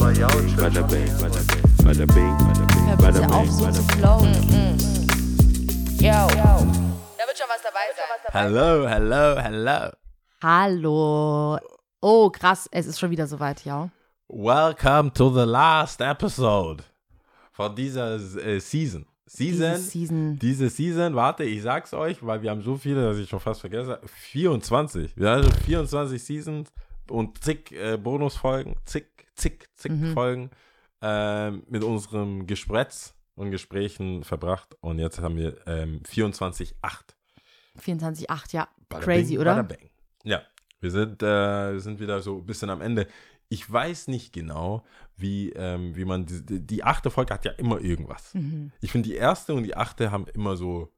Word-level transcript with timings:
Aber 0.00 0.12
ja, 0.12 0.26
Bada 0.56 0.80
bing, 0.82 1.12
bada 1.20 1.40
bing, 1.40 1.84
bada 1.84 2.06
bing, 2.06 2.38
bada 2.38 2.64
bing, 2.66 2.86
Hör 2.88 2.96
bada 2.96 3.20
bitte 3.20 3.34
auf, 3.34 3.42
bing, 3.42 3.52
so 3.52 3.64
bada 3.64 3.72
zu 3.74 3.86
bing. 3.86 3.98
flowen. 3.98 4.34
Yo. 6.00 6.26
Da 7.18 7.26
wird 7.26 7.36
schon 7.36 7.48
was 7.48 7.62
dabei 7.62 7.86
sein. 7.94 8.32
Hello, 8.32 8.88
hello, 8.88 9.36
hello. 9.42 9.90
Hallo. 10.42 11.58
Oh, 12.00 12.30
krass, 12.30 12.66
es 12.72 12.86
ist 12.86 12.98
schon 12.98 13.10
wieder 13.10 13.26
soweit, 13.26 13.62
ja. 13.66 13.90
Welcome 14.28 15.12
to 15.12 15.28
the 15.30 15.44
last 15.44 16.00
episode 16.00 16.82
von 17.52 17.74
dieser 17.74 18.14
äh, 18.14 18.58
Season. 18.58 19.04
Season, 19.26 19.74
Diese 19.76 19.76
Season. 19.76 20.38
diese 20.40 20.70
Season, 20.70 21.14
warte, 21.14 21.44
ich 21.44 21.62
sag's 21.62 21.92
euch, 21.92 22.24
weil 22.26 22.40
wir 22.42 22.50
haben 22.50 22.62
so 22.62 22.76
viele, 22.76 23.02
dass 23.04 23.18
ich 23.18 23.28
schon 23.28 23.38
fast 23.38 23.60
vergesse. 23.60 24.00
24. 24.06 25.14
Wir 25.16 25.28
haben 25.28 25.36
also 25.44 25.50
24 25.66 26.20
Seasons 26.24 26.72
und 27.08 27.42
zig 27.44 27.70
äh, 27.72 27.96
Bonusfolgen, 27.96 28.74
zig, 28.84 29.06
zig, 29.40 29.68
zig 29.74 29.92
Mhm. 29.92 30.12
Folgen 30.12 30.50
ähm, 31.02 31.62
mit 31.68 31.82
unserem 31.82 32.46
Gesprätz 32.46 33.14
und 33.34 33.50
Gesprächen 33.50 34.22
verbracht. 34.24 34.76
Und 34.80 34.98
jetzt 34.98 35.20
haben 35.20 35.36
wir 35.36 35.56
ähm, 35.66 36.02
24,8. 36.02 36.74
24,8, 37.78 38.52
ja. 38.52 38.68
Bada 38.88 39.04
Crazy, 39.04 39.30
bing, 39.30 39.40
oder? 39.40 39.68
Ja, 40.24 40.42
wir 40.80 40.90
sind, 40.90 41.22
äh, 41.22 41.72
wir 41.72 41.80
sind 41.80 42.00
wieder 42.00 42.20
so 42.20 42.38
ein 42.38 42.46
bisschen 42.46 42.70
am 42.70 42.80
Ende. 42.80 43.06
Ich 43.48 43.70
weiß 43.70 44.08
nicht 44.08 44.32
genau, 44.32 44.84
wie, 45.16 45.50
ähm, 45.50 45.96
wie 45.96 46.04
man, 46.04 46.26
die, 46.26 46.60
die 46.60 46.84
achte 46.84 47.10
Folge 47.10 47.34
hat 47.34 47.44
ja 47.44 47.52
immer 47.52 47.80
irgendwas. 47.80 48.34
Mhm. 48.34 48.72
Ich 48.80 48.92
finde, 48.92 49.08
die 49.08 49.16
erste 49.16 49.54
und 49.54 49.64
die 49.64 49.76
achte 49.76 50.10
haben 50.10 50.26
immer 50.34 50.56
so, 50.56 50.92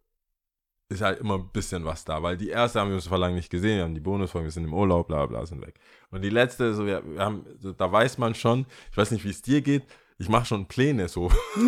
ist 0.92 1.00
halt 1.02 1.20
immer 1.20 1.34
ein 1.34 1.48
bisschen 1.52 1.84
was 1.84 2.04
da, 2.04 2.22
weil 2.22 2.36
die 2.36 2.48
erste 2.50 2.80
haben 2.80 2.88
wir 2.88 2.94
uns 2.96 3.06
vor 3.06 3.18
lange 3.18 3.34
nicht 3.34 3.50
gesehen, 3.50 3.76
wir 3.78 3.84
haben 3.84 3.94
die 3.94 4.00
Bonusfolgen, 4.00 4.46
wir 4.46 4.52
sind 4.52 4.64
im 4.64 4.74
Urlaub, 4.74 5.08
bla 5.08 5.26
bla, 5.26 5.44
sind 5.46 5.60
weg. 5.62 5.74
Und 6.10 6.22
die 6.22 6.30
letzte, 6.30 6.74
so, 6.74 6.86
wir, 6.86 7.02
wir 7.04 7.20
haben, 7.20 7.44
so, 7.60 7.72
da 7.72 7.90
weiß 7.90 8.18
man 8.18 8.34
schon, 8.34 8.66
ich 8.90 8.96
weiß 8.96 9.10
nicht, 9.10 9.24
wie 9.24 9.30
es 9.30 9.42
dir 9.42 9.60
geht, 9.62 9.82
ich 10.18 10.28
mache 10.28 10.44
schon 10.46 10.66
Pläne 10.66 11.08
so. 11.08 11.30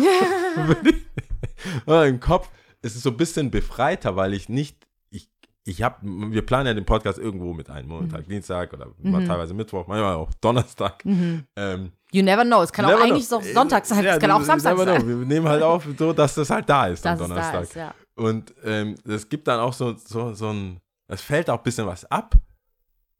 Aber 1.85 2.07
Im 2.07 2.19
Kopf 2.19 2.49
ist 2.81 2.95
es 2.95 3.03
so 3.03 3.09
ein 3.09 3.17
bisschen 3.17 3.51
befreiter, 3.51 4.15
weil 4.15 4.33
ich 4.33 4.49
nicht, 4.49 4.77
ich, 5.09 5.29
ich 5.63 5.81
habe, 5.81 5.97
wir 6.03 6.45
planen 6.45 6.67
ja 6.67 6.73
den 6.73 6.85
Podcast 6.85 7.17
irgendwo 7.19 7.53
mit 7.53 7.69
ein, 7.69 7.87
Montag, 7.87 8.27
Dienstag 8.27 8.73
oder 8.73 8.87
Mhm. 8.99 9.25
teilweise 9.25 9.53
Mittwoch, 9.53 9.87
manchmal 9.87 10.15
auch 10.15 10.31
Donnerstag. 10.41 11.03
Mhm. 11.05 11.43
Ähm, 11.55 11.91
You 12.11 12.23
never 12.23 12.45
know. 12.45 12.61
Es 12.61 12.71
kann 12.71 12.85
auch 12.85 13.01
eigentlich 13.01 13.27
know. 13.27 13.41
so 13.41 13.53
Sonntag 13.53 13.85
sein, 13.85 14.03
Ja, 14.03 14.13
es 14.13 14.19
kann 14.19 14.31
auch 14.31 14.41
Samstag 14.41 14.77
never 14.77 14.85
know. 14.85 14.99
sein. 14.99 15.07
Wir 15.19 15.25
nehmen 15.25 15.47
halt 15.49 15.63
auf, 15.63 15.85
so, 15.97 16.13
dass 16.13 16.35
das 16.35 16.49
halt 16.49 16.69
da 16.69 16.87
ist 16.87 17.03
Dass 17.03 17.19
am 17.19 17.27
Donnerstag. 17.29 17.63
ist, 17.63 17.75
ja. 17.75 17.93
Und 18.15 18.53
ähm, 18.63 18.95
es 19.05 19.29
gibt 19.29 19.47
dann 19.47 19.59
auch 19.59 19.73
so, 19.73 19.93
so, 19.97 20.33
so 20.33 20.49
ein, 20.49 20.79
es 21.07 21.21
fällt 21.21 21.49
auch 21.49 21.57
ein 21.57 21.63
bisschen 21.63 21.85
was 21.87 22.05
ab. 22.05 22.35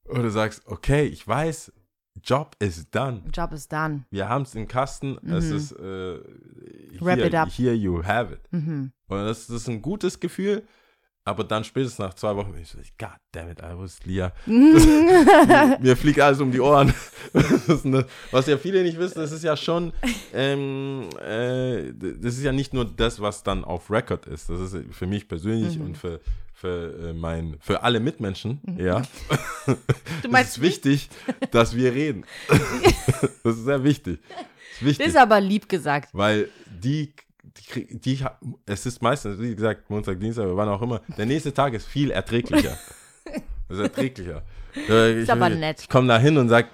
Oder 0.05 0.23
du 0.23 0.31
sagst, 0.31 0.61
okay, 0.67 1.05
ich 1.05 1.27
weiß, 1.27 1.71
Job 2.23 2.55
is 2.59 2.89
done. 2.91 3.23
Job 3.33 3.51
is 3.51 3.67
done. 3.67 4.05
Wir 4.09 4.29
haben 4.29 4.43
es 4.43 4.55
im 4.55 4.67
Kasten. 4.67 5.17
Es 5.27 5.45
Mhm. 5.49 5.55
ist, 5.57 5.71
äh, 5.73 6.19
Wrap 7.01 7.17
here, 7.17 7.27
it 7.27 7.35
up. 7.35 7.49
here 7.49 7.73
you 7.73 8.01
have 8.03 8.33
it. 8.33 8.41
Mhm. 8.51 8.91
Und 9.07 9.17
das, 9.17 9.47
das 9.47 9.57
ist 9.57 9.69
ein 9.69 9.81
gutes 9.81 10.19
Gefühl. 10.19 10.63
Aber 11.27 11.43
dann 11.43 11.63
spätestens 11.63 11.97
nach 11.97 12.13
zwei 12.13 12.35
Wochen, 12.35 12.53
ich 12.61 12.69
so, 12.69 12.77
God 12.99 13.09
damn 13.31 13.49
it, 13.49 13.59
I 13.59 13.73
was 13.75 13.97
Lia. 14.05 14.31
Mir 14.45 15.97
fliegt 15.97 16.19
alles 16.19 16.39
um 16.39 16.51
die 16.51 16.59
Ohren. 16.59 16.93
Das 17.67 17.83
eine, 17.83 18.05
was 18.31 18.45
ja 18.45 18.57
viele 18.59 18.83
nicht 18.83 18.97
wissen, 18.99 19.17
das 19.19 19.31
ist 19.31 19.43
ja 19.43 19.57
schon, 19.57 19.91
ähm, 20.33 21.09
äh, 21.19 21.91
das 21.97 22.35
ist 22.35 22.43
ja 22.43 22.51
nicht 22.51 22.73
nur 22.73 22.85
das, 22.85 23.19
was 23.19 23.41
dann 23.43 23.63
auf 23.65 23.89
Record 23.89 24.27
ist. 24.27 24.49
Das 24.49 24.59
ist 24.61 24.77
für 24.95 25.07
mich 25.07 25.27
persönlich 25.27 25.77
Mhm. 25.79 25.85
und 25.85 25.97
für, 25.97 26.21
für, 26.53 27.09
äh, 27.09 27.13
mein, 27.13 27.57
für 27.59 27.81
alle 27.81 27.99
Mitmenschen, 27.99 28.61
ja. 28.77 29.01
Du 29.65 29.73
Es 30.23 30.29
meinst 30.31 30.57
ist 30.57 30.61
wichtig, 30.61 31.09
dass 31.51 31.75
wir 31.75 31.93
reden. 31.93 32.25
das 33.43 33.55
ist 33.57 33.65
sehr 33.65 33.83
wichtig. 33.83 34.19
Das 34.29 34.37
ist 34.37 34.45
Das 34.79 34.85
wichtig. 34.87 35.07
ist 35.07 35.17
aber 35.17 35.41
lieb 35.41 35.67
gesagt. 35.67 36.09
Weil 36.13 36.49
die, 36.67 37.11
die, 37.57 37.99
die, 37.99 38.25
es 38.65 38.85
ist 38.85 39.01
meistens, 39.01 39.39
wie 39.39 39.55
gesagt, 39.55 39.89
Montag, 39.89 40.19
Dienstag, 40.19 40.47
wann 40.51 40.69
auch 40.69 40.81
immer, 40.81 41.01
der 41.17 41.25
nächste 41.25 41.53
Tag 41.53 41.73
ist 41.73 41.87
viel 41.87 42.11
erträglicher. 42.11 42.77
Das 43.67 43.77
ist 43.77 43.83
erträglicher. 43.83 44.43
Ich, 44.73 45.31
aber 45.31 45.49
nett. 45.49 45.81
Ich 45.81 45.89
komme 45.89 46.07
da 46.09 46.17
hin 46.19 46.37
und 46.37 46.49
sage, 46.49 46.67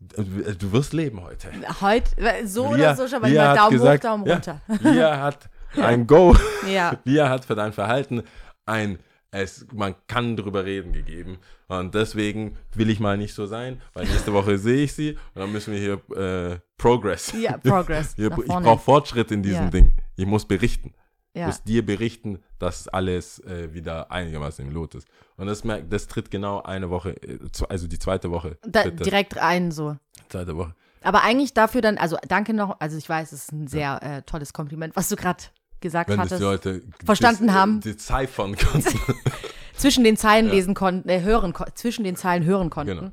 du 0.00 0.72
wirst 0.72 0.92
leben 0.92 1.22
heute. 1.22 1.48
Heute, 1.80 2.10
so 2.46 2.66
Lia- 2.66 2.74
oder 2.74 2.96
so 2.96 3.08
schon, 3.08 3.22
weil 3.22 3.30
Lia 3.32 3.42
immer 3.42 3.50
hat 3.52 3.58
Daumen 3.58 3.72
gesagt- 3.72 4.04
hoch, 4.04 4.08
Daumen 4.08 4.26
ja, 4.26 4.34
runter. 4.34 4.60
Lia 4.82 5.20
hat 5.22 5.50
ein 5.76 6.06
Go. 6.06 6.34
Ja. 6.68 6.98
Lia 7.04 7.28
hat 7.28 7.44
für 7.44 7.54
dein 7.54 7.72
Verhalten 7.72 8.22
ein, 8.66 8.98
es, 9.30 9.66
man 9.72 9.94
kann 10.08 10.36
drüber 10.36 10.64
reden 10.64 10.92
gegeben. 10.92 11.38
Und 11.68 11.94
deswegen 11.94 12.56
will 12.74 12.90
ich 12.90 12.98
mal 12.98 13.16
nicht 13.16 13.32
so 13.32 13.46
sein, 13.46 13.80
weil 13.94 14.06
nächste 14.06 14.32
Woche 14.32 14.58
sehe 14.58 14.82
ich 14.84 14.92
sie 14.92 15.10
und 15.12 15.42
dann 15.42 15.52
müssen 15.52 15.72
wir 15.72 15.78
hier 15.78 16.16
äh, 16.16 16.58
Progress. 16.76 17.32
Ja, 17.40 17.58
Progress. 17.58 18.14
Hier, 18.16 18.26
ich 18.32 18.46
brauche 18.46 18.80
Fortschritt 18.80 19.30
in 19.30 19.42
diesem 19.44 19.64
Ja. 19.66 19.70
Ding. 19.70 19.94
Ich 20.20 20.26
muss 20.26 20.44
berichten. 20.46 20.92
Ich 21.32 21.40
ja. 21.40 21.46
muss 21.46 21.62
dir 21.62 21.86
berichten, 21.86 22.40
dass 22.58 22.88
alles 22.88 23.38
äh, 23.44 23.72
wieder 23.72 24.10
einigermaßen 24.10 24.66
im 24.66 24.72
Lot 24.74 24.94
ist. 24.96 25.08
Und 25.36 25.46
das, 25.46 25.64
merkt, 25.64 25.90
das 25.92 26.08
tritt 26.08 26.30
genau 26.30 26.60
eine 26.62 26.90
Woche, 26.90 27.12
äh, 27.22 27.38
also 27.68 27.86
die 27.86 27.98
zweite 27.98 28.30
Woche. 28.30 28.58
Da, 28.66 28.90
direkt 28.90 29.36
rein 29.38 29.70
so. 29.72 29.96
Zweite 30.28 30.56
Woche. 30.56 30.74
Aber 31.02 31.22
eigentlich 31.22 31.54
dafür 31.54 31.80
dann, 31.80 31.96
also 31.96 32.18
danke 32.28 32.52
noch, 32.52 32.80
also 32.80 32.98
ich 32.98 33.08
weiß, 33.08 33.32
es 33.32 33.44
ist 33.44 33.52
ein 33.52 33.66
sehr 33.66 34.02
äh, 34.02 34.22
tolles 34.22 34.52
Kompliment, 34.52 34.94
was 34.94 35.08
du 35.08 35.16
gerade 35.16 35.42
gesagt 35.80 36.10
Wenn 36.10 36.18
hattest. 36.20 36.40
die 36.40 36.44
Leute 36.44 36.82
Verstanden 37.04 37.46
des- 37.46 37.56
haben. 37.56 37.80
Deziphern 37.80 38.56
konnten. 38.56 38.98
zwischen 39.76 40.04
den 40.04 40.18
Zeilen 40.18 40.48
Ja. 40.48 40.52
lesen 40.52 40.74
konnten, 40.74 41.08
äh, 41.08 41.22
hören, 41.22 41.54
zwischen 41.74 42.04
den 42.04 42.16
Zeilen 42.16 42.44
hören 42.44 42.68
konnten. 42.68 42.96
Genau. 42.96 43.10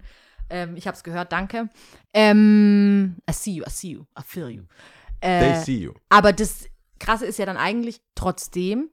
Ähm, 0.49 0.75
ich 0.75 0.87
habe 0.87 0.97
es 0.97 1.03
gehört, 1.05 1.31
danke. 1.31 1.69
Ähm, 2.13 3.15
I 3.29 3.33
see 3.33 3.51
you, 3.51 3.63
I 3.65 3.69
see 3.69 3.89
you, 3.91 4.01
I 4.19 4.23
feel 4.25 4.49
you. 4.49 4.63
They 5.21 5.51
Äh, 5.51 5.63
see 5.63 5.77
you. 5.77 5.93
aber 6.09 6.33
das 6.33 6.65
Krasse 6.99 7.25
ist 7.25 7.37
ja 7.39 7.45
dann 7.45 7.57
eigentlich 7.57 8.01
trotzdem, 8.15 8.89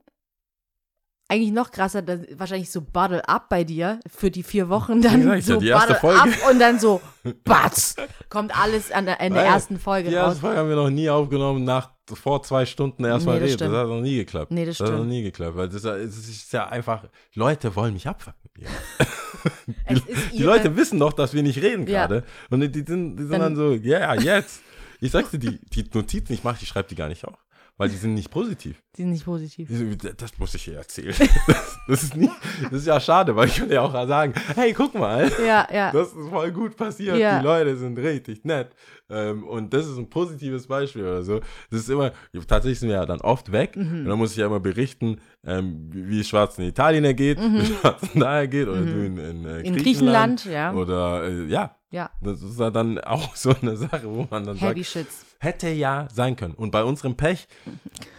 eigentlich 1.29 1.53
noch 1.53 1.71
krasser, 1.71 2.03
dass 2.03 2.21
wahrscheinlich 2.37 2.71
so 2.71 2.83
Bottle 2.83 3.27
up 3.29 3.49
bei 3.49 3.65
dir 3.65 3.99
für 4.07 4.31
die 4.31 4.43
vier 4.43 4.69
Wochen 4.69 5.01
dann 5.01 5.23
sag 5.25 5.35
ja, 5.37 5.41
so 5.41 5.57
die 5.61 5.69
erste 5.69 5.95
Bottle 5.95 6.01
Folge. 6.19 6.21
up 6.45 6.51
und 6.51 6.59
dann 6.59 6.79
so 6.79 7.01
batz, 7.45 7.97
kommt 8.29 8.57
alles 8.57 8.93
an 8.93 9.07
der, 9.07 9.21
in 9.21 9.33
der 9.33 9.43
Weil 9.45 9.51
ersten 9.53 9.79
Folge 9.79 10.11
Die 10.11 10.17
raus. 10.17 10.27
erste 10.29 10.41
Folge 10.43 10.59
haben 10.59 10.69
wir 10.69 10.77
noch 10.77 10.91
nie 10.91 11.09
aufgenommen, 11.09 11.65
nach 11.65 11.91
vor 12.13 12.43
zwei 12.43 12.67
Stunden 12.67 13.05
erstmal 13.07 13.37
Nee, 13.37 13.41
das 13.41 13.49
reden. 13.53 13.59
Das 13.61 13.67
stimmt. 13.69 13.81
hat 13.81 13.89
noch 13.89 14.01
nie 14.03 14.17
geklappt. 14.17 14.51
Nee, 14.53 14.67
das 14.67 14.81
hat 14.81 14.91
noch 14.91 15.05
nie 15.05 15.23
geklappt, 15.23 15.57
weil 15.57 15.67
das, 15.69 15.77
ist 15.77 15.85
ja- 15.87 15.97
es 15.97 16.17
ist 16.29 16.53
ja 16.53 16.69
einfach, 16.69 17.05
Leute 17.35 17.75
wollen 17.75 17.95
mich 17.95 18.07
abfangen. 18.07 18.39
Ja. 18.59 18.69
Die 20.33 20.37
ihre- 20.39 20.47
Leute 20.47 20.77
wissen 20.77 20.99
doch, 21.01 21.13
dass 21.15 21.33
wir 21.33 21.43
nicht 21.43 21.61
reden 21.63 21.87
Ja. 21.87 22.07
gerade. 22.07 22.25
Und 22.51 22.61
die, 22.61 22.71
die 22.71 22.85
sind, 22.87 23.17
die 23.17 23.23
sind 23.23 23.33
dann, 23.33 23.41
Dann- 23.41 23.57
so, 23.57 23.73
ja, 23.73 24.15
jetzt. 24.15 24.61
Ich 25.01 25.11
sag's 25.11 25.31
dir, 25.31 25.39
die, 25.39 25.59
die 25.71 25.85
Notizen, 25.93 26.27
die 26.29 26.35
ich 26.35 26.45
mache, 26.45 26.59
ich 26.63 26.69
schreibe 26.69 26.89
die 26.89 26.95
gar 26.95 27.09
nicht 27.09 27.25
auf. 27.25 27.37
Weil 27.77 27.89
die 27.89 27.97
sind 27.97 28.15
nicht 28.15 28.31
positiv. 28.31 28.81
Die 28.97 29.03
sind 29.03 29.11
nicht 29.11 29.25
positiv. 29.25 29.69
Das 30.17 30.39
muss 30.39 30.55
ich 30.55 30.63
hier 30.63 30.77
erzählen. 30.77 31.15
Das, 31.47 31.79
das, 31.89 32.03
ist 32.05 32.17
nie, 32.17 32.31
das 32.63 32.73
ist 32.81 32.87
ja 32.87 32.99
schade, 32.99 33.37
weil 33.37 33.49
ich 33.49 33.57
könnte 33.57 33.75
ja 33.75 33.83
auch 33.83 33.93
sagen, 33.93 34.33
hey, 34.55 34.73
guck 34.73 34.95
mal, 34.95 35.31
Ja, 35.45 35.67
ja. 35.71 35.93
das 35.93 36.09
ist 36.15 36.29
voll 36.31 36.51
gut 36.53 36.77
passiert. 36.77 37.19
Ja. 37.19 37.39
Die 37.39 37.45
Leute 37.45 37.77
sind 37.77 37.99
richtig 37.99 38.45
nett. 38.45 38.71
Ähm, 39.11 39.45
und 39.45 39.75
das 39.75 39.87
ist 39.87 39.99
ein 39.99 40.09
positives 40.09 40.67
Beispiel 40.67 41.03
oder 41.03 41.23
so. 41.23 41.41
Das 41.71 41.81
ist 41.81 41.91
immer, 41.91 42.13
tatsächlich 42.49 42.79
sind 42.81 42.89
wir 42.89 42.97
ja 42.97 43.05
dann 43.07 43.21
oft 43.21 43.53
weg. 43.53 43.77
Mhm. 43.77 43.99
Und 44.01 44.05
dann 44.07 44.19
muss 44.19 44.31
ich 44.31 44.39
ja 44.39 44.47
immer 44.47 44.61
berichten, 44.61 45.21
ähm, 45.45 45.91
wie 45.93 46.09
wie 46.09 46.21
es 46.21 46.29
Schwarzen 46.29 46.63
in 46.63 46.69
Italien 46.69 47.05
ergeht, 47.05 47.39
wie 47.39 47.59
es 47.59 47.69
Schwarzen 47.81 48.21
daher 48.21 48.49
geht, 48.49 48.69
oder 48.69 48.81
du 48.81 49.05
in, 49.05 49.19
in, 49.19 49.45
äh, 49.45 49.59
Mhm. 49.59 49.65
In 49.65 49.77
Griechenland, 49.77 50.45
ja. 50.47 50.73
Oder 50.73 51.29
ja. 51.29 51.29
äh, 51.29 51.47
ja, 51.47 51.77
Ja. 51.91 52.11
das 52.23 52.41
ist 52.41 52.59
ja 52.59 52.71
dann 52.71 52.99
auch 53.01 53.35
so 53.37 53.55
eine 53.61 53.77
Sache, 53.77 54.05
wo 54.05 54.27
man 54.31 54.45
dann 54.47 54.57
Heavy 54.57 54.83
sagt, 54.85 55.07
Shits. 55.07 55.27
Hätte 55.45 55.69
ja 55.69 56.09
sein 56.13 56.35
können. 56.37 56.55
Und 56.55 56.71
bei 56.73 56.83
unserem 56.83 57.17
Pech 57.17 57.47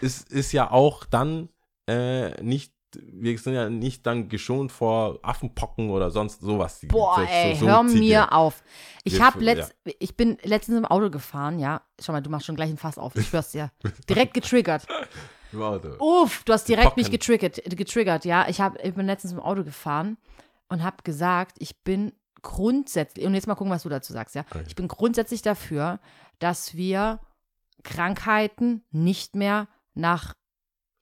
ist, 0.02 0.32
ist 0.32 0.52
ja 0.52 0.72
auch 0.72 1.06
dann 1.06 1.50
äh, 1.90 2.42
nicht, 2.42 2.72
wir 2.96 3.38
sind 3.38 3.54
ja 3.54 3.70
nicht 3.70 4.06
dann 4.06 4.30
geschont 4.30 4.72
vor 4.72 5.20
Affenpocken 5.22 5.90
oder 5.90 6.12
sonst 6.12 6.40
sowas. 6.42 6.80
Boah, 6.88 7.16
So- 7.18 7.22
so- 7.24 7.28
ey, 7.30 7.56
so 7.56 7.68
hör 7.68 7.88
zieht 7.88 8.00
mir 8.00 8.32
auf. 8.32 8.64
Ich 9.04 9.14
Wir- 9.16 9.26
hab 9.26 9.42
letzt, 9.42 9.76
ich 10.00 10.16
bin 10.16 10.38
letztens 10.44 10.78
im 10.78 10.86
Auto 10.86 11.10
gefahren, 11.10 11.60
ja. 11.60 11.82
Schau 12.02 12.14
mal, 12.14 12.22
du 12.22 12.30
machst 12.30 12.46
schon 12.46 12.56
gleich 12.56 12.70
ein 12.70 12.78
Fass 12.78 12.98
auf. 12.98 13.16
Ich 13.16 13.28
schwör's 13.28 13.52
dir. 13.52 13.72
Direkt 14.10 14.34
getriggert. 14.34 14.88
Im 15.52 15.62
Auto. 15.62 15.90
Uff, 16.00 16.44
du 16.44 16.54
hast 16.54 16.68
direkt 16.68 16.98
mich 16.98 17.06
Pocken. 17.08 17.20
getriggert, 17.20 17.62
getriggert, 17.78 18.26
ja. 18.26 18.48
Ich, 18.50 18.60
hab, 18.62 18.84
ich 18.84 18.94
bin 18.94 19.06
letztens 19.06 19.32
im 19.34 19.40
Auto 19.40 19.64
gefahren 19.64 20.18
und 20.70 20.84
habe 20.84 20.98
gesagt, 21.04 21.58
ich 21.60 21.78
bin 21.84 22.12
grundsätzlich, 22.46 23.26
und 23.26 23.34
jetzt 23.34 23.48
mal 23.48 23.56
gucken, 23.56 23.74
was 23.74 23.84
du 23.84 23.90
dazu 23.90 24.14
sagst, 24.14 24.36
ja. 24.36 24.46
Okay. 24.50 24.64
Ich 24.68 24.76
bin 24.76 24.88
grundsätzlich 24.88 25.42
dafür, 25.42 26.00
dass 26.40 26.76
wir 26.76 27.20
Krankheiten 27.84 28.84
nicht 28.92 29.36
mehr 29.36 29.68
nach, 29.96 30.34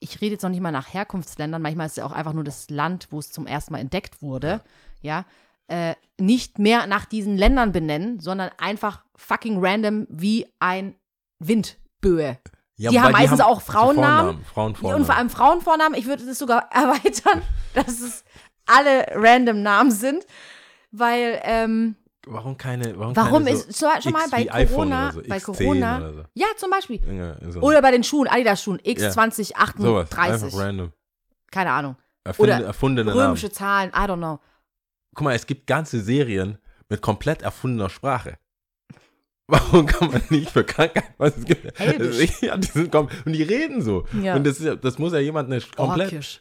ich 0.00 0.20
rede 0.20 0.32
jetzt 0.32 0.42
noch 0.42 0.50
nicht 0.50 0.62
mal 0.62 0.72
nach 0.72 0.92
Herkunftsländern, 0.92 1.62
manchmal 1.62 1.86
ist 1.86 1.92
es 1.92 1.96
ja 1.96 2.06
auch 2.06 2.12
einfach 2.12 2.32
nur 2.32 2.44
das 2.44 2.70
Land, 2.70 3.08
wo 3.10 3.18
es 3.18 3.30
zum 3.30 3.46
ersten 3.46 3.72
Mal 3.72 3.78
entdeckt 3.78 4.22
wurde, 4.22 4.62
ja, 5.02 5.26
äh, 5.68 5.94
nicht 6.18 6.58
mehr 6.58 6.86
nach 6.86 7.04
diesen 7.04 7.36
Ländern 7.36 7.72
benennen, 7.72 8.20
sondern 8.20 8.50
einfach 8.58 9.04
fucking 9.16 9.64
random 9.64 10.06
wie 10.08 10.46
ein 10.58 10.96
Windböe. 11.38 12.38
Ja, 12.76 12.90
die 12.90 13.00
haben 13.00 13.12
meistens 13.12 13.40
auch 13.40 13.60
so 13.60 13.72
Frauennamen. 13.72 14.44
Frauenvornamen. 14.44 15.02
Und 15.02 15.06
vor 15.06 15.16
allem 15.16 15.30
Frauenvornamen, 15.30 15.98
ich 15.98 16.06
würde 16.06 16.26
das 16.26 16.38
sogar 16.38 16.68
erweitern, 16.72 17.42
dass 17.74 18.00
es 18.00 18.24
alle 18.66 19.06
random 19.14 19.62
Namen 19.62 19.90
sind, 19.90 20.26
weil 20.98 21.40
ähm, 21.44 21.96
warum 22.26 22.56
keine, 22.56 22.98
warum, 22.98 23.14
Warum 23.16 23.44
keine 23.44 23.56
so 23.56 23.68
ist 23.68 23.78
so, 23.78 23.86
schon 24.02 24.12
mal 24.12 24.28
bei 24.30 24.44
Corona, 24.66 25.12
so, 25.12 25.22
bei 25.28 25.36
X10 25.38 25.42
Corona, 25.44 26.12
so. 26.12 26.24
ja 26.34 26.46
zum 26.56 26.70
Beispiel, 26.70 27.00
Ja, 27.14 27.60
oder 27.60 27.82
bei 27.82 27.90
den 27.90 28.02
Schuhen, 28.04 28.28
Adidas-Schuhen, 28.28 28.80
sowas, 28.84 30.10
X2038, 30.10 30.18
einfach 30.18 30.58
random. 30.58 30.92
keine 31.50 31.70
Ahnung, 31.72 31.96
Erfund, 32.24 32.48
Oder 32.48 32.64
erfundene 32.64 33.10
Namen. 33.10 33.20
römische 33.26 33.50
Zahlen, 33.50 33.90
I 33.90 34.06
don't 34.08 34.16
know. 34.16 34.40
Guck 35.14 35.24
mal, 35.24 35.34
es 35.34 35.46
gibt 35.46 35.66
ganze 35.66 36.00
Serien 36.00 36.58
mit 36.88 37.02
komplett 37.02 37.42
erfundener 37.42 37.90
Sprache. 37.90 38.38
Warum 39.46 39.84
kann 39.84 40.10
man 40.10 40.22
nicht 40.30 40.50
für 40.50 40.64
Krankheit, 40.64 41.12
was 41.18 41.36
es 41.36 41.44
gibt? 41.44 41.78
Ja, 42.40 42.56
die 42.56 42.66
sind 42.66 42.94
und 42.94 43.10
die 43.26 43.42
reden 43.42 43.82
so. 43.82 44.06
Ja. 44.22 44.36
Und 44.36 44.46
das, 44.46 44.58
ist, 44.58 44.82
das 44.82 44.98
muss 44.98 45.12
ja 45.12 45.18
jemand 45.18 45.52
eine 45.52 45.60
komplett. 45.60 46.12
Orkisch. 46.12 46.40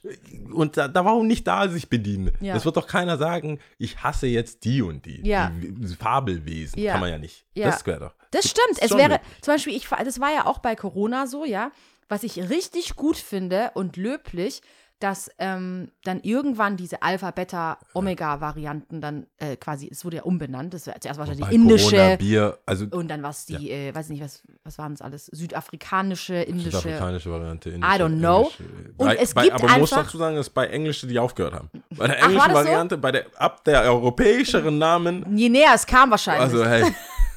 Und 0.53 0.77
da, 0.77 0.87
da 0.87 1.03
warum 1.03 1.27
nicht 1.27 1.45
da 1.45 1.67
sich 1.67 1.89
bedienen? 1.89 2.31
Ja. 2.39 2.53
Das 2.53 2.63
wird 2.63 2.77
doch 2.77 2.87
keiner 2.87 3.17
sagen, 3.17 3.59
ich 3.77 4.01
hasse 4.01 4.27
jetzt 4.27 4.63
die 4.63 4.81
und 4.81 5.05
die. 5.05 5.19
Ja. 5.27 5.51
Die 5.53 5.95
Fabelwesen. 5.95 6.79
Ja. 6.79 6.93
Kann 6.93 7.01
man 7.01 7.09
ja 7.09 7.17
nicht. 7.17 7.45
Ja. 7.55 7.71
Das 7.71 7.85
wäre 7.85 7.99
doch. 7.99 8.15
Das 8.31 8.49
stimmt. 8.49 8.79
Es 8.79 8.89
schon 8.89 8.97
wäre, 8.97 9.09
möglich. 9.09 9.41
zum 9.41 9.53
Beispiel, 9.53 9.75
ich, 9.75 9.89
das 9.89 10.21
war 10.21 10.33
ja 10.33 10.45
auch 10.45 10.59
bei 10.59 10.75
Corona 10.77 11.27
so, 11.27 11.43
ja, 11.43 11.71
was 12.07 12.23
ich 12.23 12.49
richtig 12.49 12.95
gut 12.95 13.17
finde 13.17 13.71
und 13.73 13.97
löblich, 13.97 14.61
dass 15.03 15.29
ähm, 15.37 15.89
dann 16.05 16.21
irgendwann 16.21 16.77
diese 16.77 17.01
Alpha, 17.01 17.31
Beta, 17.31 17.77
Omega-Varianten 17.93 19.01
dann 19.01 19.25
äh, 19.37 19.57
quasi, 19.57 19.89
es 19.91 20.05
wurde 20.05 20.17
ja 20.17 20.23
umbenannt. 20.23 20.73
Das 20.73 20.87
war 20.87 20.97
zuerst 20.97 21.19
wahrscheinlich 21.19 21.45
die 21.45 21.55
indische 21.55 21.97
Corona, 21.97 22.15
Bier, 22.15 22.57
also 22.65 22.85
und 22.89 23.09
dann 23.09 23.21
was 23.21 23.45
die, 23.45 23.69
äh, 23.69 23.93
weiß 23.93 24.07
nicht, 24.07 24.23
was, 24.23 24.43
was 24.63 24.77
waren 24.77 24.93
es 24.93 25.01
alles? 25.01 25.25
Südafrikanische, 25.25 26.35
indische. 26.35 26.71
südafrikanische 26.71 27.29
Variante. 27.29 27.71
I 27.71 27.81
don't 27.81 28.17
know. 28.17 28.43
Indische. 28.43 28.93
Und 28.95 29.07
bei, 29.07 29.15
es 29.15 29.33
bei, 29.33 29.43
gibt 29.43 29.55
aber 29.55 29.67
man 29.67 29.79
muss 29.81 29.89
dazu 29.89 30.17
sagen, 30.17 30.37
dass 30.37 30.49
bei 30.49 30.67
Englische, 30.67 31.05
die 31.05 31.19
aufgehört 31.19 31.55
haben. 31.55 31.69
Bei 31.89 32.07
der 32.07 32.15
Ach, 32.15 32.21
war 32.21 32.29
englischen 32.29 32.49
so? 32.49 32.55
Variante, 32.55 32.97
bei 32.97 33.11
der, 33.11 33.25
ab 33.35 33.61
der 33.65 33.81
europäischeren 33.83 34.77
Namen, 34.77 35.37
Je 35.37 35.49
näher 35.49 35.73
es 35.75 35.85
kam 35.85 36.11
wahrscheinlich. 36.11 36.43
also 36.43 36.65
hey, 36.65 36.85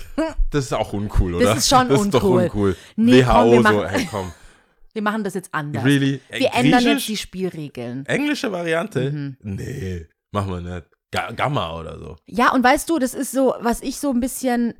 das 0.53 0.67
ist 0.67 0.73
auch 0.73 0.93
uncool, 0.93 1.35
oder? 1.35 1.47
Das 1.47 1.59
ist 1.59 1.69
schon 1.69 1.89
Das 1.89 2.01
ist 2.01 2.15
doch 2.15 2.23
uncool. 2.23 2.43
uncool. 2.45 2.77
Nee, 2.95 3.25
komm, 3.25 3.35
WHO 3.35 3.51
wir 3.51 3.63
so, 3.73 3.87
hey 3.87 4.09
komm, 4.09 4.33
wir 4.97 5.03
machen 5.03 5.25
das 5.25 5.35
jetzt 5.35 5.51
anders. 5.53 5.85
really? 5.85 6.21
Wir 6.31 6.55
ändern 6.55 6.81
jetzt 6.81 6.85
Griechisch? 6.85 7.07
die 7.07 7.17
Spielregeln. 7.19 8.07
Englische 8.07 8.51
Variante? 8.51 9.13
Mhm. 9.13 9.37
Nee, 9.43 10.07
machen 10.31 10.51
wir 10.51 10.61
nicht. 10.63 10.87
Ga 11.11 11.33
Gamma 11.33 11.79
oder 11.79 11.99
so. 11.99 12.17
Ja, 12.25 12.53
und 12.53 12.65
weißt 12.65 12.89
du, 12.89 12.99
das 12.99 13.13
ist 13.13 13.31
so, 13.31 13.55
was 13.61 13.83
ich 13.83 13.99
so 13.99 14.11
ein 14.11 14.21
bisschen 14.21 14.73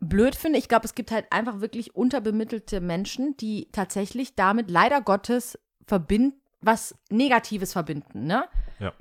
blöd 0.00 0.36
finde. 0.36 0.58
Ich 0.58 0.68
glaube, 0.68 0.84
es 0.84 0.94
gibt 0.94 1.10
halt 1.10 1.24
einfach 1.30 1.62
wirklich 1.62 1.96
unterbemittelte 1.96 2.82
Menschen, 2.82 3.38
die 3.38 3.68
tatsächlich 3.72 4.34
damit 4.34 4.70
leider 4.70 5.00
Gottes 5.00 5.58
verbinden, 5.86 6.38
was 6.60 6.94
Negatives 7.08 7.72
verbinden, 7.72 8.26
ne? 8.26 8.44
Ja. 8.78 8.92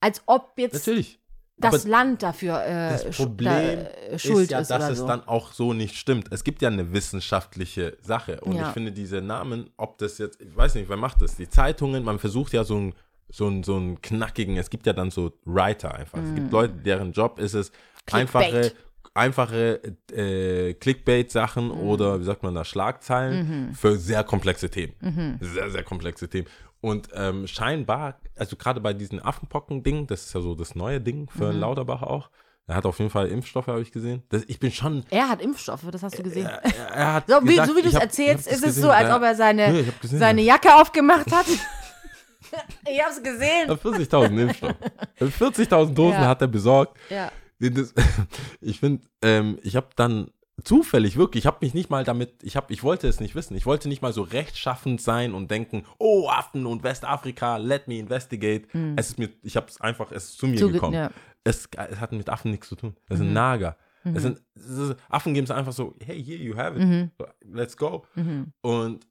Als 0.00 0.22
ob 0.24 0.54
jetzt 0.56 0.72
Natürlich. 0.72 1.19
Das 1.60 1.82
Aber 1.82 1.90
Land 1.90 2.22
dafür 2.22 2.62
äh, 2.64 2.90
das 3.04 3.16
Problem 3.16 3.44
da, 3.48 3.60
äh, 3.60 4.18
schuld 4.18 4.44
ist 4.44 4.50
ja, 4.50 4.58
ist 4.60 4.70
dass 4.70 4.88
es 4.90 4.98
so. 4.98 5.06
dann 5.06 5.22
auch 5.26 5.52
so 5.52 5.72
nicht 5.72 5.96
stimmt. 5.96 6.28
Es 6.30 6.44
gibt 6.44 6.62
ja 6.62 6.68
eine 6.68 6.92
wissenschaftliche 6.92 7.96
Sache 8.02 8.40
und 8.40 8.56
Ja. 8.56 8.68
ich 8.68 8.72
finde 8.72 8.92
diese 8.92 9.20
Namen, 9.20 9.70
ob 9.76 9.98
das 9.98 10.18
jetzt, 10.18 10.40
ich 10.40 10.56
weiß 10.56 10.74
nicht, 10.74 10.88
wer 10.88 10.96
macht 10.96 11.22
das? 11.22 11.36
Die 11.36 11.48
Zeitungen, 11.48 12.02
man 12.04 12.18
versucht 12.18 12.52
ja 12.52 12.64
so 12.64 12.76
einen 12.76 12.94
so 13.32 13.46
einen, 13.46 13.62
so 13.62 13.76
einen 13.76 14.00
knackigen, 14.02 14.56
es 14.56 14.70
gibt 14.70 14.86
ja 14.86 14.92
dann 14.92 15.12
so 15.12 15.32
Writer 15.44 15.94
einfach. 15.94 16.18
Es 16.20 16.34
gibt 16.34 16.50
Leute, 16.50 16.74
deren 16.74 17.12
Job 17.12 17.38
ist 17.38 17.54
es, 17.54 17.70
einfache, 18.10 18.44
Mhm. 18.44 18.50
Clickbait. 18.50 18.76
einfache 19.14 19.80
äh, 20.12 20.74
Clickbait-Sachen 20.74 21.66
Mhm. 21.66 21.70
oder 21.80 22.18
wie 22.20 22.24
sagt 22.24 22.42
man 22.42 22.56
da, 22.56 22.64
Schlagzeilen 22.64 23.72
für 23.74 23.96
sehr 23.96 24.24
komplexe 24.24 24.68
Themen. 24.68 25.38
Sehr, 25.40 25.70
sehr 25.70 25.82
komplexe 25.84 26.28
Themen. 26.28 26.48
Und 26.80 27.08
ähm, 27.14 27.46
scheinbar, 27.46 28.20
also 28.36 28.56
gerade 28.56 28.80
bei 28.80 28.92
diesen 28.94 29.20
Affenpocken-Ding, 29.22 30.06
das 30.06 30.24
ist 30.26 30.34
ja 30.34 30.40
so 30.40 30.54
das 30.54 30.74
neue 30.74 31.00
Ding 31.00 31.28
für 31.28 31.52
Mhm. 31.52 31.60
Lauterbach 31.60 32.02
auch. 32.02 32.30
Er 32.66 32.76
hat 32.76 32.86
auf 32.86 32.98
jeden 33.00 33.10
Fall 33.10 33.26
Impfstoffe, 33.28 33.66
habe 33.66 33.82
ich 33.82 33.90
gesehen. 33.90 34.22
Das, 34.28 34.44
ich 34.46 34.60
bin 34.60 34.70
schon. 34.70 35.04
er 35.10 35.28
hat 35.28 35.42
Impfstoffe, 35.42 35.82
das 35.90 36.02
hast 36.04 36.18
du 36.18 36.22
gesehen. 36.22 36.46
Er, 36.46 36.62
er 36.94 37.12
hat 37.14 37.24
so 37.28 37.42
wie, 37.42 37.48
gesagt, 37.48 37.68
so 37.68 37.76
wie 37.76 37.82
du 37.82 37.88
es 37.88 37.94
erzählst, 37.94 38.46
ist 38.46 38.64
es 38.64 38.76
so, 38.76 38.90
als 38.90 39.08
Ja. 39.08 39.16
ob 39.16 39.22
er 39.22 39.34
seine, 39.34 39.72
Nee, 39.72 39.84
gesehen, 40.00 40.18
seine 40.20 40.40
ja. 40.42 40.54
Jacke 40.54 40.74
aufgemacht 40.76 41.30
hat. 41.32 41.46
ich 42.90 43.02
hab's 43.02 43.22
gesehen. 43.22 43.68
40.000 43.70 44.40
Impfstoffe. 44.42 44.74
40.000 45.20 45.94
Dosen 45.94 46.20
Ja. 46.22 46.28
hat 46.28 46.40
er 46.42 46.48
besorgt. 46.48 46.96
Ja. 47.10 47.30
Das, 47.58 47.92
ich 48.60 48.80
finde, 48.80 49.06
ähm, 49.22 49.58
ich 49.62 49.76
habe 49.76 49.88
dann 49.96 50.30
zufällig 50.64 51.16
wirklich, 51.16 51.44
ich 51.44 51.46
habe 51.46 51.58
mich 51.60 51.74
nicht 51.74 51.90
mal 51.90 52.04
damit, 52.04 52.42
ich 52.42 52.56
habe, 52.56 52.72
ich 52.72 52.82
wollte 52.82 53.08
es 53.08 53.20
nicht 53.20 53.34
wissen. 53.34 53.56
Ich 53.56 53.66
wollte 53.66 53.88
nicht 53.88 54.02
mal 54.02 54.12
so 54.12 54.22
rechtschaffend 54.22 55.00
sein 55.00 55.34
und 55.34 55.50
denken, 55.50 55.84
oh 55.98 56.28
Affen 56.28 56.66
und 56.66 56.82
Westafrika, 56.82 57.56
let 57.58 57.88
me 57.88 57.98
investigate. 57.98 58.68
Es 58.96 59.10
ist 59.10 59.18
mir, 59.18 59.30
ich 59.42 59.56
habe 59.56 59.66
es 59.68 59.80
einfach, 59.80 60.12
es 60.12 60.24
ist 60.30 60.38
zu 60.38 60.46
mir 60.46 60.58
Zuge- 60.58 60.72
gekommen. 60.74 60.94
ja. 60.94 61.10
Es, 61.44 61.68
es 61.90 62.00
hat 62.00 62.12
mit 62.12 62.28
Affen 62.28 62.50
nichts 62.50 62.68
zu 62.68 62.76
tun. 62.76 62.96
Das 63.08 63.18
sind 63.18 63.32
Nager. 63.32 63.76
Es 64.04 64.22
sind, 64.22 64.40
es 64.54 64.66
ist, 64.66 64.96
Affen 65.08 65.34
geben 65.34 65.44
es 65.44 65.50
einfach 65.50 65.72
so, 65.72 65.94
hey, 66.02 66.22
here 66.22 66.38
you 66.42 66.56
have 66.56 66.78
it, 66.78 67.10
So, 67.18 67.26
let's 67.42 67.76
go. 67.76 68.04
Mhm. 68.14 68.52
Und 68.62 69.06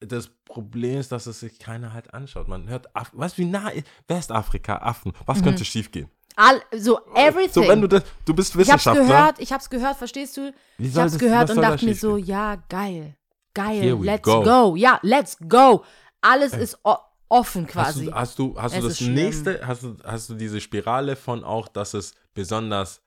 das 0.00 0.28
Problem 0.44 0.98
ist, 0.98 1.10
dass 1.12 1.26
es 1.26 1.40
sich 1.40 1.58
keiner 1.58 1.92
halt 1.92 2.14
anschaut. 2.14 2.46
Man 2.46 2.68
hört, 2.68 2.94
Aff 2.94 3.10
du, 3.10 3.18
wie 3.38 3.44
nah 3.46 3.70
Westafrika, 4.06 4.76
Affen, 4.78 5.12
was 5.26 5.42
könnte 5.42 5.64
schiefgehen? 5.64 6.08
All, 6.40 6.62
so 6.78 7.00
everything. 7.16 7.64
So, 7.64 7.68
wenn 7.68 7.80
du 7.80 7.88
das, 7.88 8.04
du 8.24 8.32
bist 8.32 8.54
Ich 8.54 8.70
hab's 8.70 8.86
Wissenschaftler. 8.86 9.04
gehört, 9.06 9.38
ich 9.40 9.52
hab's 9.52 9.68
gehört, 9.68 9.96
verstehst 9.96 10.36
du? 10.36 10.52
Ich 10.78 10.94
hab's 10.96 11.12
das- 11.12 11.18
gehört 11.18 11.50
und 11.50 11.56
dachte 11.60 11.84
mir 11.84 11.94
so, 11.96 12.16
schiefgehen? 12.16 12.36
ja, 12.36 12.56
geil. 12.68 13.16
Geil, 13.54 13.98
let's 14.00 14.22
go. 14.22 14.42
go. 14.44 14.76
Ja, 14.76 15.00
let's 15.02 15.36
go. 15.48 15.82
Alles 16.20 16.52
ist 16.52 16.78
o- 16.84 16.94
offen 17.28 17.64
Hast 17.66 17.72
quasi. 17.72 18.04
du, 18.06 18.12
hast 18.14 18.38
du, 18.38 18.54
hast 18.56 18.76
du 18.76 18.82
das 18.82 18.92
ist 18.92 18.98
schlimm. 18.98 19.14
nächste, 19.14 19.66
hast 19.66 19.82
du, 19.82 19.96
hast 20.04 20.30
du 20.30 20.34
diese 20.34 20.60
Spirale 20.60 21.16
von 21.16 21.42
auch, 21.42 21.66
dass 21.66 21.94
es 21.94 22.14
besonders 22.34 23.00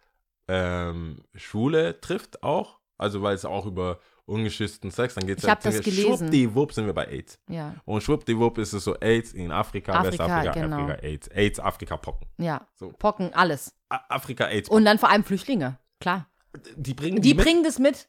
ähm, 0.50 1.24
Schwule 1.36 2.02
trifft 2.02 2.44
auch? 2.44 2.80
Also 2.98 3.22
weil 3.22 3.36
es 3.36 3.46
auch 3.46 3.66
über 3.66 4.00
ungeschützten 4.26 4.92
Sex, 4.92 5.16
dann 5.16 5.26
geht 5.28 5.38
es 5.40 5.44
Ich 5.44 5.50
hab 5.50 5.62
das 5.62 5.82
gelesen. 5.82 6.18
Schwuppdiwupp 6.18 6.74
sind 6.74 6.86
wir 6.86 6.94
bei 6.94 7.08
AIDS. 7.08 7.40
ja, 7.50 7.76
Und 7.86 8.02
schwuppdiwupp 8.04 8.58
ist 8.58 8.74
es 8.74 8.84
so 8.84 8.96
AIDS 9.00 9.34
in 9.34 9.52
Afrika, 9.52 9.94
Afrika, 9.94 10.24
Westafrika, 10.26 10.52
genau. 10.54 10.78
Afrika, 10.84 11.02
AIDS. 11.02 11.28
AIDS, 11.30 11.60
Afrika, 11.60 11.98
Pocken. 11.98 12.28
ja. 12.38 12.66
So. 12.76 12.90
Pocken, 12.98 13.34
alles. 13.34 13.74
A- 13.90 14.02
Afrika, 14.10 14.46
AIDS. 14.48 14.70
Und 14.70 14.86
dann 14.86 14.98
vor 15.00 15.10
allem 15.10 15.24
Flüchtlinge, 15.24 15.78
klar. 16.00 16.28
die 16.76 16.94
bringen 16.94 17.22
Die 17.22 17.34
mit. 17.34 17.44
bringen 17.46 17.64
das 17.64 17.80
mit. 17.80 18.08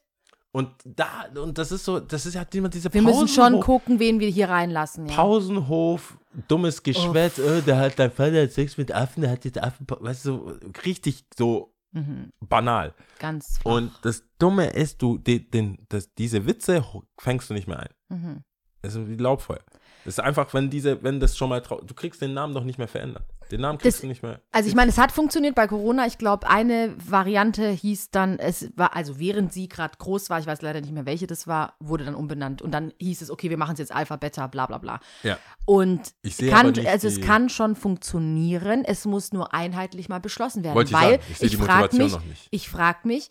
Und 0.55 0.69
da, 0.85 1.25
und 1.35 1.57
das 1.57 1.71
ist 1.71 1.83
so, 1.83 1.99
das 1.99 2.27
ist 2.27 2.35
ja 2.35 2.45
immer 2.53 2.69
diese 2.69 2.93
Wir 2.93 3.01
müssen 3.01 3.27
schon 3.27 3.59
gucken, 3.59 3.99
wen 3.99 4.19
wir 4.19 4.29
hier 4.29 4.49
reinlassen. 4.49 5.07
Ja. 5.07 5.15
Pausenhof, 5.15 6.15
dummes 6.47 6.83
Geschwätz, 6.83 7.39
oh, 7.39 7.61
der 7.61 7.77
hat 7.77 7.97
dein 7.97 8.11
Vater 8.11 8.43
hat 8.43 8.51
Sex 8.51 8.77
mit 8.77 8.91
Affen, 8.91 9.21
der 9.21 9.31
hat 9.31 9.45
jetzt 9.45 9.57
Affen, 9.57 9.87
weißt 9.89 10.25
du, 10.25 10.59
richtig 10.85 11.25
so 11.35 11.72
Mhm. 11.93 12.31
banal. 12.41 12.93
Ganz 13.19 13.59
flach. 13.59 13.71
Und 13.71 13.91
das 14.01 14.23
Dumme 14.39 14.67
ist, 14.67 15.01
du, 15.01 15.17
den, 15.17 15.49
den, 15.51 15.85
das, 15.89 16.13
diese 16.15 16.45
Witze 16.45 16.83
fängst 17.19 17.49
du 17.49 17.53
nicht 17.53 17.67
mehr 17.67 17.79
ein. 17.79 17.89
Mhm. 18.09 18.43
Das 18.81 18.95
ist 18.95 19.07
wie 19.07 19.15
Laubfeuer. 19.15 19.63
Das 20.03 20.15
ist 20.15 20.19
einfach, 20.19 20.53
wenn 20.53 20.69
diese, 20.69 21.01
wenn 21.03 21.19
das 21.19 21.37
schon 21.37 21.49
mal, 21.49 21.61
du 21.61 21.93
kriegst 21.93 22.21
den 22.21 22.33
Namen 22.33 22.53
doch 22.53 22.63
nicht 22.63 22.77
mehr 22.77 22.87
verändert. 22.87 23.25
Den 23.53 23.61
Namen 23.61 23.77
kriegst 23.77 23.97
Das- 23.97 24.01
du 24.01 24.07
nicht 24.07 24.23
mehr. 24.23 24.41
Also 24.51 24.67
ich 24.67 24.73
meine, 24.73 24.89
es 24.89 24.97
hat 24.97 25.11
funktioniert 25.11 25.53
bei 25.53 25.67
Corona. 25.67 26.07
Ich 26.07 26.17
glaube, 26.17 26.49
eine 26.49 26.95
Variante 26.97 27.69
hieß 27.69 28.09
dann, 28.09 28.39
es 28.39 28.71
war, 28.75 28.95
also 28.95 29.19
während 29.19 29.53
sie 29.53 29.69
gerade 29.69 29.95
groß 29.99 30.31
war, 30.31 30.39
ich 30.39 30.47
weiß 30.47 30.63
leider 30.63 30.81
nicht 30.81 30.91
mehr, 30.91 31.05
welche 31.05 31.27
das 31.27 31.45
war, 31.45 31.75
wurde 31.79 32.03
dann 32.03 32.15
umbenannt. 32.15 32.63
Und 32.63 32.71
dann 32.71 32.93
hieß 32.97 33.21
es, 33.21 33.29
okay, 33.29 33.51
wir 33.51 33.57
machen 33.57 33.73
es 33.73 33.79
jetzt 33.79 33.93
Alpha, 33.93 34.15
Beta, 34.15 34.47
bla 34.47 34.65
bla 34.65 34.79
bla. 34.79 34.99
Ja. 35.21 35.37
Und 35.65 36.15
Ich 36.23 36.37
kann, 36.39 36.67
aber 36.67 36.71
nicht 36.71 36.87
also 36.87 37.07
es 37.07 37.21
kann 37.21 37.47
schon 37.49 37.75
funktionieren, 37.75 38.83
es 38.85 39.05
muss 39.05 39.33
nur 39.33 39.53
einheitlich 39.53 40.09
mal 40.09 40.19
beschlossen 40.19 40.63
werden. 40.63 40.75
Wollte 40.75 40.89
ich 40.89 40.93
weil 40.99 41.11
sagen, 41.19 41.23
ich 41.29 41.37
sehe 41.37 41.49
die 41.49 41.57
frag 41.57 41.67
Motivation 41.93 42.03
mich, 42.03 42.13
noch 42.13 42.25
nicht. 42.25 42.47
Ich 42.49 42.69
frage 42.69 43.07
mich, 43.07 43.29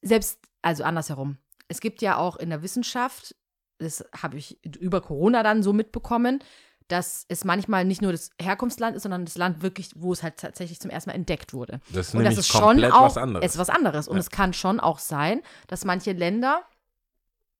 selbst, 0.00 0.38
also 0.62 0.82
andersherum, 0.82 1.36
es 1.68 1.80
gibt 1.80 2.00
ja 2.00 2.16
auch 2.16 2.36
in 2.36 2.48
der 2.48 2.62
Wissenschaft, 2.62 3.36
das 3.78 4.04
habe 4.16 4.38
ich 4.38 4.58
über 4.64 5.00
Corona 5.02 5.42
dann 5.42 5.62
so 5.62 5.72
mitbekommen, 5.72 6.42
dass 6.88 7.26
es 7.28 7.44
manchmal 7.44 7.84
nicht 7.84 8.00
nur 8.02 8.12
das 8.12 8.30
Herkunftsland 8.40 8.96
ist, 8.96 9.02
sondern 9.02 9.24
das 9.26 9.36
Land 9.36 9.62
wirklich, 9.62 9.90
wo 9.94 10.12
es 10.12 10.22
halt 10.22 10.38
tatsächlich 10.38 10.80
zum 10.80 10.90
ersten 10.90 11.10
Mal 11.10 11.16
entdeckt 11.16 11.52
wurde. 11.52 11.80
Das 11.92 12.08
ist 12.08 12.14
Und 12.14 12.24
das 12.24 12.38
ist 12.38 12.48
schon 12.48 12.82
auch 12.86 13.02
was 13.02 13.16
anderes. 13.18 13.44
Es 13.44 13.52
ist 13.52 13.58
was 13.58 13.70
anderes. 13.70 14.08
Und 14.08 14.16
Ja. 14.16 14.20
es 14.20 14.30
kann 14.30 14.52
schon 14.54 14.80
auch 14.80 14.98
sein, 14.98 15.42
dass 15.66 15.84
manche 15.84 16.12
Länder, 16.12 16.62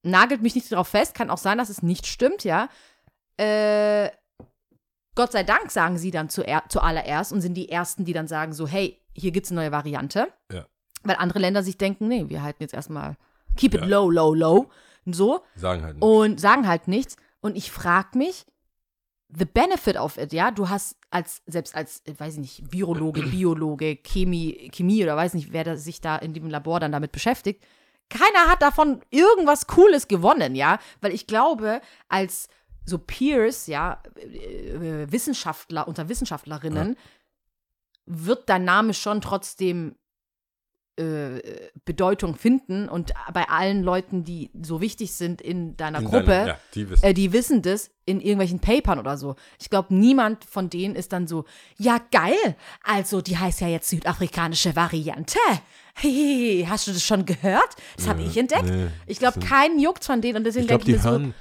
nagelt 0.03 0.41
mich 0.41 0.55
nicht 0.55 0.71
darauf 0.71 0.87
fest, 0.87 1.13
kann 1.13 1.29
auch 1.29 1.37
sein, 1.37 1.57
dass 1.57 1.69
es 1.69 1.83
nicht 1.83 2.07
stimmt, 2.07 2.43
ja. 2.43 2.69
Äh, 3.37 4.09
Gott 5.15 5.31
sei 5.31 5.43
Dank 5.43 5.69
sagen 5.71 5.97
sie 5.97 6.11
dann 6.11 6.29
zuallererst 6.29 7.33
und 7.33 7.41
sind 7.41 7.53
die 7.55 7.69
Ersten, 7.69 8.05
die 8.05 8.13
dann 8.13 8.27
sagen 8.27 8.53
so, 8.53 8.67
hey, 8.67 8.99
hier 9.13 9.31
gibt 9.31 9.45
es 9.45 9.51
eine 9.51 9.61
neue 9.61 9.71
Variante. 9.71 10.27
Ja. 10.51 10.65
Weil 11.03 11.17
andere 11.17 11.39
Länder 11.39 11.61
sich 11.63 11.77
denken, 11.77 12.07
nee, 12.07 12.25
wir 12.29 12.41
halten 12.41 12.63
jetzt 12.63 12.73
erstmal, 12.73 13.17
keep 13.57 13.73
it 13.73 13.81
Ja. 13.81 13.87
low, 13.87 14.09
low, 14.09 14.33
low. 14.33 14.69
Und 15.05 15.13
so 15.13 15.41
Sagen 15.55 15.83
halt 15.83 15.95
nicht. 15.95 16.03
und 16.03 16.39
sagen 16.39 16.67
halt 16.67 16.87
nichts. 16.87 17.17
Und 17.41 17.55
ich 17.57 17.71
frage 17.71 18.17
mich, 18.17 18.45
the 19.29 19.45
benefit 19.45 19.95
of 19.95 20.17
it, 20.17 20.33
ja, 20.33 20.51
du 20.51 20.69
hast 20.69 20.97
als, 21.11 21.41
selbst 21.45 21.75
als, 21.75 22.01
äh, 22.05 22.13
weiß 22.17 22.33
ich 22.35 22.39
nicht, 22.39 22.71
Virologe, 22.71 23.21
Biologe, 23.31 23.97
Chemie, 23.97 24.69
Chemie 24.73 25.03
oder 25.03 25.15
weiß 25.15 25.33
nicht, 25.33 25.53
wer 25.53 25.63
da, 25.63 25.77
sich 25.77 26.01
da 26.01 26.17
in 26.17 26.33
dem 26.33 26.49
Labor 26.49 26.79
dann 26.79 26.91
damit 26.91 27.11
beschäftigt, 27.11 27.63
keiner 28.09 28.49
hat 28.49 28.61
davon 28.61 29.01
irgendwas 29.11 29.67
Cooles 29.67 30.07
gewonnen, 30.07 30.55
ja, 30.55 30.79
weil 31.01 31.13
ich 31.13 31.27
glaube, 31.27 31.81
als 32.07 32.49
so 32.85 32.97
Peers, 32.97 33.67
ja, 33.67 34.01
äh, 34.15 35.03
äh, 35.03 35.11
Wissenschaftler 35.11 35.87
unter 35.87 36.09
Wissenschaftlerinnen, 36.09 36.97
wird 38.07 38.49
dein 38.49 38.65
Name 38.65 38.95
schon 38.95 39.21
trotzdem 39.21 39.95
äh, 40.99 41.69
Bedeutung 41.85 42.35
finden 42.35 42.89
und 42.89 43.13
bei 43.33 43.47
allen 43.49 43.81
Leuten, 43.83 44.23
die 44.25 44.51
so 44.61 44.81
wichtig 44.81 45.13
sind 45.13 45.41
in 45.41 45.77
deiner 45.77 45.99
In 45.99 46.05
Gruppe, 46.05 46.25
deinem- 46.25 46.47
ja, 46.49 46.59
die 46.75 46.89
wissen. 46.89 47.03
äh, 47.05 47.13
die 47.13 47.31
wissen 47.33 47.61
das 47.61 47.89
in 48.05 48.19
irgendwelchen 48.19 48.59
Papern 48.59 48.99
oder 48.99 49.17
so. 49.17 49.35
Ich 49.59 49.69
glaube, 49.69 49.93
niemand 49.95 50.43
von 50.45 50.69
denen 50.69 50.95
ist 50.95 51.13
dann 51.13 51.27
so, 51.27 51.45
ja 51.77 51.99
geil, 52.11 52.35
also 52.83 53.21
die 53.21 53.37
heißt 53.37 53.61
ja 53.61 53.67
jetzt 53.67 53.89
südafrikanische 53.89 54.75
Variante. 54.75 55.39
Hihihi, 55.97 56.65
hast 56.69 56.87
du 56.87 56.91
das 56.91 57.03
schon 57.03 57.25
gehört? 57.25 57.75
Das 57.97 58.07
habe 58.07 58.21
ich 58.21 58.37
entdeckt. 58.37 58.65
nee, 58.65 58.87
ich 59.07 59.19
glaube, 59.19 59.39
keinen 59.39 59.79
juckt 59.79 60.03
von 60.05 60.21
denen 60.21 60.37
und 60.37 60.43
deswegen 60.43 60.63
ich 60.63 60.67
glaube, 60.69 60.83
denke 60.85 60.99
ich 60.99 61.03
mir 61.05 61.19
so, 61.27 61.33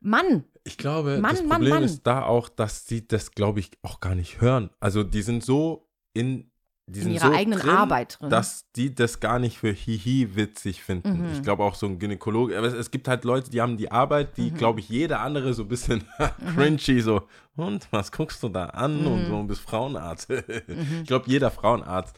Mann, 0.00 0.44
ich 0.64 0.76
glaube, 0.78 1.18
Mann, 1.18 1.32
das 1.32 1.40
Mann, 1.42 1.50
Problem 1.58 1.70
Mann. 1.74 1.82
ist 1.84 2.02
da 2.06 2.22
auch, 2.24 2.48
dass 2.48 2.86
sie 2.86 3.06
das, 3.06 3.32
glaube 3.32 3.60
ich, 3.60 3.70
auch 3.82 4.00
gar 4.00 4.14
nicht 4.14 4.40
hören. 4.40 4.70
Also 4.80 5.02
die 5.02 5.22
sind 5.22 5.44
so 5.44 5.88
in, 6.12 6.50
die 6.86 6.98
In 7.00 7.04
sind 7.04 7.14
ihrer 7.14 7.26
so 7.28 7.32
eigenen 7.34 7.58
drin, 7.60 7.70
Arbeit 7.70 8.18
drin. 8.20 8.28
dass 8.30 8.66
die 8.76 8.94
das 8.94 9.18
gar 9.20 9.38
nicht 9.38 9.58
für 9.58 9.70
Hihi 9.72 10.36
witzig 10.36 10.82
finden. 10.82 11.26
Mhm. 11.28 11.32
Ich 11.32 11.42
glaube 11.42 11.62
auch 11.64 11.74
so 11.76 11.86
ein 11.86 11.98
Gynäkologe, 11.98 12.56
aber 12.58 12.66
es, 12.66 12.74
es 12.74 12.90
gibt 12.90 13.08
halt 13.08 13.24
Leute, 13.24 13.50
die 13.50 13.60
haben 13.62 13.76
die 13.78 13.90
Arbeit, 13.90 14.36
die, 14.36 14.50
Mhm. 14.50 14.54
glaube 14.56 14.80
ich, 14.80 14.88
jeder 14.90 15.20
andere 15.20 15.54
so 15.54 15.62
ein 15.62 15.68
bisschen 15.68 16.04
cringy, 16.54 17.00
so, 17.00 17.22
und 17.56 17.88
was 17.90 18.12
guckst 18.12 18.42
du 18.42 18.48
da 18.50 18.66
an 18.66 19.00
Mhm. 19.00 19.06
und 19.06 19.26
so 19.26 19.36
und 19.38 19.46
bist 19.46 19.62
Frauenarzt. 19.62 20.28
Ich 21.00 21.06
glaube, 21.06 21.24
jeder 21.28 21.50
Frauenarzt 21.50 22.14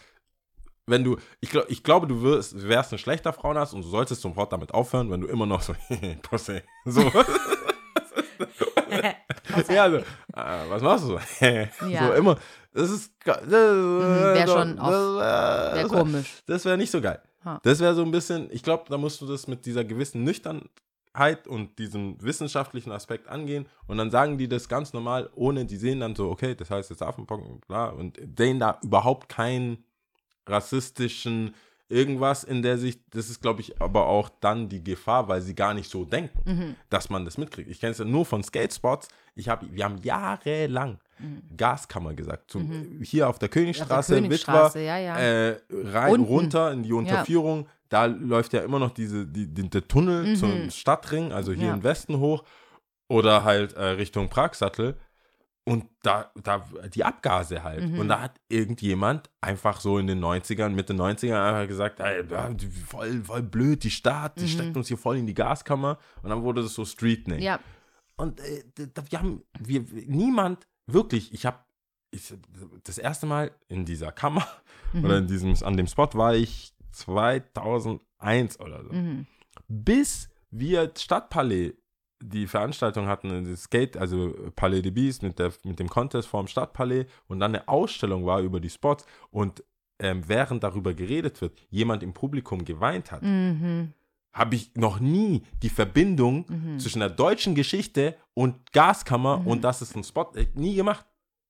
wenn 0.89 1.03
du, 1.03 1.17
ich, 1.41 1.51
glaub, 1.51 1.69
ich 1.69 1.83
glaube, 1.83 2.07
du 2.07 2.23
wirst, 2.23 2.63
wärst 2.69 2.93
ein 2.93 2.99
schlechter 3.01 3.33
Frauenarzt 3.33 3.75
und 3.75 3.83
du 3.85 3.89
solltest 3.89 4.23
sofort 4.23 4.53
damit 4.53 4.73
aufhören, 4.73 5.11
wenn 5.11 5.21
du 5.21 5.27
immer 5.27 5.45
noch 5.45 5.61
so, 5.61 5.75
so, 6.85 7.01
ja, 9.69 9.91
so, 9.91 10.01
ah, 10.33 10.65
was 10.69 10.83
machst 10.83 11.05
du 11.05 11.09
so? 11.09 11.21
Ja. 11.89 12.09
So 12.09 12.13
immer, 12.15 12.37
das 12.73 12.91
ist, 12.91 13.13
wäre 13.25 14.47
schon 14.49 14.79
auch- 14.79 14.91
Wäre 15.75 15.89
komisch. 15.89 16.43
Das 16.47 16.65
wäre 16.65 16.77
nicht 16.77 16.91
so 16.91 17.01
geil. 17.01 17.21
Ha. 17.45 17.61
Das 17.63 17.81
wäre 17.81 17.95
so 17.95 18.03
ein 18.03 18.11
bisschen, 18.11 18.49
ich 18.51 18.63
glaube, 18.63 18.85
da 18.89 18.99
musst 18.99 19.21
du 19.21 19.27
das 19.27 19.47
mit 19.47 19.65
dieser 19.67 19.85
gewissen 19.85 20.25
Nüchternheit 20.25 21.47
und 21.47 21.79
diesem 21.79 22.21
wissenschaftlichen 22.23 22.91
Aspekt 22.93 23.29
angehen 23.29 23.67
und 23.87 23.99
dann 23.99 24.11
sagen 24.11 24.37
die 24.37 24.49
das 24.49 24.69
ganz 24.69 24.93
normal, 24.93 25.31
ohne 25.35 25.65
die 25.65 25.77
sehen 25.77 26.01
dann 26.01 26.15
so, 26.17 26.29
okay, 26.31 26.55
das 26.55 26.71
heißt 26.71 26.91
jetzt 26.91 27.03
Affenpocken, 27.03 27.61
bla, 27.69 27.87
und 27.87 28.19
sehen 28.37 28.59
da 28.59 28.79
überhaupt 28.83 29.29
keinen 29.29 29.85
rassistischen 30.49 31.55
irgendwas 31.89 32.43
in 32.45 32.63
der 32.63 32.79
Sicht, 32.79 33.01
das 33.11 33.31
ist, 33.31 33.41
glaube 33.43 33.61
ich, 33.61 33.81
aber 33.81 34.07
auch 34.07 34.29
dann 34.41 34.69
die 34.69 34.83
Gefahr, 34.83 35.29
weil 35.29 35.41
sie 35.41 35.55
gar 35.55 35.73
nicht 35.75 35.89
so 35.91 36.05
denken, 36.05 36.39
Mhm. 36.45 36.75
dass 36.91 37.11
man 37.11 37.25
das 37.25 37.39
mitkriegt. 37.39 37.71
Ich 37.71 37.79
kenne 37.81 37.93
es 37.93 37.99
ja 37.99 38.05
nur 38.05 38.25
von 38.27 38.43
Skatespots. 38.43 39.09
Ich 39.35 39.49
hab, 39.49 39.65
wir 39.71 39.85
haben 39.85 39.99
jahrelang 40.03 40.99
Gaskammer 41.57 42.15
gesagt. 42.15 42.51
Zum, 42.51 43.01
Hier 43.03 43.29
auf 43.29 43.39
der 43.39 43.49
Königstraße, 43.49 44.17
Mhm. 44.17 44.25
Königstraße, 44.25 44.81
ja, 44.81 44.99
ja. 44.99 45.17
Äh, 45.19 45.61
rein, 45.71 46.13
Unten. 46.15 46.27
runter 46.27 46.73
in 46.73 46.83
die 46.83 46.93
Unterführung. 46.93 47.67
Da 47.89 48.07
läuft 48.07 48.53
ja 48.53 48.61
immer 48.63 48.79
noch 48.81 48.91
diese, 48.91 49.27
die, 49.27 49.47
die, 49.47 49.71
der 49.71 49.87
Tunnel 49.87 50.37
zum 50.37 50.71
Stadtring, 50.71 51.33
also 51.33 51.53
hier 51.53 51.63
Mhm. 51.63 51.69
Ja. 51.69 51.75
im 51.75 51.83
Westen 51.85 52.19
hoch. 52.19 52.43
Oder 53.09 53.45
halt 53.45 53.75
äh, 53.75 53.85
Richtung 53.85 54.29
Pragsattel. 54.29 54.97
Und 55.69 55.87
da, 56.03 56.31
da, 56.45 56.65
die 56.95 57.03
Abgase 57.03 57.65
halt. 57.65 57.91
Mhm. 57.91 57.99
Und 57.99 58.09
da 58.09 58.21
hat 58.21 58.41
irgendjemand 58.49 59.29
einfach 59.41 59.81
so 59.81 59.99
in 59.99 60.07
den 60.07 60.25
90ern, 60.25 60.69
Mitte 60.69 60.93
90ern 60.95 61.45
einfach 61.45 61.67
gesagt, 61.67 61.99
ey, 61.99 62.23
voll, 62.87 63.25
voll 63.25 63.43
blöd, 63.43 63.83
die 63.83 63.91
Stadt, 63.91 64.41
die 64.41 64.49
steckt 64.49 64.77
uns 64.77 64.87
hier 64.87 64.97
voll 64.97 65.17
in 65.17 65.27
die 65.27 65.35
Gaskammer. 65.35 65.99
Und 66.23 66.31
dann 66.31 66.43
wurde 66.45 66.63
das 66.63 66.75
so 66.75 66.85
Street 66.85 67.27
Name. 67.27 67.41
Mhm. 67.41 67.45
Ja, 67.45 67.61
Und 68.17 68.41
äh, 68.41 68.63
wir 69.11 69.19
haben, 69.19 69.43
wir, 69.59 69.85
niemand, 70.07 70.69
wirklich, 70.87 71.35
ich 71.35 71.45
habe, 71.47 71.59
ich, 72.13 72.33
das 72.85 72.99
erste 72.99 73.27
Mal 73.27 73.51
in 73.69 73.85
dieser 73.85 74.13
Kammer 74.13 74.47
Mhm. 74.93 75.05
oder 75.05 75.19
in 75.19 75.27
diesem, 75.27 75.53
an 75.65 75.77
dem 75.77 75.89
Spot 75.89 76.09
war 76.13 76.37
ich 76.37 76.73
2001 76.93 78.61
oder 78.61 78.85
so. 78.85 78.93
mhm. 78.93 79.27
Bis 79.67 80.29
wir 80.51 80.93
Stadtpalais 80.97 81.73
die 82.23 82.47
Veranstaltung 82.47 83.07
hatten, 83.07 83.45
das 83.51 83.63
Skate, 83.65 83.97
also 83.97 84.35
Palais 84.57 84.83
de 84.83 84.91
Beast 84.91 85.23
mit, 85.23 85.39
der, 85.39 85.53
mit 85.65 85.79
dem 85.79 85.89
Contest 85.89 86.29
vorm 86.29 86.47
Stadtpalais 86.47 87.07
und 87.29 87.41
dann 87.41 87.55
eine 87.55 87.69
Ausstellung 87.69 88.25
war 88.27 88.41
über 88.41 88.61
die 88.61 88.71
Spots 88.71 89.05
und 89.31 89.63
ähm, 89.99 90.23
während 90.27 90.63
darüber 90.63 90.95
geredet 90.95 91.41
wird, 91.41 91.57
jemand 91.71 92.03
im 92.03 92.13
Publikum 92.13 92.65
geweint 92.65 93.13
hat, 93.13 93.23
Mhm. 93.23 93.93
habe 94.33 94.55
ich 94.57 94.75
noch 94.75 95.01
nie 95.01 95.43
die 95.63 95.71
Verbindung 95.71 96.45
zwischen 96.79 97.01
der 97.01 97.09
deutschen 97.11 97.55
Geschichte 97.55 98.17
und 98.35 98.73
Gaskammer 98.73 99.47
und 99.47 99.65
das 99.65 99.81
ist 99.83 99.97
ein 99.97 100.05
Spot, 100.05 100.31
äh, 100.35 100.47
nie 100.55 100.75
gemacht. 100.75 101.07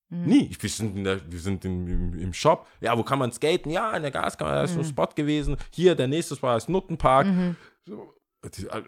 Nie. 0.09 0.47
Ich, 0.49 0.63
wir 0.63 0.69
sind, 0.69 0.95
in 0.95 1.03
der, 1.03 1.19
wir 1.29 1.39
sind 1.39 1.65
im, 1.65 2.13
im, 2.17 2.33
Shop. 2.33 2.65
Ja, 2.79 2.97
wo 2.97 3.03
kann 3.03 3.19
man 3.19 3.33
skaten? 3.33 3.69
Ja, 3.69 3.91
in 3.91 4.03
der 4.03 4.11
Gaskammer, 4.11 4.51
da 4.53 4.63
ist 4.63 4.73
so 4.73 4.79
ein 4.79 4.85
Spot 4.85 5.09
gewesen. 5.13 5.57
Hier, 5.71 5.95
der 5.95 6.07
nächste 6.07 6.37
Spot 6.37 6.55
ist 6.55 6.69
Nuttenpark. 6.69 7.27
So, 7.85 8.13
die- 8.49 8.65
äh, 8.67 8.77
äh, 8.77 8.83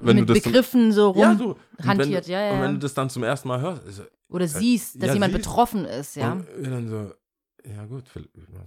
wenn 0.00 0.16
Mit 0.16 0.28
du 0.28 0.34
das 0.34 0.42
zum- 0.42 0.52
Begriffen 0.52 0.92
so 0.92 1.10
rum 1.10 1.20
ja, 1.22 1.36
so. 1.36 1.44
Du- 1.54 1.58
ja, 1.84 1.92
Und 1.92 2.26
ja. 2.28 2.62
wenn 2.62 2.72
du 2.74 2.78
das 2.78 2.94
dann 2.94 3.10
zum 3.10 3.22
ersten 3.22 3.48
Mal 3.48 3.60
hörst, 3.60 3.84
ist, 3.86 4.02
Oder 4.28 4.48
siehst, 4.48 4.96
dass 5.02 5.08
ja, 5.08 5.14
jemand 5.14 5.32
siehst. 5.34 5.44
betroffen 5.44 5.84
ist, 5.84 6.16
ja. 6.16 6.32
und 6.32 6.48
äh, 6.48 6.62
dann 6.70 6.88
so, 6.88 7.12
ja 7.64 7.84
gut. 7.86 8.04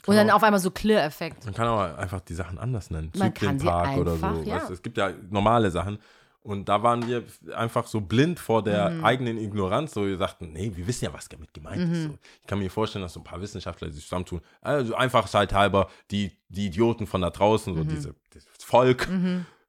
Und 0.05 0.15
dann 0.15 0.29
auch- 0.29 0.35
auf 0.37 0.43
einmal 0.43 0.59
so 0.59 0.71
Clear-Effekt. 0.71 1.45
Man 1.45 1.53
kann 1.53 1.67
aber 1.67 1.97
einfach 1.97 2.21
die 2.21 2.33
Sachen 2.33 2.57
anders 2.57 2.89
nennen. 2.89 3.11
Man 3.15 3.33
kann 3.33 3.59
sie 3.59 3.65
Zyklenpark 3.65 3.97
oder 3.97 4.13
einfach, 4.13 4.35
so. 4.35 4.41
ja. 4.43 4.55
Weißt 4.57 4.69
es 4.71 4.81
gibt 4.81 4.97
ja 4.97 5.11
normale 5.29 5.69
Sachen. 5.71 5.99
Und 6.41 6.69
da 6.69 6.81
waren 6.81 7.05
wir 7.05 7.23
einfach 7.57 7.87
so 7.87 7.99
blind 7.99 8.39
vor 8.39 8.63
der 8.63 8.89
Mhm. 8.91 9.03
eigenen 9.03 9.37
Ignoranz, 9.37 9.93
so 9.93 10.05
wir 10.05 10.17
sagten, 10.17 10.53
nee, 10.53 10.71
wir 10.73 10.87
wissen 10.87 11.03
ja, 11.03 11.13
was 11.13 11.27
damit 11.27 11.53
gemeint 11.53 11.81
ist. 11.81 11.89
Mhm. 11.89 12.07
So. 12.11 12.17
Ich 12.41 12.47
kann 12.47 12.59
mir 12.59 12.69
vorstellen, 12.71 13.03
dass 13.03 13.11
so 13.11 13.19
ein 13.19 13.25
paar 13.25 13.41
Wissenschaftler 13.41 13.91
sich 13.91 14.03
zusammentun. 14.05 14.39
Also 14.61 14.95
einfach 14.95 15.27
halber 15.33 15.89
die, 16.09 16.31
die 16.47 16.67
Idioten 16.67 17.05
von 17.05 17.19
da 17.19 17.31
draußen, 17.31 17.73
Mhm. 17.73 17.77
so 17.77 17.83
diese, 17.83 18.15
das 18.33 18.45
Volk, 18.63 19.09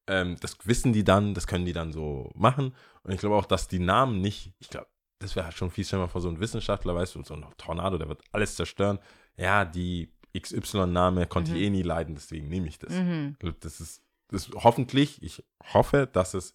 ähm, 0.08 0.36
das 0.40 0.56
wissen 0.64 0.92
die 0.92 1.04
dann, 1.04 1.34
das 1.34 1.46
können 1.46 1.64
die 1.66 1.72
dann 1.72 1.92
so 1.92 2.30
machen. 2.34 2.74
Und 3.02 3.12
ich 3.12 3.20
glaube 3.20 3.36
auch, 3.36 3.44
dass 3.46 3.68
die 3.68 3.78
Namen 3.78 4.20
nicht, 4.20 4.52
ich 4.58 4.68
glaube, 4.68 4.88
das 5.20 5.36
wäre 5.36 5.46
halt 5.46 5.56
schon 5.56 5.70
viel 5.70 5.84
schlimmer 5.84 6.08
vor 6.08 6.20
so 6.20 6.28
einem 6.28 6.40
Wissenschaftler, 6.40 6.94
weißt 6.94 7.14
du, 7.14 7.22
so 7.22 7.34
ein 7.34 7.44
Tornado, 7.56 7.98
der 7.98 8.08
wird 8.08 8.22
alles 8.32 8.54
zerstören. 8.56 8.98
Ja, 9.36 9.64
die 9.64 10.12
XY-Name 10.38 11.26
konnte 11.26 11.50
Mhm. 11.52 11.56
ich 11.56 11.62
eh 11.64 11.70
nie 11.70 11.82
leiden, 11.82 12.14
deswegen 12.14 12.48
nehme 12.48 12.68
ich 12.68 12.78
das. 12.78 12.92
Ich 12.94 13.38
glaub, 13.38 13.60
Das 13.60 13.80
ist, 13.80 14.02
das 14.28 14.48
hoffentlich, 14.54 15.22
ich 15.22 15.42
hoffe, 15.72 16.08
dass 16.12 16.34
es 16.34 16.54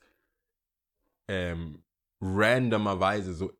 ähm, 1.27 1.83
randomerweise 2.22 3.33
so 3.33 3.51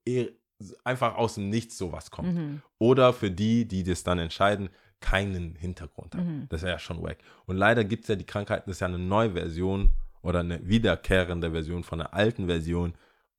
einfach 0.84 1.16
aus 1.16 1.36
dem 1.36 1.50
Nichts 1.50 1.78
sowas 1.78 2.10
kommt. 2.12 2.34
Mhm. 2.36 2.62
Oder 2.80 3.12
für 3.14 3.32
die, 3.32 3.68
die 3.68 3.84
das 3.84 4.04
dann 4.04 4.20
entscheiden, 4.20 4.70
keinen 5.04 5.56
Hintergrund 5.56 6.16
hat. 6.16 6.26
Mhm. 6.26 6.48
Das 6.50 6.62
wäre 6.62 6.72
ja 6.72 6.80
schon 6.80 7.04
wack. 7.04 7.18
Und 7.46 7.58
leider 7.58 7.84
gibt 7.84 8.04
es 8.04 8.08
ja 8.08 8.16
die 8.16 8.26
Krankheit, 8.26 8.64
das 8.66 8.78
ist 8.78 8.80
ja 8.80 8.88
eine 8.88 8.98
neue 8.98 9.32
Version 9.32 9.90
oder 10.22 10.40
eine 10.40 10.66
wiederkehrende 10.66 11.52
Version 11.52 11.84
von 11.84 12.00
einer 12.00 12.14
alten 12.14 12.48
Version 12.48 12.94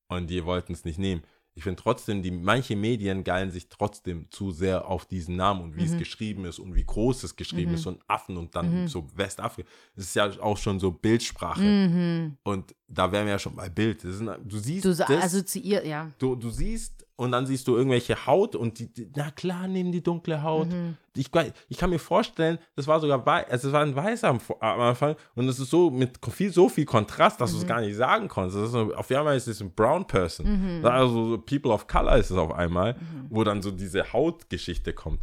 und 0.09 0.29
die 0.29 0.45
wollten 0.45 0.75
es 0.75 0.85
nicht 0.85 0.99
nehmen. 0.99 1.23
Ich 1.57 1.63
finde 1.63 1.81
trotzdem, 1.81 2.23
die 2.23 2.33
manche 2.33 2.75
Medien 2.75 3.23
geilen 3.23 3.51
sich 3.51 3.69
trotzdem 3.69 4.27
zu 4.31 4.51
sehr 4.51 4.89
auf 4.89 5.07
diesen 5.07 5.37
Namen 5.37 5.63
und 5.63 5.77
wie 5.77 5.85
es 5.85 5.97
geschrieben 5.97 6.45
ist 6.47 6.59
und 6.59 6.75
wie 6.75 6.85
groß 6.85 7.23
es 7.23 7.37
geschrieben 7.37 7.75
ist 7.75 7.87
und 7.87 8.03
Affen 8.09 8.37
und 8.37 8.57
dann 8.57 8.89
so 8.89 9.07
Westafrika. 9.15 9.69
Es 9.95 10.07
ist 10.07 10.17
ja 10.17 10.29
auch 10.41 10.59
schon 10.59 10.81
so 10.81 10.91
Bildsprache. 10.91 11.63
Mhm. 11.63 12.37
Und 12.43 12.75
da 12.89 13.11
wären 13.11 13.27
wir 13.27 13.35
ja 13.35 13.39
schon 13.39 13.55
bei 13.55 13.69
Bild. 13.69 14.03
Das 14.03 14.17
ist, 14.17 14.23
du 14.45 14.59
siehst 14.59 14.85
Du 14.85 14.89
das, 14.89 15.09
assoziiert, 15.09 15.87
ja. 15.87 16.11
du, 16.19 16.35
du 16.35 16.51
siehst 16.51 17.04
und 17.17 17.31
dann 17.31 17.47
siehst 17.47 17.69
du 17.69 17.77
irgendwelche 17.77 18.27
Haut 18.27 18.57
und 18.57 18.79
die, 18.81 18.93
die 18.93 19.09
na 19.15 19.31
klar 19.31 19.69
nehmen 19.69 19.93
die 19.93 20.03
dunkle 20.03 20.43
Haut. 20.43 20.69
Mhm. 20.69 20.97
Ich, 21.17 21.31
ich 21.69 21.77
kann 21.79 21.91
mir 21.91 22.01
vorstellen, 22.01 22.59
das 22.75 22.89
war 22.89 22.99
sogar 22.99 23.25
weiß, 23.25 23.49
also 23.51 23.69
es 23.69 23.73
war 23.73 23.83
ein 23.83 23.95
Weißer 23.95 24.29
am, 24.29 24.41
am 24.59 24.81
Anfang 24.81 25.15
und 25.37 25.49
es 25.49 25.61
ist 25.61 25.71
so 25.71 25.91
mit 25.91 26.19
viel, 26.33 26.53
so 26.53 26.69
viel 26.69 26.85
Kontrast, 26.87 27.41
dass 27.41 27.51
du 27.53 27.57
Mhm. 27.59 27.63
es 27.63 27.69
gar 27.69 27.81
nicht 27.81 27.95
sagen 27.95 28.27
konntest. 28.29 28.57
Das 28.59 28.65
ist 28.67 28.73
so, 28.73 28.95
auf 28.95 29.11
einmal 29.13 29.37
ist 29.37 29.47
es 29.47 29.61
ein 29.61 29.73
Brown 29.73 30.07
Person. 30.07 30.79
Mhm. 30.81 30.85
Also 30.87 31.31
so 31.31 31.39
People 31.39 31.71
of 31.73 31.87
Color 31.87 32.17
ist 32.17 32.31
es 32.31 32.37
auf 32.37 32.53
einmal, 32.53 32.97
wo 33.31 33.45
dann 33.45 33.63
so 33.63 33.71
diese 33.71 34.13
Hautgeschichte 34.13 34.93
kommt. 34.93 35.23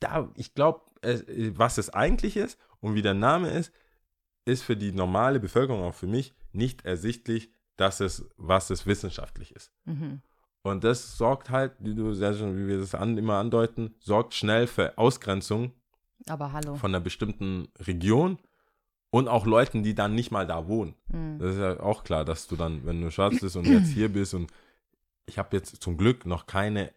Da, 0.00 0.28
ich 0.34 0.54
glaube, 0.54 0.80
was 1.54 1.78
es 1.78 1.90
eigentlich 1.90 2.36
ist 2.36 2.58
und 2.80 2.94
wie 2.94 3.02
der 3.02 3.14
Name 3.14 3.50
ist, 3.50 3.72
ist 4.44 4.62
für 4.64 4.76
die 4.76 4.90
normale 4.92 5.38
Bevölkerung, 5.38 5.82
auch 5.84 5.94
für 5.94 6.06
mich, 6.08 6.32
nicht 6.52 6.84
ersichtlich, 6.84 7.50
dass 7.76 8.00
es, 8.00 8.28
was 8.36 8.70
es 8.70 8.86
wissenschaftlich 8.86 9.54
ist. 9.54 9.70
Mhm. 9.84 10.20
Und 10.62 10.84
das 10.84 11.16
sorgt 11.16 11.48
halt, 11.50 11.72
wie 11.78 11.94
du 11.94 12.12
sehr 12.12 12.34
schon, 12.34 12.56
wie 12.56 12.66
wir 12.68 12.78
das 12.78 12.94
an, 12.94 13.16
immer 13.16 13.36
andeuten, 13.38 13.94
sorgt 14.00 14.34
schnell 14.34 14.66
für 14.66 14.96
Ausgrenzung 14.98 15.72
Aber 16.28 16.52
hallo. 16.52 16.74
von 16.76 16.90
einer 16.90 17.00
bestimmten 17.02 17.68
Region 17.78 18.38
und 19.10 19.26
auch 19.28 19.46
Leuten, 19.46 19.82
die 19.82 19.94
dann 19.94 20.14
nicht 20.14 20.30
mal 20.30 20.46
da 20.46 20.68
wohnen. 20.68 20.94
Mhm. 21.08 21.38
Das 21.38 21.54
ist 21.54 21.58
ja 21.60 21.80
auch 21.80 22.04
klar, 22.04 22.24
dass 22.24 22.46
du 22.46 22.56
dann, 22.56 22.84
wenn 22.84 23.00
du 23.00 23.10
schwarz 23.10 23.40
bist 23.40 23.56
und 23.56 23.66
jetzt 23.66 23.88
hier 23.88 24.10
bist 24.12 24.34
und 24.34 24.52
ich 25.26 25.38
habe 25.38 25.56
jetzt 25.56 25.82
zum 25.82 25.96
Glück 25.96 26.26
noch 26.26 26.46
keine 26.46 26.92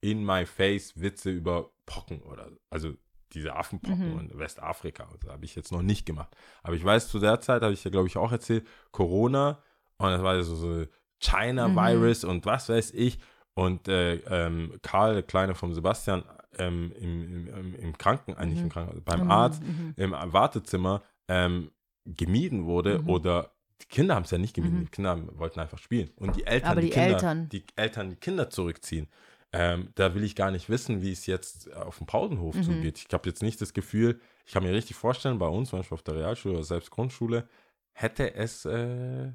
in 0.00 0.24
my 0.24 0.44
face 0.44 1.00
Witze 1.00 1.30
über 1.30 1.70
Pocken 1.86 2.20
oder 2.22 2.50
also 2.70 2.92
diese 3.32 3.54
Affenpocken 3.56 4.12
Mhm. 4.14 4.20
in 4.30 4.38
Westafrika. 4.38 5.08
Das 5.20 5.30
habe 5.30 5.44
ich 5.44 5.54
jetzt 5.54 5.72
noch 5.72 5.80
nicht 5.82 6.04
gemacht. 6.04 6.36
Aber 6.62 6.74
ich 6.74 6.84
weiß, 6.84 7.08
zu 7.08 7.18
der 7.18 7.40
Zeit 7.40 7.62
habe 7.62 7.72
ich 7.72 7.82
ja, 7.82 7.90
glaube 7.90 8.08
ich, 8.08 8.18
auch 8.18 8.30
erzählt, 8.32 8.66
Corona 8.90 9.62
und 9.96 10.10
das 10.10 10.22
war 10.22 10.34
ja 10.34 10.42
so, 10.42 10.84
so 11.22 11.30
Mhm. 11.30 11.36
China-Virus 11.38 12.24
und 12.24 12.46
was 12.46 12.68
weiß 12.68 12.92
ich. 12.92 13.18
und 13.54 13.86
äh, 13.86 14.14
ähm, 14.14 14.78
Karl, 14.80 15.12
der 15.12 15.22
Kleine 15.22 15.54
vom 15.54 15.74
Sebastian, 15.74 16.24
ähm, 16.58 16.90
im, 16.98 17.48
im, 17.48 17.74
im 17.74 17.98
Kranken, 17.98 18.32
eigentlich 18.34 18.60
Mhm. 18.60 18.64
im 18.64 18.70
Krankenhaus, 18.70 19.02
beim 19.04 19.20
Mhm, 19.24 19.30
Arzt, 19.30 19.62
mhm. 19.62 19.92
im 19.96 20.12
Wartezimmer 20.12 21.02
ähm, 21.28 21.70
gemieden 22.06 22.64
wurde 22.64 23.00
Mhm. 23.00 23.08
oder 23.10 23.52
die 23.82 23.86
Kinder 23.86 24.14
haben 24.14 24.22
es 24.24 24.30
ja 24.30 24.38
nicht 24.38 24.54
gemieden, 24.54 24.78
Mhm. 24.78 24.84
die 24.84 24.90
Kinder 24.90 25.10
haben, 25.10 25.38
wollten 25.38 25.60
einfach 25.60 25.78
spielen. 25.78 26.10
Und 26.16 26.36
die 26.36 26.46
Eltern, 26.46 26.70
Aber 26.72 26.80
die 26.80 26.88
Kinder, 26.88 27.14
Eltern. 27.16 27.48
die 27.50 27.64
Eltern 27.76 28.08
die 28.10 28.16
Kinder 28.16 28.48
zurückziehen. 28.48 29.08
Ähm, 29.52 29.90
da 29.96 30.14
will 30.14 30.24
ich 30.24 30.34
gar 30.34 30.50
nicht 30.50 30.70
wissen, 30.70 31.02
wie 31.02 31.12
es 31.12 31.26
jetzt 31.26 31.70
auf 31.74 31.98
dem 31.98 32.06
Pausenhof 32.06 32.56
Mhm. 32.56 32.62
zugeht. 32.62 33.04
Ich 33.06 33.12
habe 33.12 33.28
jetzt 33.28 33.42
nicht 33.42 33.60
das 33.60 33.74
Gefühl, 33.74 34.18
ich 34.46 34.52
kann 34.54 34.62
mir 34.62 34.72
richtig 34.72 34.96
vorstellen, 34.96 35.38
bei 35.38 35.46
uns, 35.46 35.68
zum 35.68 35.80
Beispiel 35.80 35.94
auf 35.96 36.02
der 36.02 36.14
Realschule 36.14 36.54
oder 36.54 36.64
selbst 36.64 36.90
Grundschule, 36.90 37.46
hätte 37.92 38.34
es 38.34 38.64
äh, 38.64 39.32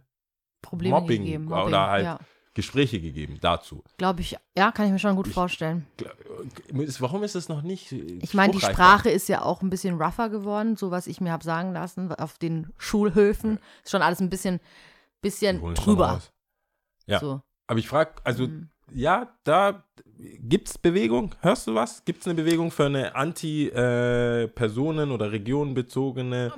Probleme 0.67 0.99
Mobbing 0.99 1.23
gegeben. 1.23 1.47
oder 1.51 1.87
halt- 1.87 2.03
ja. 2.05 2.19
Gespräche 2.53 2.99
gegeben 2.99 3.37
dazu. 3.39 3.83
Glaube 3.97 4.21
ich, 4.21 4.35
ja, 4.57 4.71
kann 4.71 4.87
ich 4.87 4.91
mir 4.91 4.97
schon 4.97 5.15
gut 5.15 5.27
Ich- 5.27 5.33
vorstellen. 5.35 5.85
Äh, 6.01 6.05
Warum 6.99 7.21
ist 7.21 7.35
es 7.35 7.49
noch 7.49 7.61
nicht? 7.61 7.91
äh, 7.91 7.97
Ich 8.21 8.33
meine, 8.33 8.51
die? 8.53 8.59
Sprache 8.59 9.09
ist 9.11 9.29
ja 9.29 9.43
auch 9.43 9.61
ein 9.61 9.69
bisschen 9.69 10.01
rougher 10.01 10.29
geworden, 10.29 10.75
so 10.75 10.89
was 10.89 11.05
ich 11.05 11.21
mir 11.21 11.31
habe 11.31 11.43
sagen 11.43 11.71
lassen. 11.73 12.11
Auf 12.13 12.39
den 12.39 12.73
Schulhöfen 12.79 13.59
ist 13.83 13.91
schon 13.91 14.01
alles 14.01 14.19
ein 14.21 14.31
bisschen, 14.31 14.59
bisschen 15.21 15.61
drüber. 15.75 16.19
Ja. 17.05 17.19
So. 17.19 17.41
Aber 17.67 17.77
ich 17.77 17.87
frage, 17.87 18.13
also 18.23 18.47
Mhm. 18.47 18.69
Ja, 18.91 19.33
da 19.43 19.83
gibt 20.17 20.69
es 20.69 20.77
Bewegung. 20.77 21.35
Hörst 21.41 21.67
du 21.67 21.75
was? 21.75 22.03
Gibt 22.05 22.21
es 22.21 22.27
eine 22.27 22.35
Bewegung 22.35 22.71
für 22.71 22.85
eine 22.85 23.15
Anti-Personen- 23.15 25.11
oder 25.11 25.31
regionenbezogene 25.31 26.53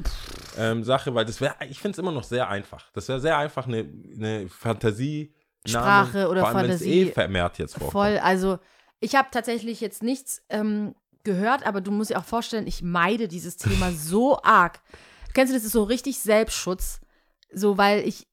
ähm, 0.57 0.83
Sache? 0.83 1.13
Weil 1.13 1.25
das 1.25 1.41
wäre, 1.41 1.55
ich 1.69 1.79
finde 1.79 1.93
es 1.93 2.00
immer 2.00 2.12
noch 2.12 2.24
sehr 2.24 2.48
einfach. 2.48 2.89
Das 2.91 3.07
wäre 3.07 3.19
sehr 3.19 3.38
einfach 3.38 3.67
eine, 3.67 3.79
eine 4.15 4.48
Fantasie. 4.50 5.33
Sprache 5.67 6.29
oder 6.29 6.41
vor 6.41 6.50
allem, 6.55 6.71
es 6.71 6.79
Fantasie. 6.79 7.01
eh 7.01 7.12
vermehrt 7.12 7.57
jetzt 7.57 7.74
vorkommt. 7.74 7.91
Voll, 7.91 8.17
also 8.19 8.59
ich 9.01 9.15
habe 9.15 9.27
tatsächlich 9.31 9.81
jetzt 9.81 10.03
nichts 10.03 10.41
ähm, 10.50 10.95
gehört, 11.24 11.65
aber 11.65 11.81
du 11.81 11.91
musst 11.91 12.12
dir 12.12 12.17
auch 12.17 12.25
vorstellen, 12.25 12.65
ich 12.65 12.81
meide 12.81 13.27
dieses 13.27 13.57
Thema 13.57 13.91
so 13.95 14.41
arg. 14.41 14.81
Kennst 15.33 15.51
du, 15.51 15.57
das 15.57 15.65
ist 15.65 15.74
so 15.74 15.83
richtig 15.83 16.19
Selbstschutz. 16.19 17.01
So, 17.53 17.77
weil 17.77 18.07
ich 18.07 18.27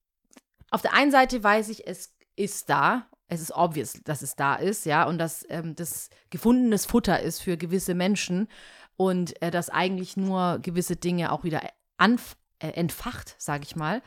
auf 0.70 0.82
der 0.82 0.94
einen 0.94 1.10
Seite 1.10 1.42
weiß 1.42 1.68
ich, 1.68 1.86
es 1.86 2.14
ist 2.36 2.68
da. 2.68 3.06
Es 3.28 3.40
ist 3.40 3.52
obvious, 3.52 3.94
dass 4.04 4.22
es 4.22 4.36
da 4.36 4.54
ist, 4.54 4.86
ja, 4.86 5.04
und 5.04 5.18
dass 5.18 5.44
ähm, 5.48 5.74
das 5.74 6.10
gefundenes 6.30 6.86
Futter 6.86 7.20
ist 7.20 7.40
für 7.40 7.56
gewisse 7.56 7.94
Menschen 7.94 8.48
und 8.96 9.40
äh, 9.42 9.50
dass 9.50 9.68
eigentlich 9.68 10.16
nur 10.16 10.58
gewisse 10.60 10.96
Dinge 10.96 11.32
auch 11.32 11.44
wieder 11.44 11.60
anf 11.96 12.36
äh, 12.58 12.68
entfacht, 12.68 13.34
sage 13.38 13.64
ich 13.64 13.76
mal. 13.76 14.02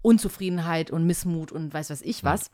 Unzufriedenheit 0.00 0.90
und 0.90 1.06
Missmut 1.06 1.52
und 1.52 1.72
weiß 1.72 1.90
was 1.90 2.02
ich 2.02 2.24
was. 2.24 2.50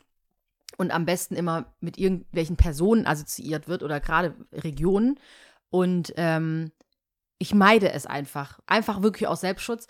Und 0.77 0.91
am 0.91 1.05
besten 1.05 1.35
immer 1.35 1.73
mit 1.79 1.97
irgendwelchen 1.97 2.57
Personen 2.57 3.07
assoziiert 3.07 3.67
wird 3.67 3.83
oder 3.83 3.99
gerade 3.99 4.35
Regionen. 4.51 5.19
Und 5.69 6.13
ähm, 6.17 6.71
ich 7.39 7.53
meide 7.53 7.91
es 7.91 8.05
einfach. 8.05 8.59
Einfach 8.67 9.01
wirklich 9.01 9.27
aus 9.27 9.41
Selbstschutz. 9.41 9.87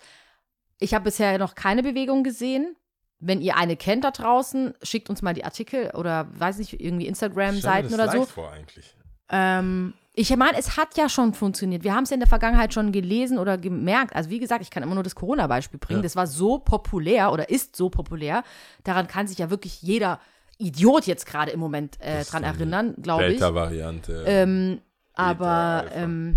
Ich 0.78 0.94
habe 0.94 1.04
bisher 1.04 1.38
noch 1.38 1.54
keine 1.54 1.82
Bewegung 1.82 2.24
gesehen. 2.24 2.76
Wenn 3.20 3.40
ihr 3.40 3.56
eine 3.56 3.76
kennt 3.76 4.04
da 4.04 4.10
draußen, 4.10 4.74
schickt 4.82 5.10
uns 5.10 5.22
mal 5.22 5.34
die 5.34 5.44
Artikel 5.44 5.90
oder 5.90 6.28
weiß 6.32 6.58
nicht, 6.58 6.80
irgendwie 6.80 7.06
Instagram-Seiten 7.06 7.92
oder 7.92 8.10
so. 8.10 8.24
Vor, 8.24 8.50
eigentlich. 8.50 8.94
Ähm, 9.28 9.94
ich 10.12 10.34
meine, 10.36 10.58
es 10.58 10.76
hat 10.76 10.96
ja 10.96 11.08
schon 11.08 11.34
funktioniert. 11.34 11.84
Wir 11.84 11.94
haben 11.94 12.04
es 12.04 12.10
ja 12.10 12.14
in 12.14 12.20
der 12.20 12.28
Vergangenheit 12.28 12.74
schon 12.74 12.92
gelesen 12.92 13.38
oder 13.38 13.56
gemerkt. 13.58 14.16
Also 14.16 14.30
wie 14.30 14.40
gesagt, 14.40 14.62
ich 14.62 14.70
kann 14.70 14.82
immer 14.82 14.94
nur 14.94 15.04
das 15.04 15.14
Corona-Beispiel 15.14 15.78
bringen. 15.78 16.00
Ja. 16.00 16.02
Das 16.02 16.16
war 16.16 16.26
so 16.26 16.58
populär 16.58 17.32
oder 17.32 17.48
ist 17.48 17.76
so 17.76 17.90
populär. 17.90 18.42
Daran 18.84 19.06
kann 19.06 19.28
sich 19.28 19.38
ja 19.38 19.50
wirklich 19.50 19.82
jeder 19.82 20.18
Idiot 20.58 21.06
jetzt 21.06 21.26
gerade 21.26 21.52
im 21.52 21.60
Moment 21.60 22.00
äh, 22.00 22.24
dran 22.24 22.42
erinnern, 22.42 22.94
glaube 23.00 23.24
ich. 23.24 23.38
Delta-Variante. 23.38 24.24
Ähm, 24.26 24.80
aber 25.14 25.86
ähm, 25.94 26.36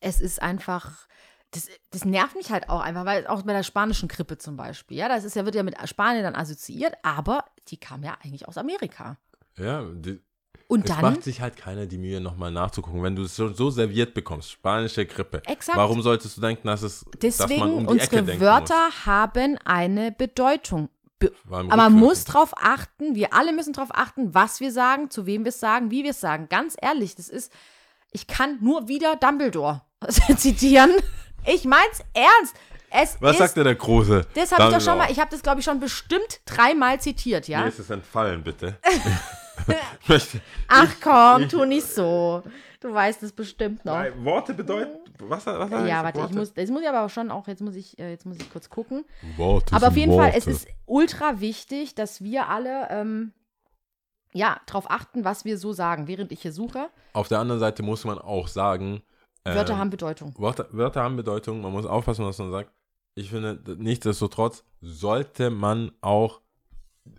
es 0.00 0.20
ist 0.20 0.40
einfach, 0.40 1.06
das, 1.52 1.68
das 1.90 2.04
nervt 2.04 2.36
mich 2.36 2.50
halt 2.50 2.68
auch 2.68 2.80
einfach, 2.80 3.04
weil 3.04 3.26
auch 3.26 3.42
bei 3.42 3.52
der 3.52 3.62
spanischen 3.62 4.08
Grippe 4.08 4.38
zum 4.38 4.56
Beispiel, 4.56 4.98
ja, 4.98 5.08
das 5.08 5.24
ist 5.24 5.36
ja, 5.36 5.44
wird 5.44 5.54
ja 5.54 5.62
mit 5.62 5.76
Spanien 5.88 6.22
dann 6.22 6.34
assoziiert, 6.34 6.94
aber 7.02 7.44
die 7.68 7.78
kam 7.78 8.02
ja 8.02 8.16
eigentlich 8.22 8.46
aus 8.48 8.58
Amerika. 8.58 9.16
ja, 9.56 9.82
die, 9.82 10.20
Und 10.68 10.84
es 10.88 10.94
dann, 10.94 11.00
macht 11.00 11.22
sich 11.22 11.40
halt 11.40 11.56
keiner 11.56 11.86
die 11.86 11.98
Mühe, 11.98 12.20
nochmal 12.20 12.50
nachzugucken. 12.50 13.02
Wenn 13.02 13.16
du 13.16 13.22
es 13.22 13.36
so, 13.36 13.52
so 13.52 13.70
serviert 13.70 14.12
bekommst, 14.14 14.50
spanische 14.50 15.06
Grippe, 15.06 15.42
Exakt. 15.46 15.78
warum 15.78 16.02
solltest 16.02 16.36
du 16.36 16.40
denken, 16.40 16.66
dass 16.66 16.82
es 16.82 17.04
dass 17.18 17.38
man 17.38 17.48
deswegen, 17.48 17.62
um 17.62 17.86
die 17.86 17.92
unsere 17.92 18.16
Ecke 18.16 18.40
Wörter 18.40 19.06
haben 19.06 19.58
eine 19.64 20.12
Bedeutung. 20.12 20.88
Be 21.18 21.32
aber 21.48 21.76
man 21.76 21.94
muss 21.94 22.24
drauf 22.24 22.52
achten, 22.56 23.14
wir 23.14 23.32
alle 23.32 23.54
müssen 23.54 23.72
drauf 23.72 23.88
achten, 23.90 24.34
was 24.34 24.60
wir 24.60 24.70
sagen, 24.70 25.10
zu 25.10 25.24
wem 25.24 25.44
wir 25.44 25.48
es 25.48 25.60
sagen, 25.60 25.90
wie 25.90 26.02
wir 26.02 26.10
es 26.10 26.20
sagen. 26.20 26.50
Ganz 26.50 26.76
ehrlich, 26.80 27.14
das 27.14 27.30
ist, 27.30 27.50
ich 28.12 28.26
kann 28.26 28.58
nur 28.60 28.88
wieder 28.88 29.16
Dumbledore 29.16 29.80
zitieren. 30.36 30.90
Ich 31.46 31.64
mein's 31.64 32.02
ernst. 32.12 32.56
Es 32.90 33.16
Was 33.20 33.32
ist, 33.32 33.38
sagt 33.38 33.56
denn 33.56 33.64
der 33.64 33.74
Große? 33.74 34.26
das 34.34 34.52
habe 34.52 34.64
ich 34.64 34.78
doch 34.78 34.80
schon 34.80 34.98
mal, 34.98 35.10
ich 35.10 35.18
habe 35.18 35.30
das 35.30 35.42
glaube 35.42 35.60
ich 35.60 35.64
schon 35.64 35.80
bestimmt 35.80 36.40
dreimal 36.44 37.00
zitiert, 37.00 37.48
ja? 37.48 37.62
Mir 37.62 37.68
ist 37.68 37.78
es 37.78 37.90
entfallen, 37.90 38.42
bitte. 38.42 38.78
ich 40.08 40.40
Ach 40.68 40.94
komm, 41.02 41.48
tu 41.48 41.64
nicht 41.64 41.86
so. 41.86 42.42
Du 42.80 42.92
weißt 42.92 43.22
es 43.22 43.32
bestimmt 43.32 43.84
noch. 43.84 43.94
Nein, 43.94 44.12
Worte 44.24 44.54
bedeuten. 44.54 44.98
Was, 45.18 45.46
was 45.46 45.70
Ja, 45.70 46.04
warte, 46.04 46.18
ich 46.18 46.24
Worte? 46.24 46.34
muss, 46.36 46.54
das 46.54 46.70
muss 46.70 46.82
ich 46.82 46.88
aber 46.88 47.04
auch 47.04 47.10
schon 47.10 47.30
auch, 47.30 47.48
jetzt 47.48 47.62
muss 47.62 47.74
ich, 47.74 47.98
äh, 47.98 48.10
jetzt 48.10 48.26
muss 48.26 48.36
ich 48.38 48.50
kurz 48.50 48.68
gucken. 48.68 49.04
Worte 49.36 49.74
Aber 49.74 49.88
auf 49.88 49.96
jeden 49.96 50.14
Fall, 50.16 50.32
es 50.34 50.46
Worte. 50.46 50.50
ist 50.50 50.68
ultra 50.84 51.40
wichtig, 51.40 51.94
dass 51.94 52.22
wir 52.22 52.48
alle, 52.48 52.88
ähm, 52.90 53.32
ja, 54.32 54.60
darauf 54.66 54.90
achten, 54.90 55.24
was 55.24 55.44
wir 55.44 55.56
so 55.58 55.72
sagen, 55.72 56.06
während 56.06 56.30
ich 56.32 56.42
hier 56.42 56.52
suche. 56.52 56.90
Auf 57.14 57.28
der 57.28 57.38
anderen 57.38 57.60
Seite 57.60 57.82
muss 57.82 58.04
man 58.04 58.18
auch 58.18 58.48
sagen. 58.48 59.02
Wörter 59.54 59.72
ähm, 59.74 59.78
haben 59.78 59.90
Bedeutung. 59.90 60.34
Wörter, 60.38 60.66
Wörter 60.70 61.02
haben 61.02 61.16
Bedeutung, 61.16 61.60
man 61.60 61.72
muss 61.72 61.86
aufpassen, 61.86 62.24
was 62.24 62.38
man 62.38 62.50
sagt. 62.50 62.70
Ich 63.14 63.30
finde, 63.30 63.58
nichtsdestotrotz 63.78 64.64
sollte 64.80 65.50
man 65.50 65.92
auch 66.00 66.40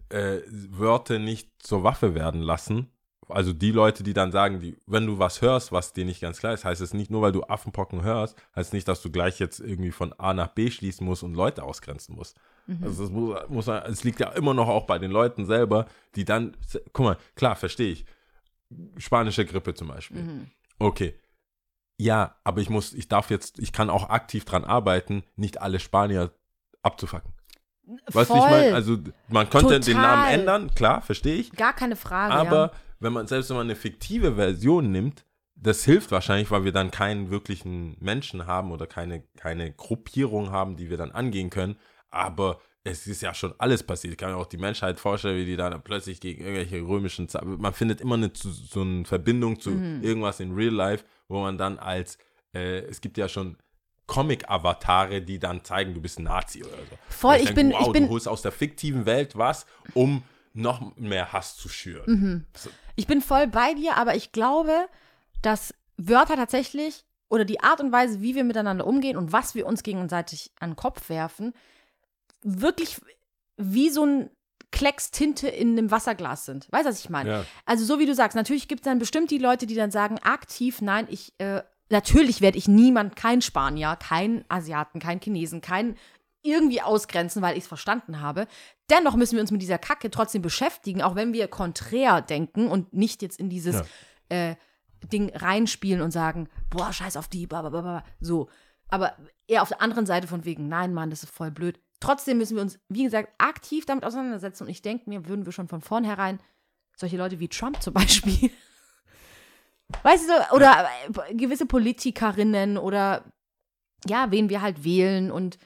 äh, 0.10 0.40
Wörter 0.48 1.20
nicht 1.20 1.50
zur 1.60 1.84
Waffe 1.84 2.14
werden 2.14 2.42
lassen. 2.42 2.92
Also 3.30 3.52
die 3.52 3.72
Leute, 3.72 4.04
die 4.04 4.14
dann 4.14 4.32
sagen, 4.32 4.62
die, 4.62 4.78
wenn 4.86 5.06
du 5.06 5.20
was 5.20 5.42
hörst, 5.42 5.72
was 5.72 5.92
dir 5.92 6.06
nicht 6.06 6.22
ganz 6.22 6.40
klar 6.40 6.54
ist, 6.54 6.64
heißt 6.64 6.82
es 6.82 6.94
nicht 6.94 7.12
nur, 7.12 7.22
weil 7.22 7.34
du 7.34 7.44
Affenpocken 7.44 8.02
hörst, 8.02 8.38
heißt 8.56 8.74
nicht, 8.74 8.88
dass 8.88 9.02
du 9.02 9.12
gleich 9.12 9.40
jetzt 9.40 9.60
irgendwie 9.60 9.92
von 9.92 10.14
A 10.14 10.34
nach 10.34 10.48
B 10.48 10.72
schließen 10.72 11.06
musst 11.06 11.24
und 11.24 11.34
Leute 11.34 11.64
ausgrenzen 11.64 12.16
musst. 12.16 12.40
Mhm. 12.68 12.84
Also 12.84 13.04
es, 13.04 13.10
muss, 13.10 13.38
muss, 13.50 13.68
es 13.68 14.04
liegt 14.04 14.20
ja 14.20 14.30
immer 14.30 14.54
noch 14.54 14.70
auch 14.70 14.86
bei 14.86 14.98
den 14.98 15.12
Leuten 15.12 15.46
selber, 15.46 15.88
die 16.16 16.24
dann, 16.24 16.56
guck 16.94 17.06
mal, 17.06 17.18
klar, 17.36 17.56
verstehe 17.56 17.92
ich. 17.92 18.06
Spanische 18.98 19.46
Grippe 19.46 19.74
zum 19.74 19.90
Beispiel. 19.90 20.24
Mhm. 20.24 20.48
Okay. 20.80 21.16
Ja, 22.00 22.36
aber 22.44 22.62
ich 22.62 22.70
muss, 22.70 22.94
ich 22.94 23.08
darf 23.08 23.30
jetzt, 23.32 23.60
ich 23.60 23.74
kann 23.74 23.90
auch 23.90 24.10
aktiv 24.10 24.46
dran 24.46 24.64
arbeiten, 24.64 25.24
nicht 25.36 25.62
alle 25.62 25.80
Spanier 25.80 26.32
abzufacken. 26.84 27.34
Weißt 28.12 28.30
du, 28.30 28.36
ich 28.36 28.42
meine? 28.42 28.74
Also 28.76 28.98
man 29.30 29.50
könnte 29.50 29.80
den 29.80 29.96
Total. 29.96 30.02
Namen 30.02 30.28
ändern, 30.40 30.76
klar, 30.76 31.02
verstehe 31.02 31.36
ich. 31.36 31.52
Gar 31.54 31.74
keine 31.74 31.96
Frage. 31.96 32.34
Aber 32.34 32.56
ja. 32.58 32.72
wenn 33.00 33.14
man, 33.14 33.28
selbst 33.28 33.50
wenn 33.50 33.58
man 33.58 33.68
eine 33.68 33.76
fiktive 33.76 34.36
Version 34.36 34.92
nimmt, 34.92 35.26
das 35.56 35.84
hilft 35.86 36.12
wahrscheinlich, 36.12 36.52
weil 36.52 36.66
wir 36.66 36.72
dann 36.72 36.92
keinen 36.92 37.32
wirklichen 37.32 37.98
Menschen 38.00 38.46
haben 38.46 38.72
oder 38.72 38.86
keine, 38.86 39.24
keine 39.38 39.72
Gruppierung 39.72 40.52
haben, 40.52 40.76
die 40.76 40.90
wir 40.90 40.98
dann 40.98 41.12
angehen 41.12 41.50
können. 41.50 41.78
Aber 42.10 42.60
es 42.84 43.08
ist 43.08 43.22
ja 43.22 43.34
schon 43.34 43.54
alles 43.58 43.82
passiert. 43.84 44.12
Ich 44.14 44.18
kann 44.18 44.32
mir 44.32 44.38
auch 44.38 44.46
die 44.46 44.58
Menschheit 44.58 45.00
vorstellen, 45.00 45.38
wie 45.38 45.46
die 45.46 45.58
dann 45.58 45.82
plötzlich 45.82 46.22
gegen 46.22 46.42
irgendwelche 46.44 46.82
römischen 46.82 47.28
Ze- 47.28 47.44
Man 47.44 47.74
findet 47.74 48.02
immer 48.02 48.16
eine, 48.16 48.32
so 48.36 48.82
eine 48.82 49.04
Verbindung 49.06 49.60
zu 49.60 49.72
Mhm. 49.72 50.04
irgendwas 50.04 50.40
in 50.40 50.54
Real 50.54 50.74
Life, 50.74 51.06
wo 51.28 51.42
man 51.42 51.58
dann 51.58 51.80
als, 51.80 52.18
äh, 52.54 52.80
es 52.80 53.02
gibt 53.02 53.18
ja 53.18 53.28
schon 53.30 53.58
Comic-Avatare, 54.08 55.22
die 55.22 55.40
dann 55.40 55.64
zeigen, 55.64 55.94
du 55.94 56.02
bist 56.02 56.20
ein 56.20 56.24
Nazi 56.24 56.64
oder 56.64 56.78
so. 56.78 56.98
Voll, 57.10 57.36
Und 57.36 57.40
ich 57.42 57.46
denk, 57.48 57.56
bin- 57.56 57.72
wow, 57.74 57.88
ich 57.88 57.94
bin- 57.94 58.04
du 58.06 58.10
holst 58.10 58.28
aus 58.28 58.42
der 58.42 58.52
fiktiven 58.52 59.06
Welt 59.06 59.38
was, 59.38 59.66
um 59.94 60.24
noch 60.54 60.96
mehr 60.96 61.34
Hass 61.34 61.56
zu 61.56 61.70
schüren. 61.70 62.06
Mhm. 62.12 62.46
So. 62.56 62.70
Ich 62.96 63.06
bin 63.06 63.22
voll 63.22 63.48
bei 63.48 63.74
dir, 63.74 63.96
aber 63.98 64.16
ich 64.16 64.32
glaube, 64.32 64.88
dass 65.42 65.74
Wörter 65.98 66.36
tatsächlich 66.36 67.04
oder 67.30 67.46
die 67.46 67.60
Art 67.60 67.80
und 67.82 67.92
Weise, 67.92 68.22
wie 68.22 68.34
wir 68.36 68.44
miteinander 68.44 68.88
umgehen 68.88 69.18
und 69.18 69.32
was 69.34 69.54
wir 69.54 69.66
uns 69.68 69.84
gegenseitig 69.84 70.52
an 70.60 70.72
den 70.72 70.76
Kopf 70.78 71.10
werfen, 71.10 71.54
wirklich 72.42 73.00
wie 73.58 73.90
so 73.90 74.06
ein 74.06 74.30
Klecks 74.72 75.12
Tinte 75.12 75.48
in 75.48 75.78
einem 75.78 75.92
Wasserglas 75.92 76.46
sind. 76.46 76.68
Weißt 76.72 76.86
du, 76.86 76.90
was 76.90 77.00
ich 77.00 77.10
meine? 77.10 77.30
Ja. 77.30 77.46
Also 77.66 77.86
so 77.86 78.00
wie 78.00 78.06
du 78.06 78.14
sagst, 78.14 78.36
natürlich 78.36 78.68
gibt 78.68 78.82
es 78.82 78.86
dann 78.86 79.00
bestimmt 79.00 79.32
die 79.32 79.38
Leute, 79.38 79.66
die 79.66 79.76
dann 79.76 79.92
sagen, 79.92 80.20
aktiv, 80.20 80.82
nein, 80.82 81.08
ich, 81.10 81.34
äh, 81.40 81.64
natürlich 81.90 82.42
werde 82.42 82.58
ich 82.58 82.68
niemand, 82.68 83.16
kein 83.16 83.42
Spanier, 83.42 83.96
kein 83.96 84.44
Asiaten, 84.50 85.00
kein 85.00 85.22
Chinesen, 85.22 85.62
kein 85.62 85.96
irgendwie 86.44 86.82
ausgrenzen, 86.82 87.42
weil 87.42 87.58
ich 87.58 87.64
es 87.64 87.68
verstanden 87.68 88.22
habe. 88.22 88.48
Dennoch 88.90 89.16
müssen 89.16 89.36
wir 89.36 89.42
uns 89.42 89.52
mit 89.52 89.62
dieser 89.62 89.78
Kacke 89.78 90.10
trotzdem 90.10 90.42
beschäftigen, 90.42 91.02
auch 91.02 91.16
wenn 91.16 91.34
wir 91.34 91.48
konträr 91.48 92.22
denken 92.22 92.68
und 92.68 92.94
nicht 92.94 93.22
jetzt 93.22 93.40
in 93.40 93.50
dieses 93.50 93.84
äh, 94.30 94.56
Ding 95.12 95.36
reinspielen 95.36 96.02
und 96.02 96.12
sagen, 96.12 96.50
boah, 96.70 96.92
scheiß 96.92 97.18
auf 97.18 97.28
die, 97.28 97.48
blablabla, 97.48 98.04
so. 98.20 98.50
Aber 98.90 99.16
eher 99.48 99.62
auf 99.62 99.70
der 99.70 99.82
anderen 99.82 100.06
Seite 100.06 100.28
von 100.28 100.46
wegen, 100.46 100.68
nein, 100.70 100.94
Mann, 100.94 101.10
das 101.10 101.24
ist 101.24 101.34
voll 101.34 101.52
blöd. 101.52 101.80
Trotzdem 102.00 102.38
müssen 102.38 102.56
wir 102.56 102.62
uns, 102.62 102.80
wie 102.90 103.04
gesagt, 103.04 103.34
aktiv 103.38 103.86
damit 103.86 104.06
auseinandersetzen 104.06 104.64
und 104.64 104.70
ich 104.70 104.82
denke 104.82 105.10
mir, 105.10 105.28
würden 105.28 105.46
wir 105.46 105.52
schon 105.52 105.68
von 105.68 105.82
vornherein 105.82 106.40
solche 106.96 107.18
Leute 107.18 107.40
wie 107.40 107.48
Trump 107.48 107.82
zum 107.82 107.94
Beispiel. 107.94 108.52
Weißt 110.04 110.30
du, 110.30 110.56
oder 110.56 110.88
gewisse 111.32 111.66
Politikerinnen 111.66 112.78
oder 112.78 113.24
ja, 114.06 114.32
wen 114.32 114.50
wir 114.50 114.62
halt 114.62 114.84
wählen 114.84 115.32
und 115.32 115.58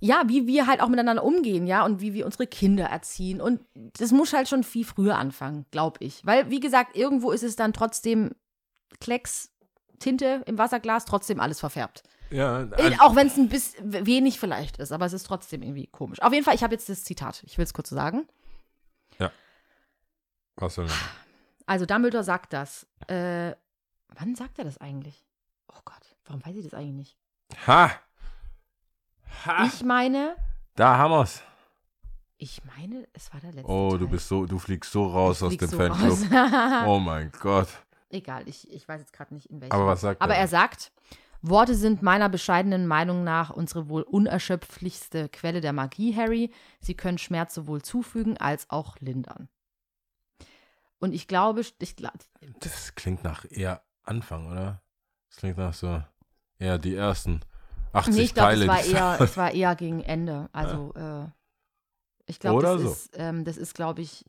ja, 0.00 0.24
wie 0.26 0.48
wir 0.48 0.66
halt 0.66 0.80
auch 0.80 0.88
miteinander 0.88 1.22
umgehen, 1.22 1.68
ja, 1.68 1.84
und 1.84 2.00
wie 2.00 2.12
wir 2.12 2.26
unsere 2.26 2.48
Kinder 2.48 2.86
erziehen. 2.86 3.40
Und 3.40 3.60
das 3.74 4.10
muss 4.10 4.32
halt 4.32 4.48
schon 4.48 4.64
viel 4.64 4.84
früher 4.84 5.16
anfangen, 5.16 5.64
glaube 5.70 5.98
ich. 6.00 6.26
Weil, 6.26 6.50
wie 6.50 6.58
gesagt, 6.58 6.96
irgendwo 6.96 7.30
ist 7.30 7.44
es 7.44 7.54
dann 7.54 7.72
trotzdem 7.72 8.32
Klecks, 9.00 9.52
Tinte 10.00 10.42
im 10.46 10.58
Wasserglas, 10.58 11.04
trotzdem 11.04 11.38
alles 11.38 11.60
verfärbt. 11.60 12.02
Ja, 12.32 12.56
also, 12.56 13.00
Auch 13.00 13.14
wenn 13.14 13.26
es 13.26 13.36
ein 13.36 13.48
bisschen 13.48 14.06
wenig 14.06 14.40
vielleicht 14.40 14.78
ist, 14.78 14.90
aber 14.92 15.06
es 15.06 15.12
ist 15.12 15.24
trotzdem 15.24 15.62
irgendwie 15.62 15.86
komisch. 15.86 16.20
Auf 16.22 16.32
jeden 16.32 16.44
Fall, 16.44 16.54
ich 16.54 16.62
habe 16.62 16.74
jetzt 16.74 16.88
das 16.88 17.04
Zitat. 17.04 17.42
Ich 17.46 17.58
will 17.58 17.64
es 17.64 17.74
kurz 17.74 17.90
so 17.90 17.96
sagen. 17.96 18.26
was 20.56 20.74
soll 20.74 20.84
man? 20.86 20.94
Also 21.66 21.86
Dumbledore 21.86 22.24
sagt 22.24 22.52
das. 22.52 22.86
Äh, 23.08 23.52
wann 24.08 24.34
sagt 24.34 24.58
er 24.58 24.64
das 24.64 24.78
eigentlich? 24.78 25.24
Oh 25.68 25.80
Gott, 25.84 26.16
warum 26.26 26.44
weiß 26.44 26.56
ich 26.56 26.64
das 26.64 26.74
eigentlich 26.74 26.94
nicht? 26.94 27.16
Ha! 27.66 27.90
Ha! 29.46 29.64
Ich 29.66 29.82
meine, 29.82 30.36
da 30.76 30.96
haben 30.98 31.12
wir's. 31.12 31.42
ich 32.36 32.60
meine, 32.64 33.08
es 33.14 33.32
war 33.32 33.40
der 33.40 33.52
letzte 33.52 33.70
Oh, 33.70 33.90
Teil. 33.90 33.98
du 34.00 34.08
bist 34.08 34.28
so, 34.28 34.44
du 34.46 34.58
fliegst 34.58 34.92
so 34.92 35.06
raus 35.06 35.42
aus 35.42 35.56
dem 35.56 35.68
so 35.68 35.76
Fanclub. 35.76 36.18
Oh 36.86 36.98
mein 36.98 37.30
Gott. 37.40 37.68
Egal, 38.10 38.46
ich, 38.46 38.70
ich 38.70 38.86
weiß 38.86 39.00
jetzt 39.00 39.12
gerade 39.14 39.32
nicht, 39.34 39.46
in 39.46 39.60
welchem. 39.60 39.72
Aber 39.74 39.86
was 39.86 40.02
sagt 40.02 40.20
Aber 40.20 40.34
er? 40.34 40.40
er 40.40 40.48
sagt, 40.48 40.92
Worte 41.42 41.74
sind 41.74 42.02
meiner 42.02 42.28
bescheidenen 42.28 42.86
Meinung 42.86 43.24
nach 43.24 43.50
unsere 43.50 43.88
wohl 43.88 44.02
unerschöpflichste 44.02 45.28
Quelle 45.28 45.60
der 45.60 45.72
Magie, 45.72 46.14
Harry. 46.14 46.52
Sie 46.80 46.94
können 46.94 47.18
Schmerz 47.18 47.54
sowohl 47.54 47.82
zufügen 47.82 48.36
als 48.38 48.70
auch 48.70 48.96
lindern. 49.00 49.48
Und 50.98 51.12
ich 51.12 51.26
glaube, 51.26 51.60
ich 51.60 51.96
glaube, 51.96 52.18
Das 52.60 52.94
klingt 52.94 53.24
nach 53.24 53.44
eher 53.50 53.82
Anfang, 54.04 54.46
oder? 54.46 54.82
Das 55.28 55.38
klingt 55.38 55.58
nach 55.58 55.74
so 55.74 56.00
eher 56.58 56.78
die 56.78 56.94
ersten 56.94 57.40
80 57.92 58.14
nee, 58.14 58.22
ich 58.22 58.34
glaube, 58.34 58.50
Teile. 58.50 58.62
es 58.64 58.68
war 58.68 58.84
eher, 58.84 59.20
es 59.24 59.36
war 59.36 59.50
eher 59.50 59.74
gegen 59.74 60.00
Ende. 60.00 60.48
Also, 60.52 60.94
äh, 60.94 61.26
ich 62.26 62.38
glaube, 62.38 62.62
das, 62.62 62.82
so. 62.82 63.10
ähm, 63.14 63.44
das 63.44 63.56
ist, 63.56 63.74
glaube 63.74 64.00
ich, 64.00 64.24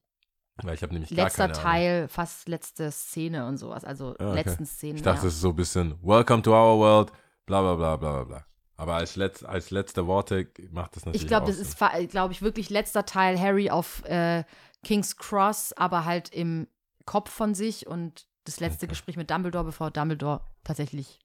Weil 0.62 0.76
ich 0.76 0.84
habe 0.84 0.94
nämlich 0.94 1.10
gar 1.16 1.26
letzter 1.26 1.48
keine 1.48 1.54
Ahnung. 1.60 1.64
Teil, 1.72 2.08
fast 2.08 2.48
letzte 2.48 2.92
Szene 2.92 3.48
und 3.48 3.58
sowas. 3.58 3.84
Also 3.84 4.16
Ah, 4.20 4.28
okay. 4.30 4.36
letzten 4.36 4.66
Szenen. 4.66 4.98
Ich 4.98 5.02
dachte, 5.02 5.24
ja. 5.24 5.28
es 5.28 5.34
ist 5.36 5.42
so 5.42 5.50
ein 5.50 5.56
bisschen 5.56 5.98
Welcome 6.04 6.44
to 6.44 6.52
our 6.52 6.78
world, 6.78 7.12
bla 7.46 7.62
bla 7.62 7.76
bla 7.76 7.96
bla 7.98 8.24
bla. 8.24 8.46
Aber 8.76 8.96
als, 8.96 9.16
letz, 9.16 9.44
als 9.44 9.72
letzte 9.72 10.08
Worte 10.08 10.50
macht 10.72 10.96
das 10.96 11.06
natürlich 11.06 11.22
Ich 11.24 11.28
glaube, 11.28 11.48
das 11.48 11.58
ist, 11.58 11.78
glaube 12.10 12.34
ich, 12.34 12.42
wirklich 12.42 12.70
letzter 12.70 13.06
Teil 13.06 13.40
Harry 13.40 13.70
auf 13.70 14.04
äh, 14.06 14.44
King's 14.84 15.16
Cross, 15.18 15.74
aber 15.74 16.06
halt 16.06 16.30
im 16.30 16.68
Kopf 17.06 17.32
von 17.32 17.54
sich 17.56 17.88
und 17.88 18.28
das 18.46 18.60
letzte 18.60 18.86
Okay. 18.86 18.92
Gespräch 18.92 19.16
mit 19.18 19.30
Dumbledore, 19.32 19.64
bevor 19.66 19.90
Dumbledore 19.92 20.42
tatsächlich 20.64 21.20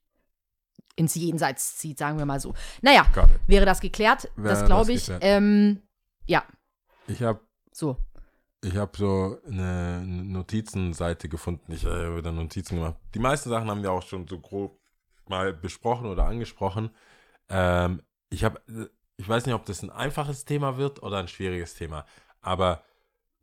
ins 0.97 1.15
Jenseits 1.15 1.77
zieht, 1.77 1.99
sagen 1.99 2.19
wir 2.19 2.27
mal 2.27 2.41
so. 2.41 2.55
Naja, 2.83 3.07
wäre 3.47 3.67
das 3.67 3.81
geklärt? 3.81 4.31
Wäre 4.37 4.55
das 4.55 4.65
glaube 4.65 4.93
ich. 4.93 5.11
Ähm, 5.21 5.83
ja, 6.27 6.45
Ich 7.07 7.23
habe 7.23 7.41
so. 7.73 7.97
Ich 8.63 8.77
hab 8.77 8.97
so 8.97 9.39
eine 9.47 10.03
Notizenseite 10.05 11.29
gefunden. 11.29 11.73
Ich 11.73 11.85
habe 11.85 12.17
wieder 12.17 12.33
Notizen 12.33 12.77
gemacht. 12.77 12.97
Die 13.15 13.21
meisten 13.21 13.51
Sachen 13.51 13.71
haben 13.71 13.83
wir 13.83 13.93
auch 13.93 14.03
schon 14.03 14.27
so 14.27 14.39
grob 14.39 14.79
mal 15.27 15.53
besprochen 15.53 16.07
oder 16.07 16.27
angesprochen. 16.27 16.91
Ähm, 17.49 18.03
ich 18.31 18.45
habe, 18.45 18.61
ich 19.17 19.29
weiß 19.29 19.47
nicht, 19.47 19.55
ob 19.55 19.67
das 19.67 19.83
ein 19.83 19.91
einfaches 19.91 20.45
Thema 20.45 20.77
wird 20.77 21.03
oder 21.03 21.19
ein 21.19 21.29
schwieriges 21.29 21.75
Thema. 21.75 22.05
Aber 22.41 22.83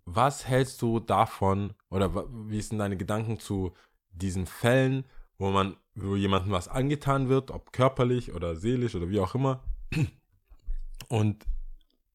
was 0.06 0.48
hältst 0.48 0.82
du 0.82 1.00
davon 1.00 1.74
oder 1.90 2.14
wie 2.48 2.62
sind 2.62 2.80
deine 2.80 2.98
Gedanken 2.98 3.40
zu 3.40 3.74
diesen 4.12 4.46
Fällen, 4.46 5.06
wo 5.38 5.50
man, 5.52 5.78
wo 5.96 6.16
jemandem 6.16 6.52
was 6.52 6.68
angetan 6.68 7.30
wird, 7.30 7.52
ob 7.52 7.72
körperlich 7.72 8.34
oder 8.34 8.56
seelisch 8.56 8.96
oder 8.96 9.10
wie 9.10 9.20
auch 9.20 9.36
immer, 9.36 9.64
und 11.08 11.46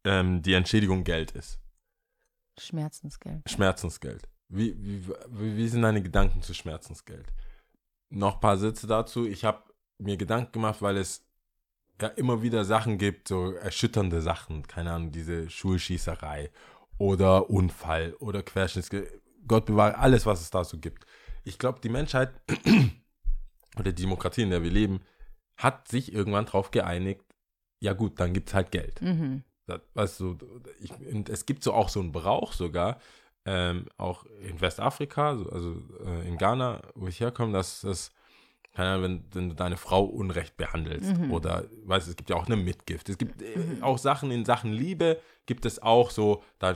ähm, 0.04 0.42
die 0.42 0.54
Entschädigung 0.54 1.04
Geld 1.04 1.32
ist? 1.32 1.59
Schmerzensgeld. 2.60 3.48
Schmerzensgeld. 3.48 4.28
Wie, 4.48 4.74
wie, 4.78 5.04
wie 5.56 5.68
sind 5.68 5.82
deine 5.82 6.02
Gedanken 6.02 6.42
zu 6.42 6.54
Schmerzensgeld? 6.54 7.32
Noch 8.08 8.34
ein 8.34 8.40
paar 8.40 8.58
Sätze 8.58 8.86
dazu. 8.86 9.26
Ich 9.26 9.44
habe 9.44 9.62
mir 9.98 10.16
Gedanken 10.16 10.52
gemacht, 10.52 10.82
weil 10.82 10.96
es 10.96 11.24
ja 12.00 12.08
immer 12.08 12.42
wieder 12.42 12.64
Sachen 12.64 12.98
gibt, 12.98 13.28
so 13.28 13.52
erschütternde 13.52 14.20
Sachen. 14.20 14.66
Keine 14.66 14.92
Ahnung, 14.92 15.12
diese 15.12 15.48
Schulschießerei 15.48 16.50
oder 16.98 17.50
Unfall 17.50 18.14
oder 18.14 18.42
Querschnittsge 18.42 19.20
Gott 19.46 19.66
bewahre 19.66 19.98
alles, 19.98 20.26
was 20.26 20.40
es 20.40 20.50
da 20.50 20.64
so 20.64 20.78
gibt. 20.78 21.06
Ich 21.44 21.58
glaube, 21.58 21.80
die 21.80 21.88
Menschheit 21.88 22.30
oder 23.78 23.92
die 23.92 24.02
Demokratie, 24.02 24.42
in 24.42 24.50
der 24.50 24.62
wir 24.62 24.70
leben, 24.70 25.00
hat 25.56 25.88
sich 25.88 26.12
irgendwann 26.12 26.46
darauf 26.46 26.70
geeinigt, 26.70 27.24
ja 27.80 27.94
gut, 27.94 28.20
dann 28.20 28.32
gibt 28.32 28.48
es 28.48 28.54
halt 28.54 28.70
Geld. 28.70 29.00
Mhm. 29.00 29.42
Das, 29.70 29.80
weißt 29.94 30.20
du, 30.20 30.38
ich, 30.80 30.92
es 31.28 31.46
gibt 31.46 31.62
so 31.62 31.72
auch 31.72 31.88
so 31.88 32.00
einen 32.00 32.12
Brauch 32.12 32.52
sogar, 32.52 32.98
ähm, 33.46 33.86
auch 33.96 34.24
in 34.42 34.60
Westafrika, 34.60 35.36
so, 35.36 35.48
also 35.50 35.74
äh, 36.04 36.28
in 36.28 36.36
Ghana, 36.36 36.82
wo 36.94 37.06
ich 37.08 37.20
herkomme, 37.20 37.52
dass 37.54 37.80
das, 37.80 38.12
keine 38.74 38.90
Ahnung, 38.90 39.02
wenn, 39.02 39.24
wenn 39.32 39.48
du 39.48 39.54
deine 39.54 39.76
Frau 39.78 40.04
unrecht 40.04 40.56
behandelst 40.56 41.16
Mhm. 41.16 41.30
oder, 41.32 41.64
weißt 41.84 42.06
du, 42.06 42.10
es 42.10 42.16
gibt 42.16 42.30
ja 42.30 42.36
auch 42.36 42.46
eine 42.46 42.56
Mitgift. 42.56 43.08
Es 43.08 43.16
gibt 43.18 43.40
äh, 43.42 43.78
auch 43.80 43.98
Sachen 43.98 44.30
in 44.30 44.44
Sachen 44.44 44.72
Liebe, 44.72 45.18
gibt 45.46 45.64
es 45.64 45.80
auch 45.82 46.10
so, 46.10 46.44
da 46.58 46.74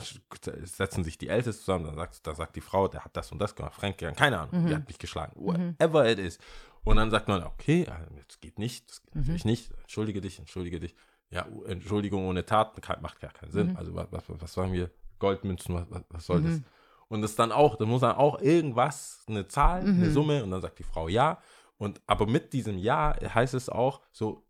setzen 0.63 1.05
sich 1.05 1.19
die 1.19 1.29
Ältesten 1.29 1.61
zusammen, 1.65 1.85
dann 1.85 1.97
sagt, 1.97 2.27
da 2.27 2.35
sagt 2.35 2.57
die 2.57 2.61
Frau, 2.63 2.89
der 2.89 3.05
hat 3.05 3.17
das 3.17 3.31
und 3.31 3.39
das 3.39 3.55
gemacht, 3.55 3.75
Frank, 3.75 3.99
keine 3.99 4.39
Ahnung, 4.41 4.63
Mhm. 4.63 4.67
die 4.69 4.75
hat 4.75 4.89
mich 4.89 4.99
geschlagen, 4.99 5.33
whatever 5.37 6.11
it 6.11 6.19
is. 6.19 6.39
Und 6.83 6.97
dann 6.97 7.11
sagt 7.11 7.29
man, 7.29 7.43
okay, 7.45 7.85
das 8.29 8.41
geht 8.41 8.59
nicht, 8.59 8.91
das 8.91 9.03
geht 9.03 9.15
Mhm. 9.15 9.21
natürlich 9.21 9.45
nicht, 9.45 9.71
entschuldige 9.83 10.21
dich, 10.21 10.39
entschuldige 10.39 10.81
dich. 10.81 10.95
Ja, 11.35 11.47
U- 11.49 11.65
Entschuldigung 11.65 12.27
ohne 12.27 12.47
Tat 12.47 12.81
kann- 12.81 13.03
macht 13.03 13.21
gar 13.21 13.33
keinen 13.33 13.51
Sinn. 13.51 13.71
Mhm. 13.73 13.77
Also 13.77 13.95
was, 13.95 14.07
was, 14.11 14.23
was 14.29 14.53
sagen 14.53 14.73
wir? 14.73 14.91
Goldmünzen, 15.19 15.75
was, 15.75 15.87
was, 16.11 16.27
soll 16.27 16.43
das? 16.43 16.61
Und 17.09 17.23
das 17.23 17.35
dann 17.35 17.53
auch, 17.53 17.77
da 17.77 17.85
muss 17.87 18.01
dann 18.03 18.17
auch 18.17 18.41
irgendwas, 18.41 19.25
eine 19.27 19.47
Zahl, 19.49 19.81
eine 19.81 19.93
Mhm. 19.93 20.11
Summe 20.11 20.45
und 20.45 20.51
dann 20.51 20.61
sagt 20.63 20.79
die 20.79 20.85
Frau 20.85 21.09
ja. 21.09 21.39
Und 21.77 22.01
aber 22.07 22.27
mit 22.27 22.53
diesem 22.53 22.79
Ja 22.79 23.15
heißt 23.35 23.55
es 23.55 23.69
auch 23.69 24.01
so 24.13 24.45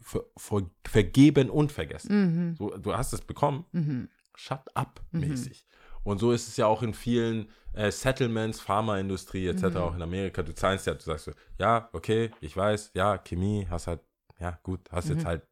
ver, 0.00 0.24
ver, 0.36 0.62
vergeben 0.86 1.48
und 1.50 1.72
vergessen. 1.72 2.50
Mhm. 2.50 2.56
So, 2.56 2.76
du 2.76 2.94
hast 2.94 3.12
es 3.12 3.22
bekommen, 3.22 3.64
Mhm. 3.72 4.08
shut 4.34 4.60
up 4.74 5.00
mäßig. 5.12 5.64
Und 6.04 6.18
so 6.18 6.30
ist 6.32 6.46
es 6.48 6.56
ja 6.56 6.66
auch 6.66 6.82
in 6.82 6.94
vielen 6.94 7.48
äh, 7.72 7.90
Settlements, 7.90 8.60
Pharmaindustrie 8.60 9.48
etc. 9.48 9.62
Mhm. 9.64 9.76
auch 9.78 9.94
in 9.96 10.02
Amerika. 10.02 10.42
Du 10.42 10.54
zahlst 10.54 10.86
ja, 10.86 10.94
du 10.94 11.00
sagst 11.02 11.24
so, 11.24 11.32
ja, 11.58 11.88
okay, 11.92 12.30
ich 12.40 12.56
weiß, 12.56 12.92
ja, 12.94 13.18
Chemie, 13.18 13.66
hast 13.68 13.86
halt, 13.88 14.00
ja, 14.38 14.58
gut, 14.62 14.80
hast 14.92 15.08
jetzt 15.08 15.22
Mhm. 15.24 15.26
halt 15.28 15.42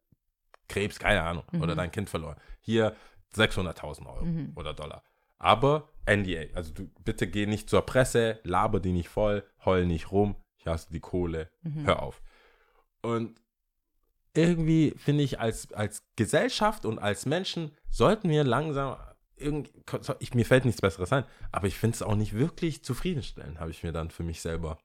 Krebs, 0.68 0.98
keine 0.98 1.22
Ahnung, 1.22 1.44
oder 1.60 1.74
Mhm. 1.74 1.78
dein 1.78 1.90
Kind 1.90 2.08
verloren. 2.10 2.36
Hier 2.60 2.94
600.000 3.34 4.06
Euro 4.06 4.24
Mhm. 4.24 4.52
oder 4.56 4.72
Dollar. 4.74 5.02
Aber 5.38 5.88
NDA, 6.06 6.54
also 6.54 6.72
du 6.72 6.88
bitte 7.04 7.26
geh 7.26 7.46
nicht 7.46 7.68
zur 7.68 7.82
Presse, 7.82 8.40
laber 8.44 8.80
die 8.80 8.92
nicht 8.92 9.08
voll, 9.08 9.44
heul 9.64 9.86
nicht 9.86 10.10
rum, 10.12 10.36
hier 10.56 10.72
hast 10.72 10.88
du 10.88 10.92
die 10.94 11.00
Kohle, 11.00 11.50
Mhm. 11.62 11.84
hör 11.86 12.02
auf. 12.02 12.22
Und 13.02 13.38
irgendwie 14.34 14.94
finde 14.96 15.22
ich, 15.22 15.38
als, 15.40 15.72
als 15.72 16.02
Gesellschaft 16.16 16.84
und 16.86 16.98
als 16.98 17.26
Menschen 17.26 17.70
sollten 17.90 18.28
wir 18.28 18.42
langsam, 18.44 18.96
irgend, 19.36 19.70
ich, 20.18 20.34
mir 20.34 20.44
fällt 20.46 20.64
nichts 20.64 20.80
Besseres 20.80 21.12
ein, 21.12 21.24
aber 21.52 21.66
ich 21.66 21.76
finde 21.76 21.94
es 21.96 22.02
auch 22.02 22.16
nicht 22.16 22.32
wirklich 22.34 22.82
zufriedenstellend, 22.84 23.60
habe 23.60 23.70
ich 23.70 23.82
mir 23.82 23.92
dann 23.92 24.10
für 24.10 24.22
mich 24.24 24.40
selber. 24.40 24.78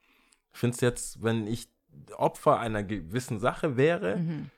Ich 0.53 0.59
finde 0.59 0.75
es 0.75 0.81
jetzt, 0.81 1.23
wenn 1.23 1.47
ich 1.47 1.67
Opfer 2.15 2.59
einer 2.59 2.83
gewissen 2.83 3.39
Sache 3.39 3.77
wäre, 3.77 4.17
Mhm. 4.17 4.51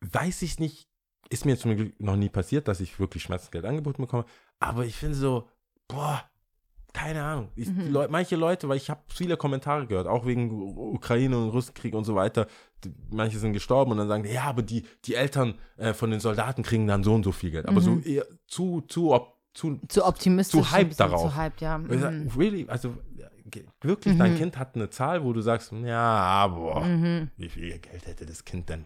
Weiß 0.00 0.42
ich 0.42 0.58
nicht, 0.58 0.88
ist 1.28 1.44
mir 1.44 1.56
zum 1.58 1.76
Glück 1.76 1.98
noch 2.00 2.16
nie 2.16 2.28
passiert, 2.28 2.68
dass 2.68 2.80
ich 2.80 2.98
wirklich 2.98 3.22
Schmerzensgeld 3.22 3.64
angeboten 3.64 4.02
bekomme, 4.02 4.24
aber 4.58 4.84
ich 4.84 4.96
finde 4.96 5.16
so, 5.16 5.48
boah, 5.88 6.22
keine 6.92 7.22
Ahnung. 7.22 7.50
Ich, 7.54 7.68
Mhm. 7.68 7.80
die 7.84 7.88
Leu 7.88 8.08
manche 8.10 8.34
Leute, 8.34 8.68
weil 8.68 8.76
ich 8.76 8.90
habe 8.90 9.00
viele 9.06 9.36
Kommentare 9.36 9.86
gehört, 9.86 10.08
auch 10.08 10.26
wegen 10.26 10.50
Ukraine 10.50 11.38
und 11.38 11.50
Russenkrieg 11.50 11.94
und 11.94 12.04
so 12.04 12.16
weiter. 12.16 12.48
Die, 12.82 12.92
manche 13.10 13.38
sind 13.38 13.52
gestorben 13.52 13.92
und 13.92 13.98
dann 13.98 14.08
sagen, 14.08 14.24
die, 14.24 14.30
ja, 14.30 14.44
aber 14.44 14.62
die, 14.62 14.84
die 15.04 15.14
Eltern 15.14 15.54
äh, 15.76 15.92
von 15.94 16.10
den 16.10 16.18
Soldaten 16.18 16.64
kriegen 16.64 16.88
dann 16.88 17.04
so 17.04 17.14
und 17.14 17.22
so 17.22 17.30
viel 17.30 17.52
Geld. 17.52 17.66
Aber 17.66 17.80
so 17.80 17.92
Mhm. 17.92 18.02
eher 18.04 18.26
zu, 18.48 18.80
zu, 18.88 19.12
ob, 19.12 19.36
zu, 19.54 19.78
Zu 19.88 20.04
optimistisch. 20.04 20.60
Zu 20.68 20.74
bisschen 20.74 20.96
darauf. 20.96 21.30
Zu 21.32 21.36
hyped, 21.36 21.60
ja. 21.60 21.78
Mhm. 21.78 22.28
really, 22.36 22.66
also 22.68 22.96
wirklich, 23.82 24.16
dein 24.18 24.32
Mhm. 24.32 24.36
Kind 24.36 24.58
hat 24.58 24.74
eine 24.74 24.90
Zahl, 24.90 25.22
wo 25.22 25.32
du 25.32 25.42
sagst, 25.42 25.70
ja, 25.72 26.46
boah, 26.48 26.84
Mhm. 26.84 27.30
wie 27.36 27.48
viel 27.48 27.78
Geld 27.78 28.06
hätte 28.06 28.26
das 28.26 28.44
Kind 28.44 28.68
denn 28.68 28.84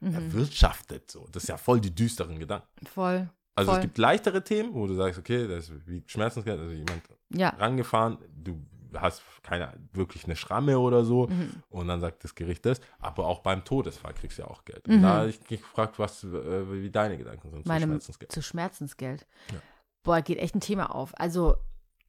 Mhm. 0.00 0.14
erwirtschaftet? 0.14 1.10
So, 1.10 1.26
das 1.32 1.44
ist 1.44 1.48
ja 1.48 1.56
voll 1.56 1.80
die 1.80 1.94
düsteren 1.94 2.38
Gedanken. 2.38 2.86
Voll. 2.86 3.28
Also 3.54 3.70
Voll. 3.70 3.78
es 3.78 3.82
gibt 3.84 3.98
leichtere 3.98 4.44
Themen, 4.44 4.74
wo 4.74 4.86
du 4.86 4.94
sagst, 4.94 5.18
okay, 5.18 5.48
das 5.48 5.70
ist 5.70 5.86
wie 5.86 6.02
Schmerzensgeld, 6.06 6.60
also 6.60 6.72
jemand 6.72 7.02
Ja. 7.30 7.48
rangefahren, 7.50 8.18
du 8.36 8.60
hast 8.94 9.22
keine 9.42 9.72
wirklich 9.92 10.24
eine 10.24 10.36
Schramme 10.36 10.78
oder 10.78 11.04
so 11.04 11.26
Mhm. 11.26 11.62
und 11.70 11.88
dann 11.88 12.00
sagt 12.00 12.22
das 12.24 12.34
Gericht 12.34 12.64
das, 12.66 12.80
aber 12.98 13.26
auch 13.26 13.40
beim 13.40 13.64
Todesfall 13.64 14.12
kriegst 14.14 14.38
du 14.38 14.42
ja 14.42 14.48
auch 14.48 14.64
Geld. 14.64 14.86
Mhm. 14.86 14.94
Und 14.96 15.02
da 15.02 15.08
habe 15.16 15.28
ich 15.30 15.40
mich 15.50 15.60
gefragt, 15.60 15.98
was, 15.98 16.22
äh, 16.24 16.82
wie 16.82 16.90
deine 16.90 17.16
Gedanken 17.18 17.50
sind 17.50 17.66
Meine, 17.66 17.80
zu 17.84 17.88
Schmerzensgeld. 17.88 18.32
zu 18.32 18.42
Schmerzensgeld. 18.42 19.26
Ja. 19.52 19.58
Boah, 20.02 20.20
geht 20.22 20.38
echt 20.38 20.54
ein 20.54 20.60
Thema 20.60 20.94
auf. 20.94 21.18
Also, 21.18 21.56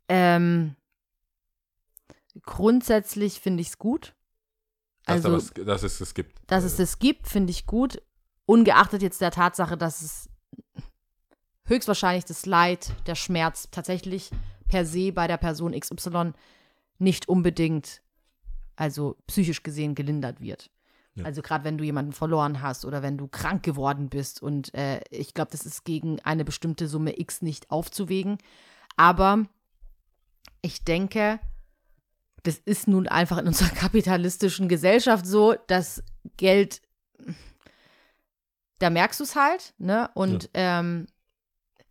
Ähm, 0.09 0.75
grundsätzlich 2.43 3.39
finde 3.39 3.61
ich 3.61 3.67
es 3.69 3.77
gut. 3.77 4.13
Dass, 5.07 5.25
Also, 5.25 5.27
aber 5.29 5.37
es, 5.37 5.53
dass 5.53 5.83
es 5.83 6.01
es 6.01 6.13
gibt. 6.13 6.39
dass 6.47 6.63
es 6.63 6.75
das 6.75 6.99
gibt, 6.99 7.27
finde 7.27 7.51
ich 7.51 7.65
gut. 7.65 8.01
Ungeachtet 8.45 9.01
jetzt 9.01 9.21
der 9.21 9.31
Tatsache, 9.31 9.77
dass 9.77 10.01
es 10.01 10.29
höchstwahrscheinlich 11.65 12.25
das 12.25 12.45
Leid, 12.45 12.91
der 13.07 13.15
Schmerz 13.15 13.69
tatsächlich 13.71 14.29
per 14.67 14.85
se 14.85 15.11
bei 15.11 15.27
der 15.27 15.37
Person 15.37 15.77
XY 15.77 16.33
nicht 16.99 17.29
unbedingt, 17.29 18.01
also 18.75 19.17
psychisch 19.27 19.63
gesehen, 19.63 19.95
gelindert 19.95 20.41
wird. 20.41 20.69
Ja. 21.15 21.25
Also 21.25 21.41
gerade 21.41 21.63
wenn 21.63 21.77
du 21.77 21.83
jemanden 21.83 22.11
verloren 22.11 22.61
hast 22.61 22.85
oder 22.85 23.01
wenn 23.01 23.17
du 23.17 23.27
krank 23.27 23.63
geworden 23.63 24.09
bist. 24.09 24.41
Und 24.41 24.73
äh, 24.73 25.01
ich 25.09 25.33
glaube, 25.33 25.51
das 25.51 25.65
ist 25.65 25.83
gegen 25.83 26.19
eine 26.21 26.45
bestimmte 26.45 26.87
Summe 26.87 27.19
X 27.19 27.41
nicht 27.41 27.71
aufzuwägen. 27.71 28.37
Aber 28.97 29.45
ich 30.61 30.83
denke, 30.83 31.39
das 32.47 32.57
ist 32.59 32.87
nun 32.87 33.07
einfach 33.07 33.37
in 33.37 33.47
unserer 33.47 33.69
kapitalistischen 33.75 34.69
Gesellschaft 34.69 35.25
so, 35.25 35.55
dass 35.67 36.01
Geld, 36.37 36.81
da 38.79 38.89
merkst 38.89 39.19
du 39.19 39.25
es 39.25 39.35
halt, 39.35 39.73
ne? 39.77 40.09
Und 40.13 40.49
ähm, 40.53 41.07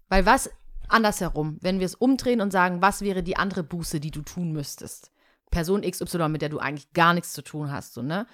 weil 0.08 0.24
was 0.24 0.50
andersherum, 0.88 1.58
wenn 1.60 1.78
wir 1.78 1.86
es 1.86 1.94
umdrehen 1.94 2.40
und 2.40 2.52
sagen, 2.52 2.80
was 2.80 3.02
wäre 3.02 3.22
die 3.22 3.36
andere 3.36 3.64
Buße, 3.64 4.00
die 4.00 4.10
du 4.10 4.22
tun 4.22 4.52
müsstest? 4.52 5.10
Person 5.50 5.82
XY, 5.82 6.28
mit 6.28 6.42
der 6.42 6.48
du 6.48 6.58
eigentlich 6.58 6.92
gar 6.92 7.12
nichts 7.12 7.32
zu 7.32 7.42
tun 7.42 7.70
hast, 7.70 7.94
so, 7.94 8.02
ne? 8.02 8.26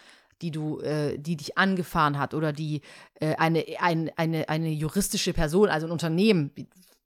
Die 0.42 0.50
du, 0.50 0.80
äh, 0.80 1.18
die 1.18 1.36
dich 1.36 1.58
angefahren 1.58 2.18
hat 2.18 2.34
oder 2.34 2.52
die 2.52 2.82
äh, 3.20 3.34
eine, 3.36 3.64
ein, 3.80 4.10
eine, 4.16 4.48
eine 4.48 4.70
juristische 4.70 5.32
Person, 5.32 5.68
also 5.68 5.86
ein 5.86 5.92
Unternehmen, 5.92 6.52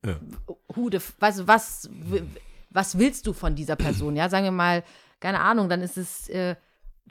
Ja. 0.04 0.18
Hude, 0.74 1.00
weißt 1.18 1.40
du, 1.40 1.48
was, 1.48 1.88
was 2.70 2.98
willst 2.98 3.26
du 3.26 3.32
von 3.32 3.54
dieser 3.54 3.76
Person? 3.76 4.16
Ja, 4.16 4.28
sagen 4.28 4.44
wir 4.44 4.52
mal, 4.52 4.84
keine 5.20 5.40
Ahnung, 5.40 5.68
dann 5.68 5.80
ist 5.80 5.96
es 5.96 6.28
äh, 6.28 6.56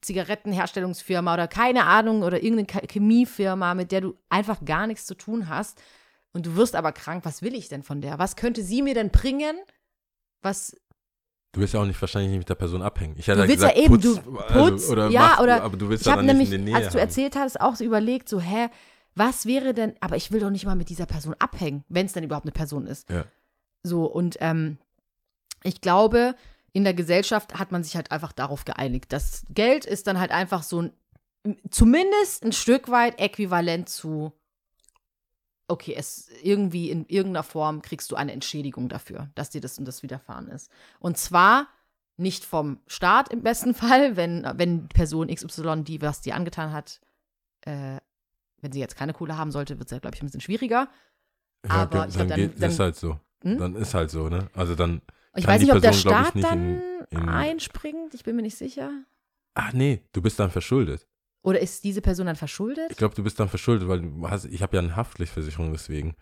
Zigarettenherstellungsfirma 0.02 1.34
oder 1.34 1.48
keine 1.48 1.86
Ahnung 1.86 2.24
oder 2.24 2.44
irgendeine 2.44 2.82
Chemiefirma, 2.88 3.74
mit 3.74 3.92
der 3.92 4.02
du 4.02 4.16
einfach 4.30 4.64
gar 4.66 4.88
nichts 4.88 5.06
zu 5.06 5.16
tun 5.16 5.50
hast 5.50 5.82
und 6.34 6.46
du 6.46 6.56
wirst 6.56 6.76
aber 6.76 6.92
krank. 6.92 7.26
Was 7.26 7.42
will 7.42 7.56
ich 7.56 7.70
denn 7.70 7.84
von 7.84 8.02
der? 8.02 8.20
Was 8.20 8.36
könnte 8.36 8.62
sie 8.64 8.82
mir 8.82 8.94
denn 8.94 9.10
bringen? 9.10 9.56
Was, 10.42 10.76
Du 11.56 11.62
willst 11.62 11.74
ja 11.74 11.80
auch 11.80 11.86
nicht 11.86 12.02
wahrscheinlich 12.02 12.32
nicht 12.32 12.40
mit 12.40 12.50
der 12.50 12.56
Person 12.56 12.82
abhängen. 12.82 13.16
Ich 13.18 13.28
du 13.28 13.32
hätte 13.32 13.44
willst 13.44 13.56
gesagt, 13.56 13.78
ja 13.78 13.84
eben, 13.84 13.94
putz, 13.94 14.04
du 14.04 14.38
also, 14.40 14.72
putzt, 14.72 14.90
oder 14.90 15.08
ja, 15.08 15.22
mach, 15.22 15.40
oder 15.40 15.64
aber 15.64 15.78
du 15.78 15.88
willst 15.88 16.02
ich 16.02 16.08
ja 16.08 16.12
habe 16.12 16.20
dann 16.28 16.36
nämlich, 16.36 16.50
nicht 16.50 16.60
in 16.60 16.66
der 16.66 16.74
Nähe 16.74 16.84
als 16.84 16.92
du 16.92 17.00
haben. 17.00 17.08
erzählt 17.08 17.36
hast, 17.38 17.62
auch 17.62 17.76
so 17.78 17.86
überlegt, 17.86 18.28
so, 18.28 18.42
hä, 18.42 18.68
was 19.16 19.46
wäre 19.46 19.74
denn, 19.74 19.94
aber 20.02 20.18
ich 20.18 20.34
will 20.34 20.42
doch 20.42 20.50
nicht 20.50 20.66
mal 20.66 20.76
mit 20.76 20.90
dieser 20.90 21.06
Person 21.06 21.34
abhängen, 21.40 21.86
wenn 21.88 22.08
es 22.08 22.12
denn 22.12 22.26
überhaupt 22.26 22.46
eine 22.46 22.52
Person 22.52 22.88
ist. 22.88 23.10
Ja. 23.10 23.24
So, 23.84 24.04
und 24.04 24.36
ähm, 24.42 24.80
ich 25.64 25.80
glaube, 25.80 26.36
in 26.76 26.84
der 26.84 26.94
Gesellschaft 26.94 27.58
hat 27.58 27.72
man 27.72 27.84
sich 27.86 27.96
halt 27.96 28.12
einfach 28.12 28.34
darauf 28.34 28.66
geeinigt. 28.66 29.06
Das 29.14 29.46
Geld 29.50 29.86
ist 29.86 30.08
dann 30.08 30.20
halt 30.20 30.32
einfach 30.32 30.62
so 30.62 30.82
ein, 30.82 30.94
zumindest 31.72 32.44
ein 32.44 32.52
Stück 32.52 32.90
weit 32.92 33.18
äquivalent 33.18 33.88
zu, 33.88 34.34
okay, 35.70 35.96
es 35.98 36.30
irgendwie 36.44 36.90
in 36.90 37.06
irgendeiner 37.06 37.44
Form 37.44 37.82
kriegst 37.82 38.12
du 38.12 38.16
eine 38.18 38.34
Entschädigung 38.34 38.90
dafür, 38.90 39.30
dass 39.36 39.52
dir 39.52 39.62
das 39.62 39.80
und 39.80 39.86
das 39.86 40.04
widerfahren 40.04 40.50
ist. 40.50 40.70
Und 41.00 41.18
zwar 41.18 41.68
nicht 42.18 42.44
vom 42.44 42.80
Staat 42.88 43.32
im 43.32 43.42
besten 43.42 43.74
Fall, 43.74 44.18
wenn, 44.18 44.46
wenn 44.56 44.90
Person 44.90 45.34
XY, 45.34 45.84
die 45.84 46.02
was 46.02 46.20
dir 46.22 46.36
angetan 46.36 46.74
hat, 46.74 47.00
äh, 47.62 47.98
wenn 48.62 48.72
sie 48.74 48.80
jetzt 48.82 48.98
keine 48.98 49.14
Kohle 49.14 49.38
haben 49.38 49.52
sollte, 49.52 49.78
wird 49.80 49.88
es 49.88 49.92
ja, 49.92 50.00
glaube 50.00 50.16
ich, 50.16 50.22
ein 50.22 50.26
bisschen 50.26 50.42
schwieriger. 50.42 50.90
Ja, 51.66 51.72
aber 51.72 52.08
ich 52.08 52.16
glaub, 52.16 52.28
dann, 52.28 52.28
dann- 52.30 52.40
geht, 52.52 52.62
das 52.62 52.72
ist 52.72 52.80
dann- 52.80 52.86
halt 52.86 52.96
so. 52.98 53.20
Hm? 53.44 53.58
Dann 53.60 53.76
ist 53.76 53.94
halt 53.94 54.12
so, 54.12 54.28
ne? 54.28 54.50
Also 54.56 54.76
dann, 54.76 55.02
Ich 55.36 55.46
weiß 55.48 55.62
nicht, 55.62 55.74
ob 55.74 55.82
der 55.82 55.90
Person, 55.90 56.12
glaub 56.12 56.22
ich, 56.22 56.28
Staat 56.28 56.36
nicht 56.36 56.48
dann 56.48 56.82
in- 57.12 57.20
in- 57.22 57.30
einspringt, 57.30 58.14
ich 58.14 58.24
bin 58.24 58.36
mir 58.36 58.42
nicht 58.42 58.58
sicher. 58.58 58.92
ach 59.54 59.74
nee, 59.74 60.02
du 60.14 60.22
bist 60.22 60.40
dann 60.40 60.52
verschuldet. 60.52 61.08
Oder 61.44 61.60
ist 61.60 61.84
diese 61.84 62.02
Person 62.02 62.26
dann 62.26 62.36
verschuldet? 62.36 62.88
Ich 62.90 62.98
glaube, 62.98 63.14
du 63.16 63.24
bist 63.24 63.40
dann 63.40 63.50
verschuldet, 63.50 63.88
weil 63.88 64.04
hast, 64.30 64.46
ich 64.46 64.62
habe 64.64 64.76
ja 64.78 64.82
eine 64.82 64.96
Haftpflichtversicherung 64.96 65.72
deswegen. 65.72 66.16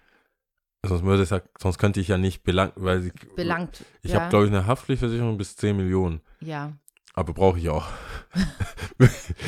Sonst 0.85 1.03
würde 1.05 1.23
es 1.23 1.29
ja, 1.29 1.41
sonst 1.57 1.77
könnte 1.77 2.01
ich 2.01 2.09
ja 2.09 2.17
nicht 2.17 2.43
belangt, 2.43 2.73
weil 2.75 3.01
sie, 3.01 3.11
Belangt. 3.37 3.85
ich 4.01 4.11
ja. 4.11 4.19
habe, 4.19 4.29
glaube 4.29 4.45
ich, 4.45 4.51
eine 4.51 4.67
Haftpflichtversicherung 4.67 5.37
bis 5.37 5.55
10 5.55 5.77
Millionen. 5.77 6.21
ja. 6.41 6.73
Aber 7.15 7.31
brauche 7.33 7.59
ich 7.59 7.69
auch. 7.69 7.85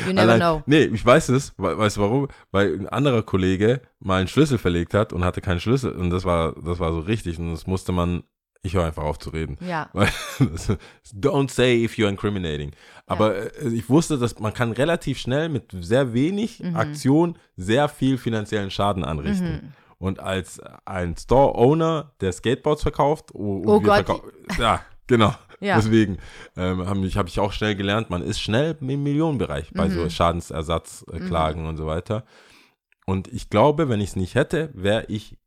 You 0.06 0.12
never 0.12 0.20
Allein- 0.20 0.38
know. 0.38 0.62
Nee, 0.66 0.84
ich 0.84 1.04
weiß 1.04 1.30
es. 1.30 1.52
We- 1.58 1.76
Weißt 1.76 1.96
du 1.96 2.00
warum? 2.02 2.28
Weil 2.52 2.74
ein 2.78 2.88
anderer 2.88 3.24
Kollege 3.24 3.80
mal 3.98 4.18
einen 4.20 4.28
Schlüssel 4.28 4.56
verlegt 4.58 4.94
hat 4.94 5.12
und 5.12 5.24
hatte 5.24 5.40
keinen 5.40 5.58
Schlüssel. 5.58 5.90
Und 5.92 6.10
das 6.10 6.24
war, 6.24 6.54
das 6.62 6.78
war 6.78 6.92
so 6.92 7.00
richtig. 7.00 7.40
Und 7.40 7.50
das 7.50 7.66
musste 7.66 7.90
man, 7.90 8.22
ich 8.66 8.74
höre 8.74 8.84
einfach 8.84 9.04
auf 9.04 9.18
zu 9.18 9.30
reden. 9.30 9.56
Ja. 9.60 9.88
Weil, 9.92 10.08
don't 11.14 11.50
say 11.50 11.82
if 11.84 11.94
you're 11.96 12.08
incriminating. 12.08 12.72
Aber 13.06 13.36
äh, 13.62 13.68
ich 13.68 13.88
wusste, 13.88 14.18
dass 14.18 14.38
man 14.38 14.52
kann 14.52 14.72
relativ 14.72 15.18
schnell 15.18 15.48
mit 15.48 15.72
sehr 15.80 16.12
wenig 16.12 16.60
Mhm. 16.60 16.76
Aktion 16.76 17.38
sehr 17.56 17.88
viel 17.88 18.18
finanziellen 18.18 18.70
Schaden 18.70 19.04
anrichten. 19.04 19.52
Mhm. 19.52 19.72
Und 19.98 20.20
als 20.20 20.60
ein 20.84 21.16
Store-Owner, 21.16 22.12
der 22.20 22.32
Skateboards 22.32 22.82
verkauft, 22.82 23.30
oh, 23.34 23.62
Oh 23.64 23.80
Gott. 23.80 24.06
verkau- 24.06 24.22
ja, 24.58 24.80
genau. 25.06 25.34
Ja. 25.58 25.76
Deswegen 25.76 26.18
ähm, 26.58 26.84
habe 26.86 27.06
ich, 27.06 27.16
hab 27.16 27.28
ich 27.28 27.40
auch 27.40 27.50
schnell 27.50 27.74
gelernt, 27.76 28.10
man 28.10 28.20
ist 28.20 28.40
schnell 28.42 28.76
im 28.78 29.02
Millionenbereich 29.02 29.70
bei 29.72 29.88
so 29.88 30.02
Mhm. 30.02 30.10
Schadensersatzklagen 30.10 31.64
und 31.66 31.78
so 31.78 31.86
weiter. 31.86 32.24
Und 33.06 33.28
ich 33.28 33.48
glaube, 33.48 33.88
wenn 33.88 34.02
ich 34.02 34.10
es 34.10 34.16
nicht 34.16 34.34
hätte, 34.34 34.68
wäre 34.74 35.06
ich, 35.08 35.38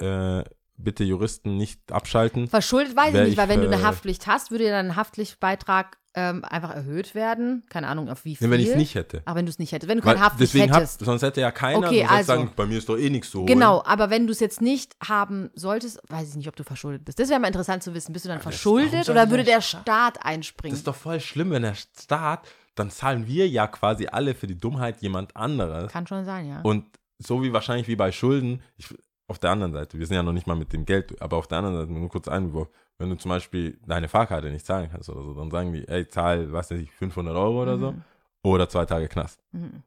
äh, 0.00 0.44
bitte 0.84 1.04
Juristen 1.04 1.56
nicht 1.56 1.92
abschalten. 1.92 2.48
Verschuldet 2.48 2.96
weiß 2.96 3.14
ich 3.14 3.20
nicht, 3.20 3.32
ich, 3.32 3.36
weil 3.36 3.48
wenn 3.48 3.60
du 3.60 3.68
äh, 3.68 3.72
eine 3.74 3.82
Haftpflicht 3.82 4.26
hast, 4.26 4.50
würde 4.50 4.64
dein 4.68 4.96
Haftpflichtbeitrag 4.96 5.98
ähm, 6.14 6.44
einfach 6.44 6.74
erhöht 6.74 7.14
werden. 7.14 7.62
Keine 7.70 7.86
Ahnung, 7.86 8.08
auf 8.08 8.24
wie 8.24 8.34
viel. 8.34 8.48
Nee, 8.48 8.52
wenn 8.54 8.60
ich 8.60 8.68
es 8.70 8.76
nicht 8.76 8.96
hätte. 8.96 9.22
Aber 9.26 9.36
wenn 9.38 9.46
du 9.46 9.50
es 9.50 9.60
nicht 9.60 9.70
hättest. 9.70 9.88
Wenn 9.88 9.98
du 9.98 10.04
keine 10.04 10.18
Haftpflicht 10.20 10.54
deswegen 10.54 10.72
hab, 10.72 10.80
hättest. 10.80 11.04
sonst 11.04 11.22
hätte 11.22 11.40
ja 11.40 11.52
keiner, 11.52 11.86
Okay, 11.86 12.04
also. 12.04 12.24
sagen, 12.26 12.52
bei 12.56 12.66
mir 12.66 12.78
ist 12.78 12.88
doch 12.88 12.96
eh 12.98 13.10
nichts 13.10 13.30
so. 13.30 13.44
Genau, 13.44 13.82
aber 13.86 14.10
wenn 14.10 14.26
du 14.26 14.32
es 14.32 14.40
jetzt 14.40 14.60
nicht 14.60 14.96
haben 15.06 15.50
solltest, 15.54 16.00
weiß 16.08 16.30
ich 16.30 16.34
nicht, 16.34 16.48
ob 16.48 16.56
du 16.56 16.64
verschuldet 16.64 17.04
bist. 17.04 17.20
Das 17.20 17.28
wäre 17.28 17.38
mal 17.38 17.46
interessant 17.46 17.84
zu 17.84 17.94
wissen. 17.94 18.12
Bist 18.12 18.24
du 18.24 18.28
dann 18.28 18.38
das- 18.38 18.44
warum 18.44 18.52
verschuldet 18.52 19.08
oder 19.08 19.22
der 19.26 19.30
würde 19.30 19.44
der 19.44 19.60
Staat- 19.60 19.82
Staat 19.82 20.16
Das 20.16 20.24
einspringen? 20.24 20.76
ist 20.76 20.86
doch 20.86 20.96
voll 20.96 21.20
schlimm, 21.20 21.50
wenn 21.52 21.62
der 21.62 21.74
Staat, 21.74 22.48
dann 22.74 22.90
zahlen 22.90 23.28
wir 23.28 23.48
ja 23.48 23.68
quasi 23.68 24.08
alle 24.10 24.34
für 24.34 24.48
die 24.48 24.58
Dummheit 24.58 25.00
jemand 25.02 25.36
anderes. 25.36 25.92
Kann 25.92 26.06
schon 26.08 26.24
sein, 26.24 26.48
ja. 26.48 26.60
Und 26.62 26.86
so 27.18 27.42
wie 27.44 27.52
wahrscheinlich 27.52 27.86
wie 27.86 27.96
bei 27.96 28.10
Schulden, 28.10 28.62
ich, 28.78 28.86
auf 29.30 29.38
der 29.38 29.50
anderen 29.50 29.72
Seite, 29.72 29.98
wir 29.98 30.06
sind 30.06 30.16
ja 30.16 30.22
noch 30.22 30.32
nicht 30.32 30.46
mal 30.46 30.56
mit 30.56 30.72
dem 30.72 30.84
Geld, 30.84 31.20
aber 31.22 31.36
auf 31.36 31.46
der 31.46 31.58
anderen 31.58 31.76
Seite, 31.78 31.92
nur 31.92 32.08
kurz 32.08 32.28
Einwurf, 32.28 32.68
wenn 32.98 33.08
du 33.10 33.16
zum 33.16 33.28
Beispiel 33.30 33.78
deine 33.86 34.08
Fahrkarte 34.08 34.50
nicht 34.50 34.66
zahlen 34.66 34.90
kannst 34.90 35.08
oder 35.08 35.22
so, 35.22 35.34
dann 35.34 35.50
sagen 35.50 35.72
die, 35.72 35.86
ey, 35.88 36.06
zahl, 36.08 36.52
was 36.52 36.70
weiß 36.70 36.78
ich, 36.80 36.90
500 36.92 37.34
Euro 37.36 37.62
oder 37.62 37.78
so 37.78 37.92
Mhm. 37.92 38.02
oder 38.42 38.68
zwei 38.68 38.84
Tage 38.84 39.08
Knast. 39.08 39.42
Mhm. 39.52 39.82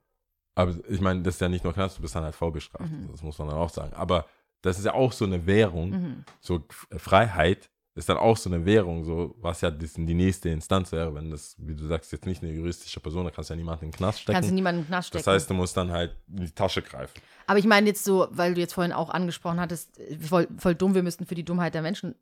Aber 0.55 0.73
ich 0.87 1.01
meine, 1.01 1.21
das 1.23 1.35
ist 1.35 1.41
ja 1.41 1.49
nicht 1.49 1.63
nur 1.63 1.73
Knast, 1.73 1.97
du 1.97 2.01
bist 2.01 2.15
dann 2.15 2.23
halt 2.23 2.35
vorbestraft, 2.35 2.89
Mhm. 2.91 3.09
das 3.11 3.21
muss 3.21 3.37
man 3.37 3.49
dann 3.49 3.57
auch 3.57 3.69
sagen. 3.69 3.93
Aber 3.93 4.25
das 4.61 4.79
ist 4.79 4.85
ja 4.85 4.93
auch 4.93 5.11
so 5.11 5.25
eine 5.25 5.45
Währung, 5.45 5.89
Mhm. 5.91 6.23
so 6.39 6.63
Freiheit 6.95 7.69
ist 7.95 8.09
dann 8.09 8.17
auch 8.17 8.37
so 8.37 8.49
eine 8.49 8.65
Währung, 8.65 9.03
so 9.05 9.35
was 9.39 9.61
ja 9.61 9.69
die 9.69 10.13
nächste 10.13 10.49
Instanz 10.49 10.91
wäre, 10.91 11.13
wenn 11.13 11.29
das, 11.29 11.55
wie 11.59 11.75
du 11.75 11.85
sagst, 11.85 12.11
jetzt 12.11 12.25
nicht 12.25 12.41
eine 12.41 12.51
juristische 12.51 12.99
Person, 12.99 13.25
da 13.25 13.31
kannst 13.31 13.49
du 13.49 13.53
ja 13.53 13.57
niemanden 13.57 13.85
in 13.85 13.91
den 13.91 13.97
Knast 13.97 14.21
stecken. 14.21 14.35
Kannst 14.35 14.49
du 14.49 14.55
niemanden 14.55 14.79
in 14.79 14.85
den 14.85 14.89
Knast 14.89 15.09
stecken. 15.09 15.23
das 15.25 15.33
heißt, 15.33 15.49
du 15.49 15.53
musst 15.53 15.77
dann 15.77 15.91
halt 15.91 16.15
in 16.27 16.45
die 16.45 16.51
Tasche 16.51 16.81
greifen. 16.81 17.21
Aber 17.45 17.59
ich 17.59 17.65
meine 17.65 17.87
jetzt 17.87 18.03
so, 18.03 18.27
weil 18.31 18.55
du 18.55 18.61
jetzt 18.61 18.73
vorhin 18.73 18.93
auch 18.93 19.09
angesprochen 19.09 19.59
hattest, 19.59 19.99
voll, 20.19 20.47
voll 20.57 20.73
dumm, 20.73 20.95
wir 20.95 21.03
müssten 21.03 21.25
für 21.25 21.35
die 21.35 21.45
Dummheit 21.45 21.75
der 21.75 21.83
Menschen 21.83 22.15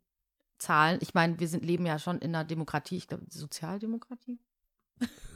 zahlen. 0.58 0.98
Ich 1.00 1.14
meine, 1.14 1.40
wir 1.40 1.48
sind, 1.48 1.64
leben 1.64 1.86
ja 1.86 1.98
schon 1.98 2.18
in 2.18 2.34
einer 2.34 2.44
Demokratie, 2.44 2.96
ich 2.96 3.08
glaube, 3.08 3.24
Sozialdemokratie. 3.28 4.38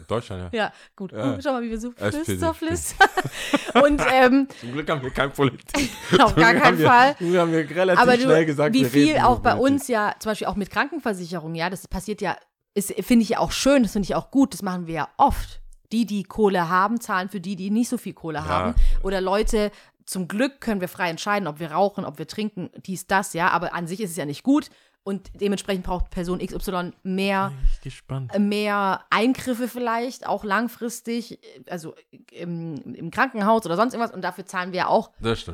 Deutschland, 0.07 0.53
ja. 0.53 0.59
Ja, 0.59 0.73
gut. 0.95 1.13
Ja. 1.13 1.39
Schau 1.43 1.53
mal, 1.53 1.63
wie 1.63 1.71
wir 1.71 1.81
so 1.81 1.93
so 2.39 2.53
flüss. 2.53 2.95
Und 3.75 4.01
ähm, 4.13 4.49
Zum 4.61 4.73
Glück 4.73 4.89
haben 4.89 5.03
wir 5.03 5.11
kein 5.11 5.33
Politik. 5.33 5.91
auf 6.21 6.35
gar 6.35 6.55
keinen 6.55 6.79
wir, 6.79 6.87
Fall. 6.87 7.15
Glück 7.15 7.37
haben 7.37 7.53
wir 7.53 7.69
relativ 7.71 8.03
Aber 8.03 8.17
du, 8.17 8.23
schnell 8.23 8.47
gesagt, 8.47 8.75
wie 8.75 8.83
wir 8.83 8.91
viel 8.91 9.19
auch 9.19 9.41
bei 9.41 9.55
Politik. 9.55 9.73
uns 9.73 9.89
ja, 9.89 10.15
zum 10.19 10.31
Beispiel 10.31 10.47
auch 10.47 10.57
mit 10.57 10.71
Krankenversicherung, 10.71 11.55
ja, 11.55 11.71
das 11.71 11.89
passiert 11.89 12.21
ja, 12.21 12.37
ist, 12.75 12.93
finde 13.05 13.23
ich 13.25 13.31
ja 13.31 13.39
auch 13.39 13.53
schön, 13.53 13.83
das 13.83 13.93
finde 13.93 14.07
ich 14.07 14.15
auch 14.15 14.31
gut, 14.31 14.55
das 14.55 14.63
machen 14.63 14.87
wir 14.87 14.95
ja 14.95 15.09
oft. 15.17 15.61
Die, 15.93 16.05
die 16.05 16.25
Kohle 16.25 16.69
haben, 16.69 17.01
zahlen 17.01 17.29
für 17.29 17.41
die, 17.41 17.55
die 17.55 17.71
nicht 17.71 17.89
so 17.89 17.97
viel 17.97 18.13
Kohle 18.13 18.45
haben. 18.45 18.75
Oder 19.05 19.21
Leute, 19.21 19.71
zum 20.05 20.27
Glück 20.27 20.61
können 20.61 20.81
wir 20.81 20.89
frei 20.89 21.11
entscheiden, 21.11 21.47
ob 21.47 21.61
wir 21.61 21.71
rauchen, 21.71 22.05
ob 22.05 22.19
wir 22.19 22.27
trinken, 22.27 22.71
dies, 22.87 23.07
das, 23.07 23.35
ja, 23.35 23.51
aber 23.51 23.73
an 23.73 23.87
sich 23.87 24.01
ist 24.01 24.11
es 24.11 24.17
ja 24.17 24.25
nicht 24.25 24.43
gut. 24.43 24.69
Und 25.07 25.31
dementsprechend 25.41 25.85
braucht 25.85 26.11
Person 26.11 26.41
XY 26.41 26.91
mehr 27.05 27.53
ich 27.73 27.81
gespannt. 27.81 28.37
mehr 28.41 29.05
Eingriffe 29.09 29.69
vielleicht, 29.69 30.27
auch 30.27 30.43
langfristig, 30.43 31.39
also 31.71 31.95
im, 32.33 32.75
im 32.93 33.13
Krankenhaus 33.13 33.65
oder 33.67 33.77
sonst 33.77 33.95
irgendwas. 33.95 34.13
Und 34.13 34.23
dafür 34.23 34.47
zahlen 34.47 34.73
wir 34.73 34.79
ja 34.79 34.87
auch 34.89 35.13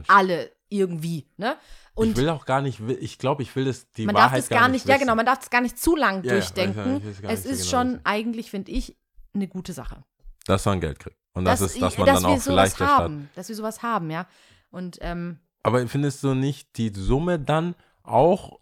alle 0.09 0.51
irgendwie. 0.71 1.27
Ne? 1.37 1.57
ich 1.91 1.97
Und 1.99 2.17
will 2.17 2.31
auch 2.31 2.47
gar 2.47 2.63
nicht, 2.63 2.81
ich 2.81 3.19
glaube, 3.19 3.43
ich 3.43 3.55
will 3.55 3.67
das, 3.67 3.91
die 3.91 4.07
man 4.07 4.15
darf 4.15 4.25
Wahrheit 4.25 4.39
das 4.39 4.49
gar 4.49 4.69
nicht, 4.69 4.87
ja 4.87 4.95
wissen. 4.95 5.01
genau, 5.05 5.17
man 5.17 5.27
darf 5.27 5.41
das 5.41 5.51
gar 5.51 5.61
nicht 5.61 5.79
zu 5.79 5.97
lang 5.97 6.25
Ja, 6.25 6.29
ja, 6.33 6.39
durchdenken. 6.39 6.97
ich- 7.05 7.11
ich 7.19 7.21
gar 7.23 7.31
es 7.31 7.45
nicht 7.45 7.49
so 7.49 7.51
ist 7.63 7.71
genau, 7.71 7.83
schon 7.83 7.95
was- 7.97 8.01
eigentlich, 8.05 8.51
finde 8.51 8.73
ich, 8.73 8.97
eine 9.35 9.49
gute 9.49 9.75
Sache. 9.75 10.03
Dass 10.47 10.65
man 10.65 10.81
Geld 10.81 10.99
kriegt. 10.99 11.19
Und 11.35 11.45
das, 11.45 11.61
ist, 11.61 11.81
dass 11.83 11.99
man 11.99 12.07
dass 12.07 12.23
dann 12.23 12.31
wir 12.31 12.37
auch 12.37 12.41
vielleicht 12.43 12.81
haben, 12.81 13.29
dass 13.35 13.51
wir 13.51 13.57
sowas 13.57 13.83
haben, 13.83 14.11
ja. 14.11 14.27
Und 14.71 14.97
ähm, 15.03 15.41
Aber 15.63 15.87
findest 15.89 16.23
du 16.25 16.33
nicht 16.35 16.79
die 16.79 16.91
Summe 16.95 17.39
dann 17.39 17.75
auch 18.03 18.59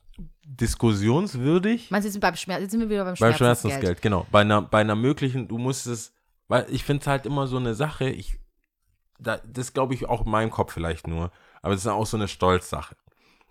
diskussionswürdig. 0.57 1.91
Meinst 1.91 2.05
du, 2.05 2.09
jetzt 2.09 2.15
sind, 2.15 2.21
beim 2.21 2.37
Schmerz, 2.37 2.63
jetzt 2.63 2.73
sind 2.73 2.81
wir 2.81 2.91
wieder 2.91 3.05
beim 3.05 3.15
Beim 3.15 3.35
Schmerzensgeld? 3.35 3.73
Schmerzensgeld, 3.73 4.03
genau. 4.03 4.27
Bei 4.31 4.41
einer, 4.41 4.63
bei 4.63 4.81
einer 4.81 4.97
möglichen, 4.97 5.49
du 5.49 5.59
musst 5.59 5.87
es, 5.87 6.13
weil 6.49 6.67
ich 6.71 6.85
finde 6.85 7.03
es 7.03 7.07
halt 7.07 7.27
immer 7.27 7.47
so 7.47 7.57
eine 7.57 7.75
Sache, 7.75 8.11
ich, 8.11 8.39
da, 9.19 9.39
das 9.39 9.73
glaube 9.73 9.95
ich 9.95 10.09
auch 10.09 10.25
in 10.25 10.31
meinem 10.31 10.51
Kopf 10.51 10.73
vielleicht 10.73 11.07
nur, 11.07 11.31
aber 11.63 11.75
das 11.75 11.83
ist 11.83 11.87
auch 11.87 12.07
so 12.07 12.17
eine 12.17 12.29
Stolzsache. 12.29 12.97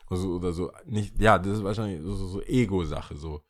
Also, 0.10 0.36
oder 0.36 0.52
so, 0.52 0.72
nicht, 0.86 1.20
ja, 1.20 1.38
das 1.38 1.60
ist 1.60 1.64
wahrscheinlich 1.64 2.02
so, 2.02 2.16
so, 2.16 2.28
so 2.28 2.42
Ego-Sache, 2.42 3.16
so. 3.16 3.44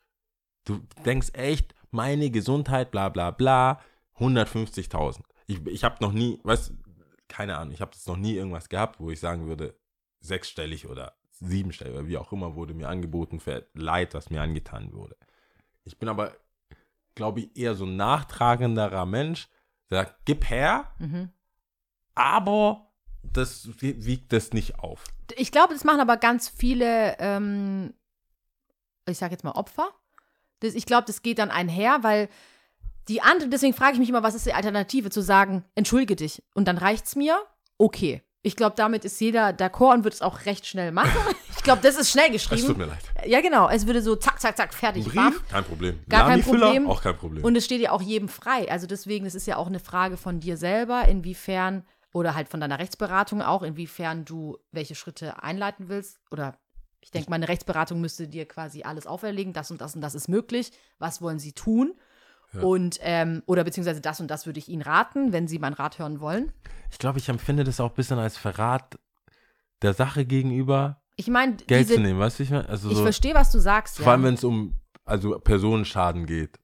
Du 0.64 0.80
denkst 1.04 1.28
echt, 1.32 1.74
meine 1.90 2.30
Gesundheit, 2.30 2.90
bla 2.90 3.08
bla 3.08 3.30
bla, 3.30 3.80
150.000. 4.18 5.20
Ich, 5.46 5.66
ich 5.66 5.84
habe 5.84 5.96
noch 6.00 6.12
nie, 6.12 6.38
weißt 6.44 6.72
keine 7.26 7.56
Ahnung, 7.56 7.72
ich 7.72 7.80
habe 7.80 7.92
jetzt 7.94 8.06
noch 8.06 8.16
nie 8.16 8.34
irgendwas 8.34 8.68
gehabt, 8.68 9.00
wo 9.00 9.10
ich 9.10 9.20
sagen 9.20 9.46
würde, 9.46 9.74
sechsstellig 10.20 10.88
oder 10.88 11.14
siebenstellig 11.40 11.94
oder 11.94 12.06
wie 12.06 12.18
auch 12.18 12.32
immer 12.32 12.54
wurde 12.54 12.74
mir 12.74 12.88
angeboten 12.88 13.40
für 13.40 13.66
Leid, 13.74 14.14
was 14.14 14.30
mir 14.30 14.42
angetan 14.42 14.92
wurde. 14.92 15.16
Ich 15.84 15.98
bin 15.98 16.08
aber, 16.08 16.36
glaube 17.14 17.40
ich, 17.40 17.56
eher 17.56 17.74
so 17.74 17.84
ein 17.86 17.96
nachtragenderer 17.96 19.06
Mensch, 19.06 19.48
der 19.90 20.04
sagt, 20.04 20.20
gib 20.26 20.48
her, 20.50 20.92
Mhm. 20.98 21.30
aber 22.14 22.90
das 23.22 23.68
wie- 23.80 24.04
wiegt 24.04 24.32
das 24.32 24.52
nicht 24.52 24.78
auf. 24.78 25.04
Ich 25.36 25.52
glaube, 25.52 25.74
das 25.74 25.84
machen 25.84 26.00
aber 26.00 26.16
ganz 26.16 26.48
viele, 26.48 27.16
ähm, 27.18 27.94
ich 29.08 29.18
sage 29.18 29.32
jetzt 29.32 29.44
mal 29.44 29.52
Opfer. 29.52 29.88
Das, 30.60 30.74
ich 30.74 30.86
glaube, 30.86 31.06
das 31.06 31.22
geht 31.22 31.38
dann 31.38 31.50
einher, 31.50 31.98
weil 32.02 32.28
die 33.08 33.22
andere, 33.22 33.48
deswegen 33.48 33.74
frage 33.74 33.94
ich 33.94 33.98
mich 33.98 34.08
immer, 34.08 34.22
was 34.22 34.34
ist 34.34 34.46
die 34.46 34.52
Alternative, 34.52 35.10
zu 35.10 35.22
sagen, 35.22 35.64
entschuldige 35.74 36.16
dich 36.16 36.42
und 36.54 36.68
dann 36.68 36.78
reicht's 36.78 37.16
mir? 37.16 37.40
Okay. 37.78 38.22
Ich 38.42 38.56
glaube, 38.56 38.74
damit 38.76 39.04
ist 39.04 39.20
jeder 39.20 39.48
d'accord 39.50 39.94
und 39.94 40.04
wird 40.04 40.14
es 40.14 40.22
auch 40.22 40.46
recht 40.46 40.66
schnell 40.66 40.92
machen. 40.92 41.10
Ich 41.60 41.64
glaube, 41.64 41.82
das 41.82 41.96
ist 41.98 42.10
schnell 42.10 42.34
Es 42.34 42.44
tut 42.44 42.52
geschrieben. 42.56 42.78
mir 42.78 42.86
leid. 42.86 43.02
Ja, 43.26 43.42
genau. 43.42 43.68
Es 43.68 43.86
würde 43.86 44.00
so 44.00 44.16
zack, 44.16 44.40
zack, 44.40 44.56
zack, 44.56 44.72
fertig, 44.72 45.12
bam. 45.12 45.32
Brief? 45.32 45.46
Kein 45.50 45.64
Problem. 45.64 46.00
Gar 46.08 46.28
kein? 46.28 46.40
Problem. 46.42 46.88
Auch 46.88 47.02
kein 47.02 47.18
Problem. 47.18 47.44
Und 47.44 47.54
es 47.54 47.66
steht 47.66 47.82
ja 47.82 47.90
auch 47.92 48.00
jedem 48.00 48.30
frei. 48.30 48.70
Also 48.70 48.86
deswegen, 48.86 49.26
das 49.26 49.34
ist 49.34 49.46
ja 49.46 49.58
auch 49.58 49.66
eine 49.66 49.78
Frage 49.78 50.16
von 50.16 50.40
dir 50.40 50.56
selber, 50.56 51.06
inwiefern, 51.06 51.84
oder 52.14 52.34
halt 52.34 52.48
von 52.48 52.60
deiner 52.60 52.78
Rechtsberatung 52.78 53.42
auch, 53.42 53.62
inwiefern 53.62 54.24
du 54.24 54.56
welche 54.72 54.94
Schritte 54.94 55.42
einleiten 55.42 55.90
willst. 55.90 56.18
Oder 56.30 56.56
ich 57.02 57.10
denke, 57.10 57.28
meine 57.28 57.46
Rechtsberatung 57.46 58.00
müsste 58.00 58.26
dir 58.26 58.48
quasi 58.48 58.84
alles 58.84 59.06
auferlegen, 59.06 59.52
das 59.52 59.70
und 59.70 59.82
das 59.82 59.94
und 59.94 60.00
das 60.00 60.14
ist 60.14 60.28
möglich. 60.28 60.72
Was 60.98 61.20
wollen 61.20 61.38
sie 61.38 61.52
tun? 61.52 61.92
Ja. 62.52 62.62
Und, 62.62 62.98
ähm, 63.02 63.42
oder 63.46 63.62
beziehungsweise 63.64 64.00
das 64.00 64.20
und 64.20 64.28
das 64.28 64.46
würde 64.46 64.58
ich 64.58 64.68
ihnen 64.68 64.82
raten, 64.82 65.32
wenn 65.32 65.46
sie 65.48 65.58
meinen 65.58 65.74
Rat 65.74 65.98
hören 65.98 66.20
wollen. 66.20 66.52
ich 66.90 66.98
glaube, 66.98 67.18
ich 67.18 67.28
empfinde 67.28 67.62
das 67.64 67.78
auch 67.80 67.90
ein 67.90 67.94
bisschen 67.96 68.18
als 68.18 68.36
Verrat 68.36 68.98
der 69.82 69.94
Sache 69.94 70.24
gegenüber, 70.26 71.00
Ich 71.16 71.28
meine, 71.28 71.54
Geld 71.56 71.82
diese, 71.88 71.94
zu 71.94 72.00
nehmen, 72.00 72.18
weißt 72.18 72.38
du? 72.38 72.42
Ich, 72.42 72.50
mein? 72.50 72.66
also 72.66 72.90
ich 72.90 72.96
so, 72.96 73.02
verstehe, 73.02 73.34
was 73.34 73.50
du 73.52 73.58
sagst. 73.60 73.96
vor 73.96 74.06
ja. 74.06 74.12
allem, 74.12 74.24
wenn 74.24 74.34
es 74.34 74.44
um 74.44 74.74
also 75.04 75.38
Personenschaden 75.38 76.26
geht, 76.26 76.58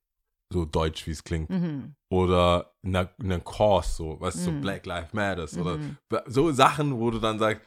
so 0.53 0.65
deutsch, 0.65 1.07
wie 1.07 1.11
es 1.13 1.25
klingt. 1.25 1.51
Mhm. 1.51 1.95
Oder 2.09 2.73
eine, 2.85 3.09
Cause, 3.45 3.93
so, 3.97 4.21
weißt 4.21 4.37
du, 4.39 4.41
so 4.43 4.51
Mhm. 4.53 4.61
Black 4.61 4.87
Lives 4.87 5.13
Matters 5.13 5.57
oder 5.59 5.79
Mhm. 5.79 5.97
so 6.27 6.53
Sachen, 6.53 6.99
wo 7.01 7.11
du 7.11 7.19
dann 7.19 7.39
sagst, 7.39 7.63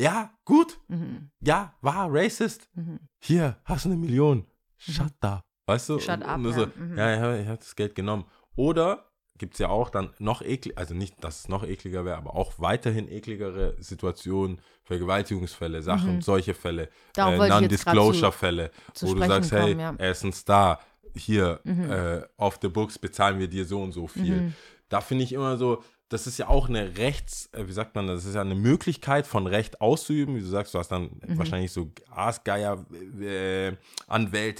ja, 0.00 0.32
gut, 0.44 0.80
Mhm. 0.88 1.30
ja, 1.40 1.74
war 1.80 2.08
racist, 2.10 2.68
Mhm. 2.74 2.98
hier, 3.20 3.56
hast 3.64 3.84
du 3.84 3.90
eine 3.90 3.98
Million, 3.98 4.46
shut 4.78 5.12
up, 5.20 5.44
weißt 5.72 5.88
du? 5.90 5.98
Shut 6.00 6.22
up, 6.22 6.38
nur 6.38 6.52
ja, 6.52 6.58
so, 6.58 6.66
mhm. 6.76 6.98
ja, 6.98 7.10
ja, 7.10 7.36
ich 7.36 7.46
habe 7.48 7.58
das 7.58 7.74
Geld 7.76 7.94
genommen. 7.94 8.24
Oder 8.56 9.04
gibt 9.38 9.54
es 9.54 9.58
ja 9.58 9.68
auch 9.68 9.90
dann 9.90 10.10
noch 10.18 10.42
eklig, 10.42 10.78
also 10.78 10.94
nicht, 10.94 11.22
dass 11.24 11.40
es 11.40 11.48
noch 11.48 11.64
ekliger 11.64 12.04
wäre, 12.04 12.16
aber 12.16 12.36
auch 12.36 12.52
weiterhin 12.58 13.08
ekligere 13.08 13.74
Situationen, 13.80 14.60
Vergewaltigungsfälle, 14.84 15.82
Sachen, 15.82 16.16
Mhm. 16.16 16.20
solche 16.22 16.54
Fälle, 16.54 16.88
äh, 17.16 17.48
Non-Disclosure-Fälle, 17.48 18.70
wo 19.00 19.14
du 19.14 19.26
sagst, 19.26 19.52
hey, 19.52 19.60
kommen, 19.72 19.80
ja. 19.80 19.94
er 19.98 20.10
ist 20.10 20.22
ein 20.24 20.32
Star, 20.32 20.80
hier, 21.14 21.60
Mhm. 21.64 21.90
äh, 21.90 22.22
auf 22.36 22.58
the 22.62 22.68
books 22.68 22.98
bezahlen 22.98 23.38
wir 23.38 23.48
dir 23.48 23.64
so 23.64 23.82
und 23.82 23.92
so 23.92 24.06
viel. 24.06 24.42
Mhm. 24.42 24.54
Da 24.88 25.00
finde 25.00 25.24
ich 25.24 25.32
immer 25.32 25.56
so, 25.56 25.82
das 26.12 26.26
ist 26.26 26.38
ja 26.38 26.48
auch 26.48 26.68
eine 26.68 26.96
Rechts, 26.98 27.48
äh, 27.52 27.66
wie 27.66 27.72
sagt 27.72 27.94
man, 27.94 28.06
das 28.06 28.24
ist 28.24 28.34
ja 28.34 28.40
eine 28.42 28.54
Möglichkeit 28.54 29.26
von 29.26 29.46
Recht 29.46 29.80
auszuüben. 29.80 30.34
Wie 30.36 30.40
du 30.40 30.46
sagst, 30.46 30.74
du 30.74 30.78
hast 30.78 30.88
dann 30.88 31.04
Mhm. 31.26 31.38
wahrscheinlich 31.38 31.72
so 31.72 31.90
Aasgeier 32.10 32.84
äh, 33.20 33.72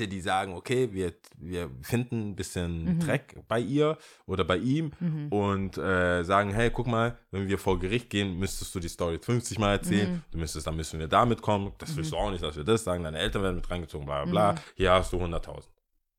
die 0.08 0.20
sagen, 0.20 0.54
okay, 0.54 0.92
wir, 0.92 1.12
wir 1.36 1.70
finden 1.82 2.30
ein 2.30 2.36
bisschen 2.36 2.84
Mhm. 2.84 3.00
Dreck 3.00 3.36
bei 3.48 3.60
ihr 3.60 3.98
oder 4.26 4.44
bei 4.44 4.56
ihm 4.56 4.92
Mhm. 5.00 5.28
und 5.28 5.78
äh, 5.78 6.22
sagen, 6.24 6.52
hey, 6.52 6.70
guck 6.70 6.86
mal, 6.86 7.18
wenn 7.30 7.48
wir 7.48 7.58
vor 7.58 7.78
Gericht 7.78 8.10
gehen, 8.10 8.38
müsstest 8.38 8.74
du 8.74 8.80
die 8.80 8.88
Story 8.88 9.18
50 9.18 9.58
Mal 9.58 9.72
erzählen. 9.72 10.12
Mhm. 10.12 10.22
Du 10.30 10.38
müsstest, 10.38 10.66
dann 10.66 10.76
müssen 10.76 10.98
wir 11.00 11.08
damit 11.08 11.42
kommen. 11.42 11.72
Das 11.78 11.96
willst 11.96 12.12
du 12.12 12.16
auch 12.16 12.30
nicht, 12.30 12.42
dass 12.42 12.56
wir 12.56 12.64
das 12.64 12.84
sagen. 12.84 13.04
Deine 13.04 13.18
Eltern 13.18 13.42
werden 13.42 13.56
mit 13.56 13.70
reingezogen, 13.70 14.06
bla 14.06 14.24
bla 14.24 14.52
bla. 14.52 14.62
Hier 14.76 14.92
hast 14.92 15.12
du 15.12 15.18
100.000. 15.18 15.68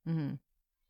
Mhm. 0.06 0.39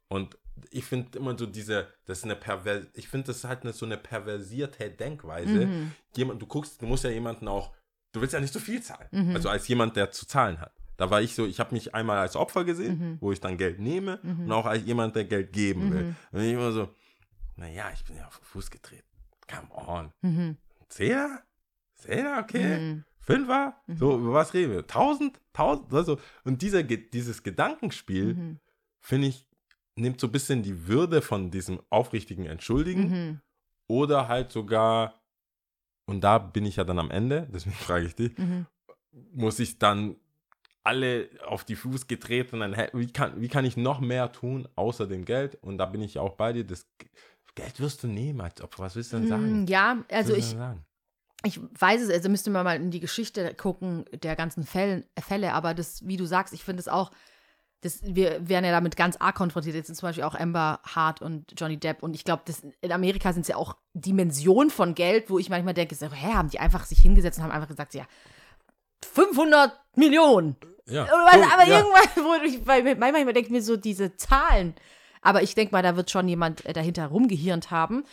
Und 0.09 0.37
ich 0.71 0.85
finde 0.85 1.17
immer 1.17 1.37
so 1.37 1.45
diese, 1.45 1.87
das 2.05 2.19
ist 2.19 2.23
eine 2.25 2.35
pervers, 2.35 2.85
ich 2.93 3.07
finde 3.07 3.27
das 3.27 3.37
ist 3.37 3.43
halt 3.45 3.63
eine, 3.63 3.73
so 3.73 3.85
eine 3.85 3.97
perversierte 3.97 4.89
Denkweise. 4.89 5.65
Mhm. 5.67 5.91
Jemand, 6.15 6.41
du 6.41 6.45
guckst, 6.45 6.81
du 6.81 6.85
musst 6.85 7.03
ja 7.03 7.09
jemanden 7.09 7.47
auch, 7.47 7.73
du 8.11 8.21
willst 8.21 8.33
ja 8.33 8.39
nicht 8.39 8.53
so 8.53 8.59
viel 8.59 8.81
zahlen. 8.81 9.07
Mhm. 9.11 9.35
Also 9.35 9.49
als 9.49 9.67
jemand, 9.67 9.95
der 9.95 10.11
zu 10.11 10.25
zahlen 10.27 10.59
hat. 10.59 10.73
Da 10.97 11.09
war 11.09 11.21
ich 11.21 11.33
so, 11.33 11.45
ich 11.45 11.59
habe 11.59 11.73
mich 11.73 11.95
einmal 11.95 12.19
als 12.19 12.35
Opfer 12.35 12.63
gesehen, 12.65 12.99
Mhm. 12.99 13.17
wo 13.19 13.31
ich 13.31 13.39
dann 13.41 13.57
Geld 13.57 13.79
nehme 13.79 14.19
Mhm. 14.21 14.45
und 14.45 14.51
auch 14.51 14.65
als 14.65 14.83
jemand, 14.85 15.15
der 15.15 15.25
Geld 15.25 15.51
geben 15.51 15.91
will. 15.91 16.03
Mhm. 16.03 16.15
Und 16.31 16.41
ich 16.41 16.53
immer 16.53 16.71
so, 16.71 16.89
naja, 17.55 17.89
ich 17.93 18.03
bin 18.05 18.15
ja 18.17 18.27
auf 18.27 18.37
den 18.37 18.45
Fuß 18.45 18.69
getreten. 18.69 19.07
Come 19.47 19.67
on. 19.87 20.13
Mhm. 20.21 20.57
Zehner? 20.89 21.41
Zehner, 21.95 22.39
okay. 22.43 22.79
Mhm. 22.79 23.03
Fünfer? 23.19 23.75
Mhm. 23.87 23.97
So, 23.97 24.17
über 24.19 24.33
was 24.33 24.53
reden 24.53 24.73
wir? 24.73 24.85
Tausend? 24.85 25.39
Tausend? 25.53 25.91
Also, 25.93 26.19
und 26.43 26.61
dieser, 26.61 26.83
dieses 26.83 27.41
Gedankenspiel, 27.41 28.57
finde 28.99 29.27
ich, 29.27 29.47
nimmt 29.95 30.19
so 30.19 30.27
ein 30.27 30.31
bisschen 30.31 30.63
die 30.63 30.87
Würde 30.87 31.21
von 31.21 31.51
diesem 31.51 31.79
aufrichtigen 31.89 32.45
Entschuldigen 32.45 33.01
Mhm. 33.03 33.41
oder 33.87 34.27
halt 34.27 34.51
sogar, 34.51 35.21
und 36.05 36.21
da 36.21 36.37
bin 36.37 36.65
ich 36.65 36.77
ja 36.77 36.83
dann 36.83 36.99
am 36.99 37.11
Ende, 37.11 37.47
deswegen 37.53 37.75
frage 37.75 38.05
ich 38.05 38.15
dich, 38.15 38.37
Mhm. 38.37 38.65
muss 39.33 39.59
ich 39.59 39.77
dann 39.79 40.15
alle 40.83 41.29
auf 41.45 41.63
die 41.63 41.75
Fuß 41.77 42.07
getreten, 42.07 42.59
dann, 42.59 42.75
wie 42.93 43.07
kann, 43.07 43.39
wie 43.39 43.47
kann 43.47 43.63
ich 43.63 43.77
noch 43.77 44.01
mehr 44.01 44.31
tun 44.31 44.67
außer 44.75 45.07
dem 45.07 45.23
Geld? 45.23 45.55
Und 45.61 45.77
da 45.77 45.85
bin 45.85 46.01
ich 46.01 46.19
auch 46.19 46.33
bei 46.35 46.51
dir, 46.51 46.65
das 46.65 46.85
Geld 47.55 47.79
wirst 47.79 48.03
du 48.03 48.07
nehmen, 48.07 48.41
als 48.41 48.61
ob, 48.61 48.77
was 48.79 48.95
willst 48.95 49.13
du 49.13 49.17
denn 49.17 49.27
sagen? 49.27 49.63
Mm, 49.63 49.67
Ja, 49.67 50.03
also 50.09 50.33
ich, 50.33 50.57
ich 51.45 51.59
weiß 51.79 52.01
es, 52.01 52.09
also 52.09 52.27
müsste 52.27 52.49
man 52.49 52.65
mal 52.65 52.75
in 52.75 52.91
die 52.91 52.99
Geschichte 52.99 53.53
gucken 53.53 54.03
der 54.11 54.35
ganzen 54.35 54.65
Fällen, 54.65 55.05
Fälle, 55.17 55.53
aber 55.53 55.73
das, 55.73 56.05
wie 56.05 56.17
du 56.17 56.25
sagst, 56.25 56.53
ich 56.53 56.63
finde 56.65 56.81
es 56.81 56.87
auch, 56.89 57.11
das, 57.83 57.99
wir 58.03 58.47
werden 58.47 58.65
ja 58.65 58.71
damit 58.71 58.95
ganz 58.95 59.17
arg 59.17 59.35
konfrontiert. 59.35 59.75
Jetzt 59.75 59.87
sind 59.87 59.95
zum 59.95 60.07
Beispiel 60.07 60.23
auch 60.23 60.35
Amber 60.35 60.79
Hart 60.83 61.21
und 61.21 61.53
Johnny 61.57 61.77
Depp 61.77 62.01
und 62.01 62.15
ich 62.15 62.23
glaube, 62.23 62.43
in 62.81 62.91
Amerika 62.91 63.33
sind 63.33 63.41
es 63.41 63.49
ja 63.49 63.57
auch 63.57 63.75
Dimensionen 63.93 64.69
von 64.69 64.95
Geld, 64.95 65.29
wo 65.29 65.37
ich 65.37 65.49
manchmal 65.49 65.73
denke, 65.73 65.95
so, 65.95 66.09
hä, 66.09 66.33
haben 66.33 66.49
die 66.49 66.59
einfach 66.59 66.85
sich 66.85 66.99
hingesetzt 66.99 67.37
und 67.37 67.43
haben 67.43 67.51
einfach 67.51 67.67
gesagt, 67.67 67.93
ja, 67.93 68.05
500 69.13 69.73
Millionen. 69.95 70.55
Ja. 70.85 71.05
So, 71.05 71.13
aber 71.13 71.67
ja. 71.67 71.79
irgendwann, 71.79 72.09
wo 72.23 72.35
ich, 72.43 72.65
weil 72.65 72.95
manchmal 72.95 73.33
denke 73.33 73.47
ich 73.47 73.51
mir 73.51 73.61
so 73.61 73.77
diese 73.77 74.15
Zahlen. 74.15 74.75
Aber 75.21 75.41
ich 75.41 75.55
denke 75.55 75.73
mal, 75.73 75.83
da 75.83 75.95
wird 75.95 76.11
schon 76.11 76.27
jemand 76.27 76.65
äh, 76.65 76.73
dahinter 76.73 77.07
rumgehirnt 77.07 77.71
haben. 77.71 78.03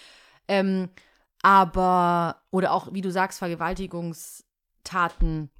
Ähm, 0.49 0.91
aber, 1.43 2.43
oder 2.51 2.73
auch, 2.73 2.93
wie 2.93 3.01
du 3.01 3.11
sagst, 3.11 3.39
Vergewaltigungstaten. 3.39 5.51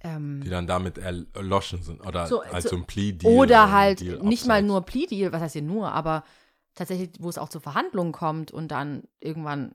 Ähm, 0.00 0.42
die 0.44 0.50
dann 0.50 0.66
damit 0.68 0.96
erloschen 0.98 1.82
sind 1.82 2.00
oder 2.06 2.26
So, 2.28 2.40
als 2.42 2.64
so- 2.64 2.70
so 2.70 2.76
ein 2.76 2.84
Plea-Deal. 2.86 3.32
oder 3.32 3.72
halt 3.72 4.00
Deal 4.00 4.18
nicht 4.22 4.46
mal 4.46 4.62
nur 4.62 4.82
Plea-Deal, 4.82 5.32
was 5.32 5.42
heißt 5.42 5.54
hier 5.54 5.62
nur, 5.62 5.90
aber 5.92 6.22
tatsächlich, 6.76 7.10
wo 7.18 7.28
es 7.28 7.36
auch 7.38 7.48
zu 7.48 7.58
Verhandlungen 7.58 8.12
kommt 8.12 8.52
und 8.52 8.68
dann 8.68 9.02
irgendwann 9.20 9.72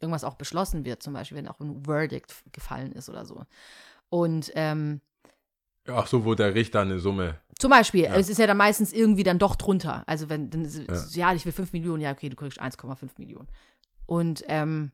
irgendwas 0.00 0.24
auch 0.24 0.34
beschlossen 0.34 0.84
wird, 0.84 1.02
zum 1.02 1.14
Beispiel, 1.14 1.38
wenn 1.38 1.48
auch 1.48 1.60
ein 1.60 1.84
Verdict 1.84 2.34
gefallen 2.52 2.92
ist 2.92 3.08
oder 3.08 3.24
so. 3.24 3.44
Und 4.10 4.52
ähm, 4.54 5.00
Ach 5.88 6.06
so, 6.06 6.24
wo 6.26 6.34
der 6.34 6.54
Richter 6.54 6.80
eine 6.80 6.98
Summe. 6.98 7.38
Zum 7.58 7.70
Beispiel, 7.70 8.04
Ja. 8.04 8.14
es 8.16 8.28
ist 8.28 8.38
ja 8.38 8.46
dann 8.46 8.56
meistens 8.58 8.92
irgendwie 8.92 9.22
dann 9.22 9.38
doch 9.38 9.54
drunter. 9.56 10.02
Also 10.06 10.28
wenn, 10.28 10.50
dann 10.50 10.64
ist, 10.64 10.78
Ja. 11.14 11.30
ja. 11.30 11.34
ich 11.34 11.44
will 11.46 11.52
5 11.52 11.72
Millionen, 11.72 12.02
ja, 12.02 12.10
okay, 12.12 12.28
du 12.28 12.36
kriegst 12.36 12.60
1,5 12.60 13.12
Millionen. 13.18 13.48
Und 14.06 14.44
ähm, 14.46 14.92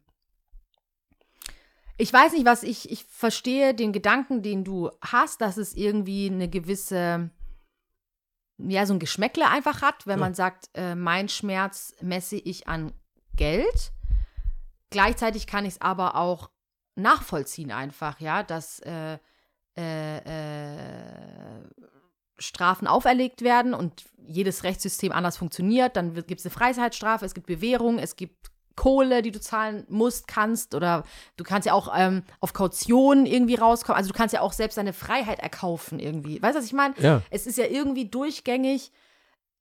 ich 2.01 2.13
weiß 2.13 2.33
nicht, 2.33 2.47
was 2.47 2.63
ich, 2.63 2.91
ich 2.91 3.05
verstehe 3.05 3.75
den 3.75 3.93
Gedanken, 3.93 4.43
den 4.43 4.65
du 4.65 4.91
hast, 5.03 5.41
dass 5.43 5.59
es 5.59 5.75
irgendwie 5.75 6.31
eine 6.31 6.49
gewisse, 6.49 7.31
ja, 8.57 8.87
so 8.87 8.95
ein 8.95 8.99
Geschmäckle 8.99 9.49
einfach 9.49 9.83
hat, 9.83 10.07
wenn 10.07 10.19
Ja. 10.19 10.25
man 10.25 10.35
sagt, 10.35 10.71
äh, 10.75 10.95
mein 10.95 11.29
Schmerz 11.29 11.95
messe 12.01 12.37
ich 12.37 12.67
an 12.69 12.93
Geld. 13.35 13.93
Gleichzeitig 14.89 15.47
kann 15.47 15.67
ich 15.67 15.75
es 15.75 15.81
aber 15.83 16.17
auch 16.17 16.51
nachvollziehen 16.95 17.71
einfach, 17.71 18.19
ja, 18.21 18.43
dass 18.43 18.81
äh, 18.81 19.19
äh, 19.77 20.19
äh, 20.19 21.63
Strafen 22.39 22.87
auferlegt 22.87 23.43
werden 23.43 23.75
und 23.75 24.05
jedes 24.17 24.65
Rechtssystem 24.65 25.13
anders 25.13 25.37
funktioniert. 25.37 25.97
Dann 25.97 26.15
gibt 26.15 26.41
es 26.41 26.47
eine 26.47 26.51
Freiheitsstrafe, 26.53 27.27
es 27.27 27.35
gibt 27.35 27.47
Bewährung, 27.47 27.99
es 27.99 28.17
gibt 28.17 28.50
Kohle, 28.81 29.21
die 29.21 29.31
du 29.31 29.41
zahlen 29.41 29.85
musst, 29.91 30.27
kannst. 30.27 30.75
Oder 30.75 31.05
du 31.37 31.45
kannst 31.45 31.67
ja 31.67 31.75
auch 31.75 31.93
ähm, 31.95 32.23
auf 32.41 32.55
Kaution 32.55 33.27
irgendwie 33.27 33.57
rauskommen. 33.57 33.99
Also 33.99 34.09
du 34.11 34.17
kannst 34.17 34.33
ja 34.33 34.41
auch 34.41 34.55
selbst 34.55 34.79
deine 34.79 34.95
Freiheit 34.95 35.39
erkaufen 35.39 35.99
irgendwie. 35.99 36.41
Weißt 36.41 36.55
du, 36.55 36.61
was 36.61 36.65
ich 36.65 36.73
meine? 36.73 36.95
Ja. 36.99 37.21
Es 37.29 37.47
ist 37.47 37.59
ja 37.59 37.67
irgendwie 37.67 38.07
durchgängig 38.07 38.91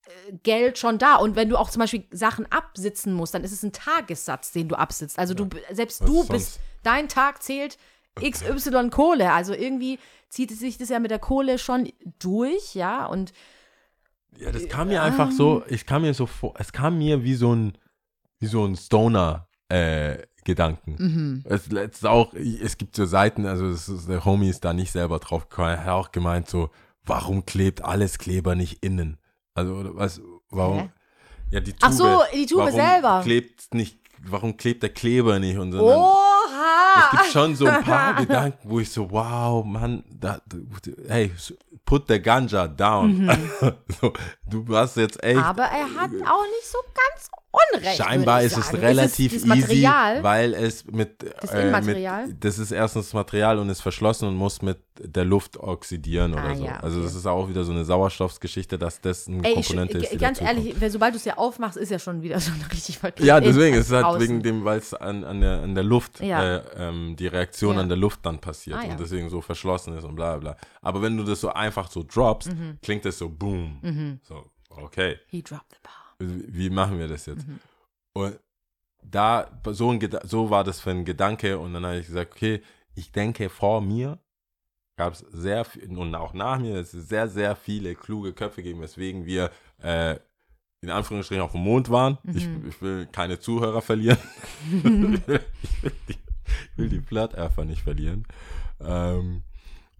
äh, 0.05 0.37
Geld 0.43 0.77
schon 0.77 0.99
da. 0.99 1.17
Und 1.17 1.35
wenn 1.35 1.49
du 1.49 1.57
auch 1.57 1.69
zum 1.69 1.81
Beispiel 1.81 2.05
Sachen 2.11 2.49
absitzen 2.49 3.11
musst, 3.11 3.33
dann 3.33 3.43
ist 3.43 3.51
es 3.51 3.61
ein 3.61 3.73
Tagessatz, 3.73 4.53
den 4.53 4.69
du 4.69 4.75
absitzt. 4.75 5.19
Also 5.19 5.33
du, 5.33 5.49
selbst 5.69 5.99
Was 5.99 6.07
du 6.07 6.15
sonst? 6.15 6.29
bist, 6.29 6.59
dein 6.83 7.09
Tag 7.09 7.43
zählt 7.43 7.77
XY 8.21 8.89
Kohle. 8.89 9.33
Also 9.33 9.53
irgendwie 9.53 9.99
zieht 10.29 10.51
sich 10.51 10.77
das 10.77 10.87
ja 10.87 10.99
mit 10.99 11.11
der 11.11 11.19
Kohle 11.19 11.57
schon 11.59 11.91
durch, 12.19 12.73
ja. 12.73 13.05
Und 13.05 13.33
Ja, 14.37 14.53
das 14.53 14.69
kam 14.69 14.87
mir 14.87 15.03
einfach 15.03 15.29
so, 15.31 15.61
ich 15.67 15.85
kam 15.85 16.03
mir 16.03 16.13
so 16.13 16.25
vor, 16.25 16.53
es 16.57 16.71
kam 16.71 16.99
mir 16.99 17.25
wie 17.25 17.35
so 17.35 17.53
ein, 17.53 17.77
wie 18.39 18.47
so 18.47 18.65
ein 18.65 18.75
Stoner, 18.75 19.47
äh, 19.69 20.17
Gedanken. 20.45 20.95
mhm. 20.97 21.43
Es, 21.45 21.67
es 21.67 22.05
auch, 22.05 22.33
es 22.33 22.77
gibt 22.77 22.95
so 22.95 23.05
Seiten, 23.05 23.45
also 23.45 23.67
ist, 23.67 24.07
der 24.07 24.23
Homie 24.25 24.49
ist 24.49 24.65
da 24.65 24.73
nicht 24.73 24.91
selber 24.91 25.19
drauf 25.19 25.47
gekommen, 25.49 25.69
er 25.69 25.83
hat 25.85 25.89
auch 25.89 26.11
gemeint 26.11 26.49
so, 26.49 26.69
warum 27.05 27.45
klebt 27.45 27.83
alles 27.83 28.17
Kleber 28.17 28.55
nicht 28.55 28.83
innen? 28.83 29.17
Also, 29.53 29.91
was, 29.95 30.21
warum? 30.49 30.79
Hä? 30.79 30.89
Ja, 31.51 31.59
die 31.59 31.73
Tube. 31.73 31.81
Ach 31.83 31.91
so, 31.91 32.21
die 32.33 32.45
Tube 32.45 32.59
warum 32.61 32.73
selber. 32.73 33.21
Klebt 33.23 33.73
nicht, 33.73 33.99
warum 34.23 34.55
klebt 34.57 34.81
der 34.81 34.89
Kleber 34.91 35.37
nicht? 35.39 35.57
Und 35.57 35.71
so, 35.73 35.77
dann- 35.87 35.97
Oha! 35.97 37.03
es 37.05 37.11
gibt 37.11 37.31
schon 37.33 37.55
so 37.55 37.65
ein 37.65 37.83
paar 37.83 38.15
Gedanken, 38.15 38.69
wo 38.69 38.79
ich 38.79 38.89
so, 38.89 39.11
wow, 39.11 39.63
Mann, 39.65 40.03
da, 40.09 40.41
hey, 41.07 41.31
put 41.85 42.07
the 42.07 42.19
ganja 42.21 42.67
down. 42.67 43.29
so, 44.01 44.13
du 44.49 44.75
hast 44.75 44.97
jetzt 44.97 45.23
echt. 45.23 45.37
Mhm. 45.37 45.43
Aber 45.43 45.63
er 45.63 45.85
hat 45.95 46.11
auch 46.27 46.43
nicht 46.43 46.65
so 46.65 46.77
ganz 46.87 47.29
Unrecht. 47.73 47.97
Scheinbar 47.97 48.43
ist 48.43 48.51
ich 48.51 48.59
es 48.59 48.73
relativ 48.79 49.33
ist 49.33 49.43
es 49.43 49.49
easy, 49.49 49.59
Material, 49.61 50.21
weil 50.23 50.53
es 50.53 50.85
mit, 50.85 51.23
Das 51.41 51.51
äh, 51.51 51.81
mit 51.81 52.43
das 52.43 52.59
ist 52.59 52.69
erstens 52.71 53.11
Material 53.13 53.57
und 53.57 53.69
ist 53.69 53.81
verschlossen 53.81 54.27
und 54.27 54.35
muss 54.35 54.61
mit 54.61 54.77
der 54.99 55.25
Luft 55.25 55.57
oxidieren 55.57 56.33
oder 56.33 56.43
Ah, 56.43 56.55
so. 56.55 56.63
ja, 56.65 56.79
Also 56.79 56.97
okay. 56.97 57.05
das 57.07 57.15
ist 57.15 57.25
auch 57.25 57.49
wieder 57.49 57.63
so 57.63 57.71
eine 57.71 57.85
Sauerstoffgeschichte, 57.85 58.77
dass 58.77 59.01
das 59.01 59.27
eine 59.27 59.43
Ey, 59.43 59.53
ich, 59.59 59.65
Komponente 59.67 59.97
ist. 59.97 60.11
die 60.13 60.17
ganz 60.17 60.39
ehrlich, 60.41 60.79
weil 60.79 60.91
sobald 60.91 61.13
du 61.13 61.17
es 61.17 61.25
ja 61.25 61.37
aufmachst, 61.37 61.77
ist 61.77 61.89
ja 61.89 61.97
schon 61.97 62.21
wieder 62.21 62.39
so 62.39 62.51
eine 62.51 62.71
richtig 62.71 62.99
verkehrt. 62.99 63.25
Ja, 63.25 63.39
deswegen 63.39 63.75
ist 63.77 63.87
es 63.87 63.93
halt 63.93 64.05
Außen. 64.05 64.21
wegen 64.21 64.43
dem, 64.43 64.63
weil 64.63 64.77
es 64.77 64.93
an, 64.93 65.23
an, 65.23 65.41
der, 65.41 65.61
an 65.63 65.73
der 65.73 65.83
Luft, 65.83 66.19
Ja. 66.19 66.57
äh, 66.57 66.61
ähm, 66.77 67.15
die 67.17 67.25
Reaktion 67.27 67.75
Ja. 67.77 67.81
an 67.81 67.89
der 67.89 67.97
Luft 67.97 68.19
dann 68.27 68.37
passiert 68.39 68.77
Ah, 68.79 68.91
und 68.91 68.99
deswegen 68.99 69.27
so 69.27 69.41
verschlossen 69.41 69.97
ist 69.97 70.03
und 70.03 70.15
bla 70.15 70.37
bla. 70.37 70.55
Aber 70.83 71.01
wenn 71.01 71.17
du 71.17 71.23
das 71.23 71.41
so 71.41 71.49
einfach 71.49 71.89
so 71.89 72.03
droppst, 72.07 72.49
Mhm. 72.53 72.77
klingt 72.83 73.05
das 73.05 73.17
so 73.17 73.27
boom. 73.27 74.19
So, 74.23 74.38
okay, 74.83 75.17
He 75.27 75.41
dropped 75.41 75.71
the 75.71 75.77
bar. 75.83 76.15
wie 76.19 76.53
wie 76.55 76.69
machen 76.69 76.97
wir 76.99 77.07
das 77.07 77.25
jetzt? 77.25 77.47
Mhm. 77.47 77.59
Und 78.13 78.39
da, 79.01 79.49
so, 79.67 79.91
ein, 79.91 79.99
so 80.23 80.49
war 80.49 80.63
das 80.63 80.81
für 80.81 80.91
ein 80.91 81.05
Gedanke 81.05 81.57
und 81.57 81.73
dann 81.73 81.85
habe 81.85 81.99
ich 81.99 82.07
gesagt, 82.07 82.33
okay, 82.33 82.61
ich 82.95 83.11
denke, 83.11 83.49
vor 83.49 83.79
mir 83.81 84.19
gab 84.97 85.13
es 85.13 85.19
sehr 85.19 85.63
viel, 85.63 85.97
und 85.97 86.13
auch 86.15 86.33
nach 86.33 86.59
mir, 86.59 86.75
es 86.75 86.91
sehr, 86.91 87.29
sehr 87.29 87.55
viele 87.55 87.95
kluge 87.95 88.33
Köpfe 88.33 88.61
gegeben, 88.61 88.81
weswegen 88.81 89.25
wir 89.25 89.51
äh, 89.81 90.17
in 90.81 90.89
Anführungsstrichen 90.89 91.41
auf 91.43 91.53
dem 91.53 91.61
Mond 91.61 91.89
waren. 91.89 92.17
Ich, 92.33 92.45
Mhm. 92.47 92.67
ich 92.67 92.81
will 92.81 93.05
keine 93.05 93.39
Zuhörer 93.39 93.81
verlieren. 93.81 94.17
ich, 94.73 94.83
will, 94.83 95.41
ich, 95.63 95.75
die, 96.07 96.13
ich 96.13 96.77
will 96.77 96.89
die 96.89 96.99
Flat 97.01 97.35
Earther 97.37 97.63
nicht 97.63 97.81
verlieren. 97.81 98.25
Ähm, 98.81 99.43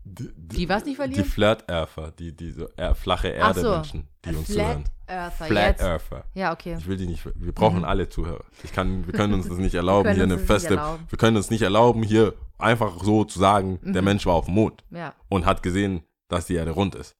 die, 0.04 0.30
Die 0.36 0.70
was 0.70 0.86
nicht 0.86 0.96
verlieren? 0.96 1.24
Die 1.24 1.30
Flat 1.30 1.70
Earther, 1.70 2.12
die, 2.12 2.36
die 2.36 2.52
so 2.52 2.68
äh, 2.78 2.94
flache 2.94 3.34
Ach 3.40 3.50
Erde 3.50 3.62
so. 3.62 3.72
Menschen, 3.72 4.08
die 4.26 4.36
uns 4.36 4.52
Flat 4.52 4.66
zuhören. 4.68 4.84
Earther. 5.08 5.46
Flat 5.46 5.68
jetzt. 5.68 5.82
Earther. 5.84 6.24
Ja, 6.34 6.54
okay. 6.54 6.76
Ich 6.80 6.88
will 6.88 6.98
die 6.98 7.08
nicht, 7.08 7.26
wir 7.36 7.52
brauchen 7.52 7.84
alle 7.86 8.10
Zuhörer. 8.10 8.44
Ich 8.64 8.72
kann, 8.74 9.06
wir 9.06 9.14
können 9.14 9.34
uns 9.34 9.48
das 9.48 9.58
nicht 9.58 9.76
erlauben, 9.84 10.14
hier 10.14 10.24
eine 10.24 10.38
feste, 10.40 10.76
wir 11.10 11.18
können 11.18 11.38
uns 11.38 11.50
nicht 11.50 11.62
erlauben, 11.62 12.04
hier 12.04 12.34
einfach 12.58 13.04
so 13.04 13.24
zu 13.24 13.40
sagen, 13.40 13.80
Mhm. 13.82 13.94
der 13.94 14.02
Mensch 14.02 14.26
war 14.26 14.34
auf 14.36 14.46
dem 14.46 14.54
Mond 14.56 14.84
Ja. 14.92 15.14
und 15.30 15.46
hat 15.46 15.64
gesehen, 15.64 16.04
dass 16.28 16.46
die 16.48 16.56
Erde 16.56 16.72
rund 16.72 16.96
ist. 16.96 17.16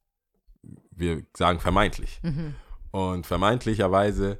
Wir 0.90 1.22
sagen 1.36 1.60
vermeintlich. 1.60 2.20
Mhm. 2.22 2.54
Und 2.92 3.26
vermeintlicherweise 3.26 4.38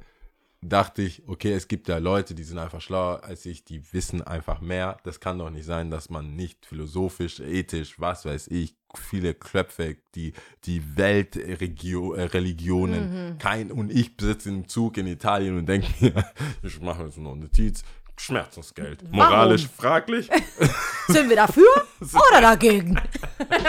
dachte 0.63 1.01
ich, 1.01 1.27
okay, 1.27 1.53
es 1.53 1.67
gibt 1.67 1.87
ja 1.87 1.97
Leute, 1.97 2.35
die 2.35 2.43
sind 2.43 2.59
einfach 2.59 2.81
schlauer 2.81 3.23
als 3.23 3.47
ich, 3.47 3.65
die 3.65 3.81
wissen 3.93 4.21
einfach 4.21 4.61
mehr. 4.61 4.97
Das 5.03 5.19
kann 5.19 5.39
doch 5.39 5.49
nicht 5.49 5.65
sein, 5.65 5.89
dass 5.89 6.11
man 6.11 6.35
nicht 6.35 6.67
philosophisch, 6.67 7.39
ethisch, 7.39 7.99
was 7.99 8.25
weiß 8.25 8.45
ich, 8.47 8.75
viele 8.95 9.33
Köpfe, 9.33 9.97
die, 10.15 10.33
die 10.65 10.97
Weltreligionen, 10.97 13.37
kein, 13.39 13.71
und 13.71 13.91
ich 13.91 14.11
sitze 14.19 14.49
im 14.49 14.67
Zug 14.67 14.97
in 14.97 15.07
Italien 15.07 15.57
und 15.57 15.65
denke 15.65 15.87
mir, 15.99 16.25
ich 16.63 16.79
mache 16.81 17.05
jetzt 17.05 17.17
noch 17.17 17.31
eine 17.31 17.41
Notiz, 17.41 17.83
Schmerzensgeld. 18.21 19.11
Moralisch 19.11 19.67
fraglich. 19.67 20.29
Sind 21.07 21.27
wir 21.27 21.35
dafür 21.35 21.67
oder 22.01 22.41
dagegen? 22.41 23.01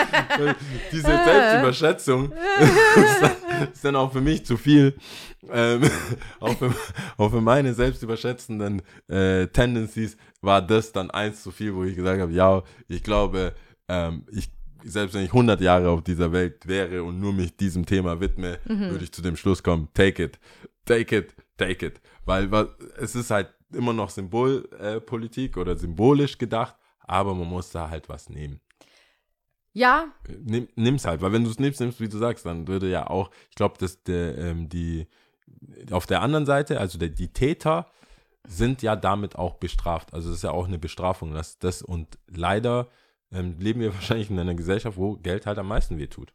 Diese 0.92 1.06
Selbstüberschätzung 1.06 2.32
ist, 3.72 3.82
dann, 3.82 3.96
auch 3.96 4.12
für 4.12 4.20
mich 4.20 4.44
zu 4.44 4.58
viel. 4.58 4.94
Ähm, 5.50 5.88
auch, 6.38 6.56
für, 6.58 6.74
auch 7.16 7.30
für 7.30 7.40
meine 7.40 7.72
selbstüberschätzenden 7.72 8.82
äh, 9.08 9.46
Tendencies 9.46 10.18
war 10.42 10.60
das 10.60 10.92
dann 10.92 11.10
eins 11.10 11.42
zu 11.42 11.50
viel, 11.50 11.74
wo 11.74 11.84
ich 11.84 11.96
gesagt 11.96 12.20
habe, 12.20 12.32
ja, 12.32 12.62
ich 12.88 13.02
glaube, 13.02 13.54
ähm, 13.88 14.26
ich, 14.30 14.50
selbst 14.84 15.14
wenn 15.14 15.24
ich 15.24 15.30
100 15.30 15.62
Jahre 15.62 15.88
auf 15.88 16.02
dieser 16.02 16.30
Welt 16.30 16.68
wäre 16.68 17.02
und 17.02 17.18
nur 17.18 17.32
mich 17.32 17.56
diesem 17.56 17.86
Thema 17.86 18.20
widme, 18.20 18.58
würde 18.64 19.02
ich 19.02 19.12
zu 19.12 19.22
dem 19.22 19.36
Schluss 19.36 19.62
kommen, 19.62 19.88
take 19.94 20.22
it, 20.22 20.38
take 20.84 21.16
it, 21.16 21.34
take 21.56 21.86
it. 21.86 22.00
Weil, 22.24 22.50
weil 22.50 22.68
es 22.98 23.14
ist 23.14 23.30
halt 23.30 23.48
immer 23.74 23.92
noch 23.92 24.10
Symbolpolitik 24.10 25.56
äh, 25.56 25.60
oder 25.60 25.76
symbolisch 25.76 26.38
gedacht, 26.38 26.76
aber 27.00 27.34
man 27.34 27.48
muss 27.48 27.70
da 27.70 27.90
halt 27.90 28.08
was 28.08 28.28
nehmen 28.28 28.60
Ja, 29.72 30.08
nimm, 30.28 30.68
nimm's 30.76 31.04
halt, 31.04 31.20
weil 31.20 31.32
wenn 31.32 31.44
du 31.44 31.50
es 31.50 31.58
nimmst, 31.58 31.80
nimmst, 31.80 32.00
wie 32.00 32.08
du 32.08 32.18
sagst, 32.18 32.46
dann 32.46 32.68
würde 32.68 32.90
ja 32.90 33.08
auch, 33.08 33.30
ich 33.50 33.56
glaube, 33.56 33.78
dass 33.78 34.02
der, 34.02 34.38
ähm, 34.38 34.68
die 34.68 35.06
auf 35.90 36.06
der 36.06 36.22
anderen 36.22 36.46
Seite, 36.46 36.80
also 36.80 36.98
der, 36.98 37.08
die 37.08 37.32
Täter 37.32 37.86
sind 38.46 38.82
ja 38.82 38.96
damit 38.96 39.36
auch 39.36 39.54
bestraft. 39.54 40.12
Also 40.12 40.30
es 40.30 40.36
ist 40.36 40.42
ja 40.42 40.50
auch 40.50 40.66
eine 40.66 40.78
Bestrafung. 40.78 41.32
Das, 41.32 41.58
das 41.58 41.82
und 41.82 42.18
leider 42.26 42.88
ähm, 43.30 43.56
leben 43.58 43.80
wir 43.80 43.94
wahrscheinlich 43.94 44.30
in 44.30 44.38
einer 44.38 44.54
Gesellschaft, 44.54 44.96
wo 44.96 45.16
Geld 45.16 45.46
halt 45.46 45.58
am 45.58 45.68
meisten 45.68 45.98
wehtut. 45.98 46.32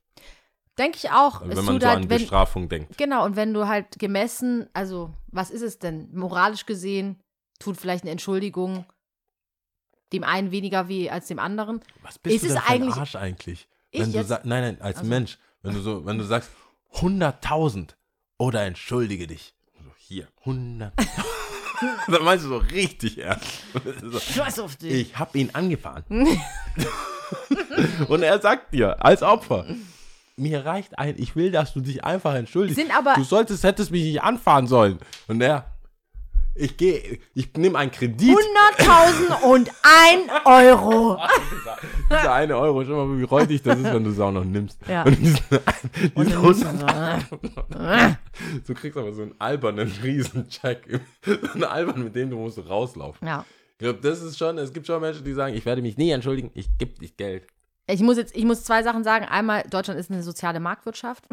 denke 0.77 0.97
ich 0.97 1.11
auch. 1.11 1.41
Also 1.41 1.55
wenn 1.55 1.65
man 1.65 1.81
so 1.81 1.87
halt, 1.87 1.97
an 1.97 2.09
wenn, 2.09 2.19
Bestrafung 2.19 2.69
denkt. 2.69 2.97
Genau, 2.97 3.25
und 3.25 3.35
wenn 3.35 3.53
du 3.53 3.67
halt 3.67 3.99
gemessen, 3.99 4.69
also 4.73 5.13
was 5.27 5.51
ist 5.51 5.61
es 5.61 5.79
denn? 5.79 6.09
Moralisch 6.13 6.65
gesehen 6.65 7.21
tut 7.59 7.77
vielleicht 7.77 8.03
eine 8.03 8.11
Entschuldigung 8.11 8.85
dem 10.13 10.23
einen 10.23 10.51
weniger 10.51 10.87
weh 10.87 11.09
als 11.09 11.27
dem 11.27 11.39
anderen. 11.39 11.81
Was 12.01 12.17
bist 12.19 12.35
ist 12.37 12.43
du 12.43 12.47
denn 12.49 12.57
für 12.57 12.67
ein 12.69 12.81
eigentlich- 12.83 12.95
Arsch 12.95 13.15
eigentlich? 13.15 13.67
Ich 13.91 14.01
Wenn 14.01 14.11
du 14.11 14.17
jetzt? 14.19 14.27
sag, 14.29 14.45
nein, 14.45 14.61
nein, 14.63 14.81
als 14.81 14.97
Also- 14.99 15.09
Mensch, 15.09 15.37
wenn 15.63 15.73
du 15.73 15.81
so, 15.81 16.05
wenn 16.05 16.17
du 16.17 16.23
sagst 16.23 16.49
100.000 16.93 17.95
oder 18.37 18.63
entschuldige 18.63 19.27
dich. 19.27 19.53
So, 19.83 19.91
hier, 19.97 20.27
100. 20.45 20.93
dann 22.07 22.23
meinst 22.23 22.45
du 22.45 22.49
so 22.49 22.57
richtig 22.57 23.17
ernst. 23.17 23.63
so, 24.01 24.19
Scheiß 24.19 24.59
auf 24.59 24.75
dich. 24.77 24.93
Ich 24.93 25.17
habe 25.19 25.37
ihn 25.37 25.49
angefahren. 25.53 26.03
Und 28.07 28.23
er 28.23 28.39
sagt 28.41 28.73
dir, 28.73 29.03
als 29.03 29.21
Opfer, 29.23 29.65
mir 30.37 30.65
reicht 30.65 30.97
ein, 30.97 31.15
ich 31.17 31.35
will, 31.35 31.51
dass 31.51 31.73
du 31.73 31.81
dich 31.81 32.03
einfach 32.03 32.33
entschuldigst. 32.35 32.79
Sind 32.79 32.95
aber- 32.97 33.15
du 33.15 33.23
solltest, 33.23 33.63
hättest 33.63 33.91
mich 33.91 34.03
nicht 34.03 34.21
anfahren 34.23 34.67
sollen. 34.67 34.99
Und 35.27 35.41
er, 35.41 35.76
ich 36.57 36.77
gehe, 36.77 37.19
ich 37.33 37.53
nehme 37.55 37.77
einen 37.77 37.91
Kredit. 37.91 38.35
100.000 38.77 39.41
und 39.43 39.71
ein 39.83 40.29
Euro. 40.45 41.17
Dieser 42.09 42.33
eine 42.33 42.57
Euro, 42.57 42.83
schau 42.83 43.05
mal, 43.05 43.19
wie 43.19 43.23
räudig 43.23 43.61
das 43.61 43.77
ist, 43.77 43.85
wenn 43.85 44.03
du 44.03 44.09
es 44.11 44.19
auch 44.19 44.31
noch 44.31 44.43
nimmst. 44.43 44.79
Ja. 44.87 45.03
Und 45.03 45.17
diesen, 45.19 45.39
Und 46.15 46.27
diesen 46.27 46.83
100 46.83 48.17
Du 48.65 48.73
kriegst 48.73 48.97
aber 48.97 49.13
so 49.13 49.23
einen 49.23 49.35
albernen 49.39 49.91
Riesencheck. 50.03 51.01
So 51.23 51.37
einen 51.53 51.63
albernen, 51.63 52.05
mit 52.05 52.15
dem 52.15 52.29
du 52.29 52.37
musst 52.37 52.57
rauslaufen. 52.57 53.27
Ja. 53.27 53.45
Ich 53.73 53.83
glaube, 53.83 53.99
das 54.01 54.21
ist 54.21 54.37
schon, 54.37 54.57
es 54.57 54.73
gibt 54.73 54.87
schon 54.87 54.99
Menschen, 55.01 55.23
die 55.23 55.33
sagen, 55.33 55.55
ich 55.55 55.65
werde 55.65 55.81
mich 55.81 55.97
nie 55.97 56.09
entschuldigen, 56.09 56.49
ich 56.55 56.67
gebe 56.77 56.99
dich 56.99 57.15
Geld. 57.15 57.45
Ich 57.85 58.01
muss 58.01 58.17
jetzt, 58.17 58.35
ich 58.35 58.43
muss 58.43 58.63
zwei 58.63 58.83
Sachen 58.83 59.03
sagen. 59.03 59.25
Einmal, 59.25 59.63
Deutschland 59.69 59.99
ist 59.99 60.11
eine 60.11 60.23
soziale 60.23 60.59
Marktwirtschaft. 60.59 61.25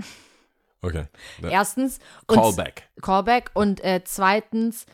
Okay. 0.83 1.07
Erstens. 1.43 1.99
Und 2.27 2.37
Callback. 2.37 2.89
Callback. 3.01 3.51
Und 3.55 3.83
äh, 3.83 4.03
zweitens, 4.05 4.87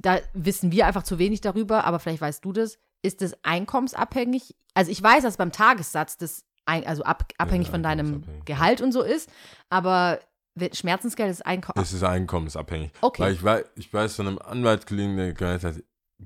da 0.00 0.18
wissen 0.34 0.72
wir 0.72 0.86
einfach 0.86 1.02
zu 1.02 1.18
wenig 1.18 1.40
darüber, 1.40 1.84
aber 1.84 1.98
vielleicht 1.98 2.20
weißt 2.20 2.44
du 2.44 2.52
das. 2.52 2.78
Ist 3.02 3.20
das 3.22 3.36
einkommensabhängig? 3.44 4.56
Also 4.74 4.90
ich 4.90 5.02
weiß, 5.02 5.22
dass 5.22 5.36
beim 5.36 5.52
Tagessatz 5.52 6.16
das 6.16 6.44
ein, 6.66 6.86
also 6.86 7.02
ab, 7.04 7.24
abhängig 7.38 7.68
Ja, 7.68 7.72
von 7.72 7.82
deinem 7.82 8.06
einkommensabhängig. 8.06 8.44
Gehalt 8.44 8.80
und 8.80 8.92
so 8.92 9.02
ist, 9.02 9.30
aber 9.70 10.18
Schmerzensgeld 10.72 11.30
ist 11.30 11.46
Einkommen. 11.46 11.80
Es 11.82 11.92
ist 11.92 12.02
einkommensabhängig. 12.02 12.90
Okay. 13.00 13.22
Weil 13.22 13.32
ich 13.34 13.42
weiß, 13.44 13.64
ich 13.76 13.92
weiß 13.92 14.16
von 14.16 14.26
einem 14.26 14.38
Anwaltskollegen, 14.38 15.16
der 15.16 15.32
gesagt 15.32 15.64
hat, 15.64 15.74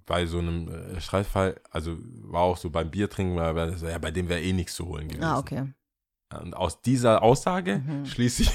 bei 0.06 0.24
so 0.24 0.38
einem 0.38 0.68
äh, 0.68 1.00
Streitfall, 1.02 1.60
also 1.70 1.96
war 2.22 2.40
auch 2.42 2.56
so 2.56 2.70
beim 2.70 2.90
Biertrinken, 2.90 3.36
war 3.36 3.54
war 3.54 3.68
ja, 3.68 3.98
bei 3.98 4.10
dem 4.10 4.28
wäre 4.30 4.40
eh 4.40 4.54
nichts 4.54 4.74
zu 4.74 4.86
holen 4.86 5.08
gewesen. 5.08 5.24
Ah, 5.24 5.38
okay. 5.38 5.66
Und 6.40 6.54
aus 6.56 6.80
dieser 6.80 7.22
Aussage 7.22 7.82
Mhm. 7.86 8.06
schließe 8.06 8.44
ich, 8.44 8.50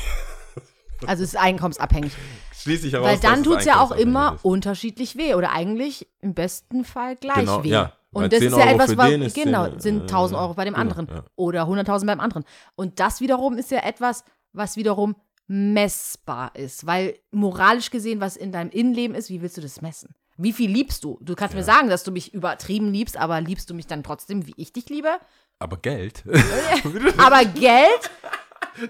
Also 1.05 1.23
es 1.23 1.29
ist 1.33 1.39
einkommensabhängig. 1.39 2.11
Schließe 2.53 2.87
ich 2.87 2.93
heraus, 2.93 3.07
Weil 3.07 3.19
dann 3.19 3.43
tut 3.43 3.59
es 3.59 3.65
ja 3.65 3.79
auch 3.81 3.91
immer 3.91 4.35
ist. 4.35 4.45
unterschiedlich 4.45 5.15
weh 5.17 5.35
oder 5.35 5.51
eigentlich 5.51 6.07
im 6.21 6.33
besten 6.33 6.83
Fall 6.83 7.15
gleich 7.15 7.37
Genau, 7.37 7.63
weh. 7.63 7.69
ja. 7.69 7.93
Und 8.11 8.33
das 8.33 8.39
10 8.39 8.47
ist 8.47 8.57
ja 8.57 8.65
Euro 8.65 8.73
etwas, 8.73 8.97
was, 8.97 9.33
genau, 9.33 9.67
10, 9.69 9.79
sind 9.79 9.97
äh, 9.99 10.03
1000 10.03 10.39
Euro 10.39 10.53
bei 10.53 10.65
dem 10.65 10.73
genau, 10.73 10.81
anderen 10.81 11.07
ja. 11.07 11.23
oder 11.35 11.63
100.000 11.63 12.05
beim 12.05 12.19
anderen. 12.19 12.45
Und 12.75 12.99
das 12.99 13.21
wiederum 13.21 13.57
ist 13.57 13.69
ja 13.69 13.79
etwas, 13.79 14.23
was 14.53 14.75
wiederum 14.75 15.15
messbar 15.47 16.51
ist. 16.55 16.85
Weil 16.85 17.19
moralisch 17.31 17.91
gesehen, 17.91 18.19
was 18.19 18.35
in 18.35 18.51
deinem 18.51 18.69
Innenleben 18.71 19.15
ist, 19.15 19.29
wie 19.29 19.41
willst 19.41 19.57
du 19.57 19.61
das 19.61 19.81
messen? 19.81 20.15
Wie 20.37 20.53
viel 20.53 20.69
liebst 20.69 21.03
du? 21.03 21.17
Du 21.21 21.35
kannst 21.35 21.55
mir 21.55 21.63
sagen, 21.63 21.89
dass 21.89 22.03
du 22.03 22.11
mich 22.11 22.33
übertrieben 22.33 22.91
liebst, 22.91 23.17
aber 23.17 23.41
liebst 23.41 23.69
du 23.69 23.73
mich 23.73 23.87
dann 23.87 24.03
trotzdem, 24.03 24.45
wie 24.45 24.53
ich 24.57 24.71
dich 24.71 24.87
liebe? 24.89 25.17
Aber 25.59 25.77
Geld. 25.77 26.23
Aber 27.17 27.43
Geld 27.45 28.11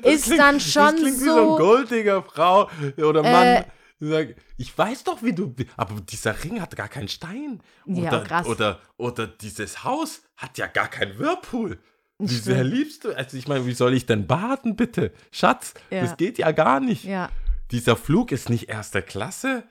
ist 0.03 0.25
klingt- 0.25 0.39
dann 0.39 0.59
schon 0.59 0.83
das 0.83 0.95
klingt 0.95 1.19
wie 1.19 1.23
so 1.23 1.35
so. 1.35 1.55
eine 1.55 1.57
goldige 1.65 2.23
Frau 2.23 2.69
oder 2.97 3.23
Mann. 3.23 3.65
Äh, 4.01 4.35
ich 4.57 4.77
weiß 4.77 5.05
doch, 5.05 5.23
wie 5.23 5.33
du. 5.33 5.55
Aber 5.75 5.99
dieser 6.01 6.43
Ring 6.43 6.61
hat 6.61 6.75
gar 6.75 6.87
keinen 6.87 7.07
Stein. 7.07 7.61
Ja, 7.85 8.09
Oder, 8.09 8.21
krass. 8.23 8.45
oder, 8.47 8.79
oder 8.97 9.25
dieses 9.25 9.83
Haus 9.83 10.21
hat 10.35 10.57
ja 10.59 10.67
gar 10.67 10.87
keinen 10.87 11.17
Whirlpool. 11.17 11.79
Wie 12.19 12.27
sehr 12.35 12.63
liebst 12.63 13.05
du? 13.05 13.15
Also, 13.15 13.37
ich 13.37 13.47
meine, 13.47 13.65
wie 13.65 13.73
soll 13.73 13.93
ich 13.93 14.05
denn 14.05 14.27
baden, 14.27 14.75
bitte? 14.75 15.11
Schatz, 15.31 15.73
Ja. 15.89 16.01
das 16.01 16.17
geht 16.17 16.37
ja 16.37 16.51
gar 16.51 16.79
nicht. 16.79 17.03
ja. 17.05 17.29
Dieser 17.71 17.95
Flug 17.97 18.31
ist 18.31 18.49
nicht 18.49 18.69
erster 18.69 19.01
Klasse. 19.01 19.63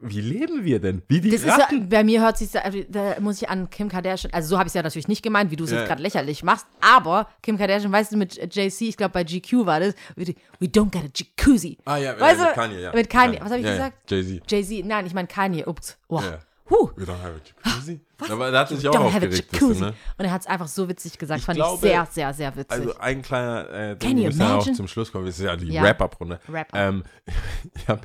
Wie 0.00 0.20
leben 0.20 0.64
wir 0.64 0.80
denn? 0.80 1.02
Wie 1.08 1.20
die 1.20 1.30
Das 1.30 1.42
ist 1.42 1.48
Ratten? 1.48 1.88
bei 1.88 2.04
mir 2.04 2.20
hört 2.22 2.38
sich 2.38 2.50
da, 2.52 2.62
da 2.88 3.18
muss 3.20 3.42
ich 3.42 3.48
an 3.48 3.68
Kim 3.68 3.88
Kardashian, 3.88 4.32
also 4.32 4.50
so 4.50 4.56
habe 4.58 4.66
ich 4.66 4.70
es 4.70 4.74
ja 4.74 4.82
natürlich 4.82 5.08
nicht 5.08 5.22
gemeint, 5.22 5.50
wie 5.50 5.56
du 5.56 5.64
es 5.64 5.70
Ja. 5.72 5.78
jetzt 5.78 5.88
gerade 5.88 6.02
lächerlich 6.02 6.42
machst, 6.44 6.66
aber 6.80 7.28
Kim 7.42 7.58
Kardashian, 7.58 7.90
weißt 7.90 8.12
du, 8.12 8.16
mit 8.16 8.36
JC, 8.54 8.82
ich 8.82 8.96
glaube 8.96 9.12
bei 9.12 9.24
GQ 9.24 9.66
war 9.66 9.80
das, 9.80 9.94
we 10.16 10.24
don't 10.66 10.90
get 10.90 11.02
a 11.04 11.08
jacuzzi. 11.14 11.78
ah, 11.84 11.96
ja, 11.96 12.18
weißt 12.18 12.38
ja, 12.40 12.44
du, 12.44 12.48
mit 12.50 12.54
Kanye, 12.54 12.80
ja. 12.80 12.92
mit 12.94 13.10
Kanye. 13.10 13.38
Was 13.40 13.50
habe 13.50 13.58
ich 13.60 13.66
ja, 13.66 13.72
gesagt? 13.72 14.10
Ja, 14.10 14.16
Jay-Z. 14.18 14.42
Jay-Z, 14.50 14.84
nein, 14.86 15.06
ich 15.06 15.14
meine 15.14 15.28
Kanye, 15.28 15.64
ups. 15.66 15.98
Oh. 16.08 16.20
Ja. 16.20 16.38
Huh. 16.70 16.90
We 16.96 17.04
don't 17.04 17.12
have 17.22 17.32
a 17.34 17.70
jacuzzi. 17.70 17.98
Aber 18.30 18.50
da 18.50 18.60
hat 18.60 18.68
sich 18.68 18.86
auch 18.86 18.92
Don't 18.92 18.98
have 18.98 19.04
a 19.04 19.26
aufgeregt. 19.26 19.52
jacuzzi. 19.52 19.68
bisschen, 19.68 19.86
ne? 19.86 19.94
Und 20.18 20.24
er 20.26 20.30
hat 20.32 20.42
es 20.42 20.46
einfach 20.46 20.68
so 20.68 20.86
witzig 20.86 21.16
gesagt, 21.18 21.40
Ich 21.40 21.46
fand 21.46 21.56
glaube, 21.56 21.76
ich 21.76 21.80
sehr, 21.80 22.06
sehr, 22.10 22.34
sehr 22.34 22.54
witzig. 22.56 22.70
Also 22.70 22.98
ein 22.98 23.22
kleiner 23.22 23.70
äh, 23.70 23.96
Ding, 23.96 24.18
wir 24.18 24.26
müssen 24.26 24.40
ja 24.42 24.56
auch 24.56 24.70
zum 24.72 24.86
Schluss 24.86 25.10
kommen. 25.10 25.24
Das 25.24 25.38
ist 25.38 25.44
ja 25.46 25.56
die 25.56 25.68
Ja. 25.72 25.82
Wrap-Up-Runde. 25.82 26.40
Wrap-up. 26.46 26.78
Ähm, 26.78 27.04
ich 27.74 27.88
habe 27.88 28.02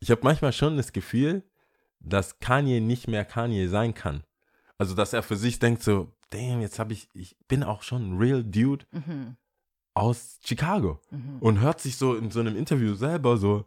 ich 0.00 0.10
hab 0.10 0.22
manchmal 0.22 0.52
schon 0.52 0.76
das 0.76 0.92
Gefühl, 0.92 1.42
dass 2.00 2.38
Kanye 2.38 2.80
nicht 2.80 3.08
mehr 3.08 3.24
Kanye 3.24 3.66
sein 3.68 3.94
kann. 3.94 4.22
Also, 4.78 4.94
dass 4.94 5.12
er 5.12 5.22
für 5.22 5.36
sich 5.36 5.58
denkt 5.58 5.82
so, 5.82 6.12
damn, 6.30 6.60
jetzt 6.60 6.78
habe 6.78 6.92
ich, 6.92 7.08
ich 7.12 7.36
bin 7.48 7.62
auch 7.64 7.82
schon 7.82 8.10
ein 8.12 8.18
real 8.18 8.44
Dude 8.44 8.86
mhm. 8.92 9.36
aus 9.94 10.38
Chicago. 10.44 11.00
Mhm. 11.10 11.38
Und 11.40 11.60
hört 11.60 11.80
sich 11.80 11.96
so 11.96 12.14
in 12.14 12.30
so 12.30 12.40
einem 12.40 12.56
Interview 12.56 12.94
selber 12.94 13.36
so, 13.36 13.64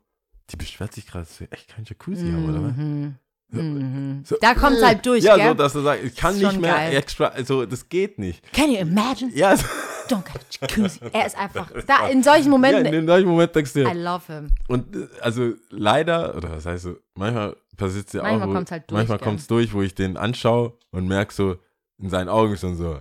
die 0.49 0.57
beschwert 0.57 0.93
sich 0.93 1.05
gerade, 1.07 1.25
dass 1.25 1.39
wir 1.39 1.51
echt 1.51 1.69
kein 1.69 1.85
Jacuzzi 1.85 2.31
haben, 2.31 2.49
oder 2.49 2.63
was? 2.63 2.77
Mhm. 2.77 3.15
Mhm. 3.53 4.23
So, 4.25 4.37
Da 4.39 4.53
kommt 4.53 4.77
es 4.77 4.83
halt 4.83 5.05
durch, 5.05 5.23
Ja, 5.23 5.35
gell? 5.35 5.49
so, 5.49 5.53
dass 5.55 5.75
er 5.75 5.81
sagt, 5.81 6.03
ich 6.05 6.15
kann 6.15 6.37
nicht 6.37 6.59
mehr 6.59 6.73
geil. 6.73 6.95
extra, 6.95 7.27
also 7.27 7.65
das 7.65 7.89
geht 7.89 8.17
nicht. 8.17 8.41
Can 8.53 8.71
you 8.71 8.77
imagine? 8.77 9.31
Ja, 9.33 9.57
so, 9.57 9.65
Don't 10.11 10.23
get 10.25 10.35
a 10.35 10.67
jacuzzi. 10.67 10.99
Er 11.13 11.25
ist 11.25 11.37
einfach, 11.37 11.71
da 11.87 12.07
in 12.07 12.21
solchen 12.23 12.45
ja 12.45 12.49
Momenten, 12.49 12.85
in 12.87 12.91
dem 12.91 13.07
solchen 13.07 13.27
Moment 13.29 13.55
denkst 13.55 13.73
du 13.73 13.81
I 13.81 13.93
love 13.97 14.31
him. 14.33 14.47
Und 14.67 14.95
äh, 14.95 15.07
also 15.21 15.53
leider, 15.69 16.35
oder 16.35 16.51
was 16.51 16.65
heißt 16.65 16.83
so, 16.83 16.95
manchmal 17.15 17.55
passiert 17.77 18.07
es 18.07 18.13
ja 18.13 18.21
Manchmal 18.23 18.43
auch. 18.43 18.49
wo- 18.49 18.53
kommt's 18.55 18.71
halt 18.71 18.83
durch, 18.89 18.97
Manchmal 18.97 19.19
kommt 19.19 19.39
es 19.39 19.47
durch, 19.47 19.73
wo 19.73 19.81
ich 19.81 19.95
den 19.95 20.17
anschaue 20.17 20.73
und 20.91 21.07
merke 21.07 21.33
so, 21.33 21.55
in 21.97 22.09
seinen 22.09 22.29
Augen 22.29 22.57
schon 22.57 22.75
so, 22.75 22.95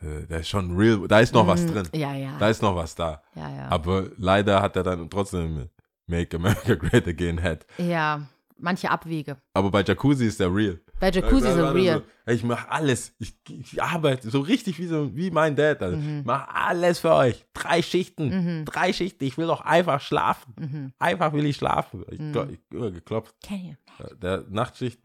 äh, 0.00 0.26
der 0.28 0.40
ist 0.40 0.48
schon 0.48 0.76
real, 0.76 1.06
da 1.08 1.20
ist 1.20 1.34
noch 1.34 1.46
was 1.46 1.62
Mhm. 1.62 1.72
drin. 1.72 1.88
Ja, 1.94 2.14
ja. 2.14 2.36
Da 2.38 2.48
ist 2.48 2.62
noch 2.62 2.74
was 2.76 2.94
da. 2.94 3.22
ja, 3.34 3.48
ja. 3.50 3.68
Aber 3.68 4.06
leider 4.16 4.62
hat 4.62 4.76
er 4.76 4.82
dann 4.82 5.08
trotzdem 5.10 5.68
Make 6.06 6.36
America 6.36 6.74
Great 6.76 7.06
Again 7.08 7.38
Head. 7.42 7.66
Ja, 7.78 8.22
manche 8.58 8.90
Abwege. 8.90 9.36
Aber 9.54 9.70
bei 9.70 9.82
Jacuzzi 9.82 10.26
ist 10.26 10.38
der 10.40 10.54
real. 10.54 10.80
Bei 10.98 11.10
Jacuzzi 11.10 11.46
er 11.48 11.74
real. 11.74 12.02
So, 12.26 12.32
ich 12.32 12.42
mache 12.42 12.70
alles. 12.70 13.14
Ich, 13.18 13.34
ich 13.50 13.82
arbeite 13.82 14.30
so 14.30 14.40
richtig 14.40 14.78
wie, 14.78 14.86
so, 14.86 15.14
wie 15.14 15.30
mein 15.30 15.54
Dad. 15.54 15.82
Also, 15.82 15.96
Mhm. 15.96 16.20
Ich 16.20 16.24
mache 16.24 16.48
alles 16.54 17.00
für 17.00 17.12
euch. 17.14 17.44
Drei 17.52 17.82
Schichten. 17.82 18.28
Mhm. 18.60 18.64
Drei 18.64 18.92
Schichten. 18.92 19.24
Ich 19.24 19.36
will 19.36 19.46
doch 19.46 19.60
einfach 19.60 20.00
schlafen. 20.00 20.54
Mhm. 20.58 20.92
Einfach 20.98 21.32
will 21.34 21.44
ich 21.46 21.56
schlafen. 21.56 22.04
Ich, 22.10 22.18
Mhm. 22.18 22.34
ich, 22.50 22.58
ich 22.70 22.92
geklopft. 22.94 23.34
Can 23.42 23.58
you? 23.64 23.74
Der 24.16 24.44
Nachtschicht 24.48 25.00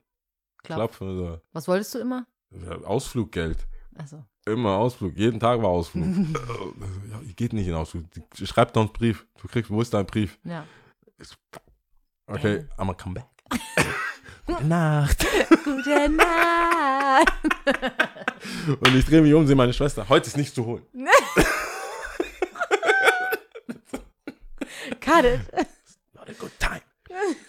Klopf. 0.63 0.77
klopfen 0.97 1.17
so. 1.17 1.41
Was 1.51 1.67
wolltest 1.67 1.93
du 1.95 1.99
immer? 1.99 2.25
Ausfluggeld. 2.85 3.67
Also. 3.95 4.23
Immer 4.45 4.77
Ausflug. 4.77 5.15
Jeden 5.17 5.39
Tag 5.39 5.61
war 5.61 5.69
Ausflug. 5.69 6.05
ja, 7.11 7.19
geht 7.35 7.53
nicht 7.53 7.67
in 7.67 7.75
Ausflug. 7.75 8.05
Schreib 8.33 8.73
doch 8.73 8.81
einen 8.81 8.91
Brief. 8.93 9.27
Du 9.41 9.47
kriegst, 9.47 9.69
wo 9.69 9.81
ist 9.81 9.93
dein 9.93 10.05
Brief? 10.05 10.39
Ja. 10.43 10.65
Okay, 12.27 12.65
I'm 12.77 12.85
gonna 12.85 12.93
come 12.93 13.13
back. 13.15 13.27
Gute 14.45 14.65
Nacht. 14.65 15.25
Gute 15.63 16.09
Nacht. 16.09 17.31
Und 18.79 18.95
ich 18.95 19.05
drehe 19.05 19.21
mich 19.21 19.33
um, 19.33 19.45
sehe 19.47 19.55
meine 19.55 19.73
Schwester. 19.73 20.07
Heute 20.09 20.27
ist 20.27 20.37
nichts 20.37 20.53
zu 20.53 20.65
holen. 20.65 20.83
Cut 24.99 25.25
it. 25.25 25.39
Not 26.13 26.29
a 26.29 26.33
good 26.39 26.51
time. 26.59 26.81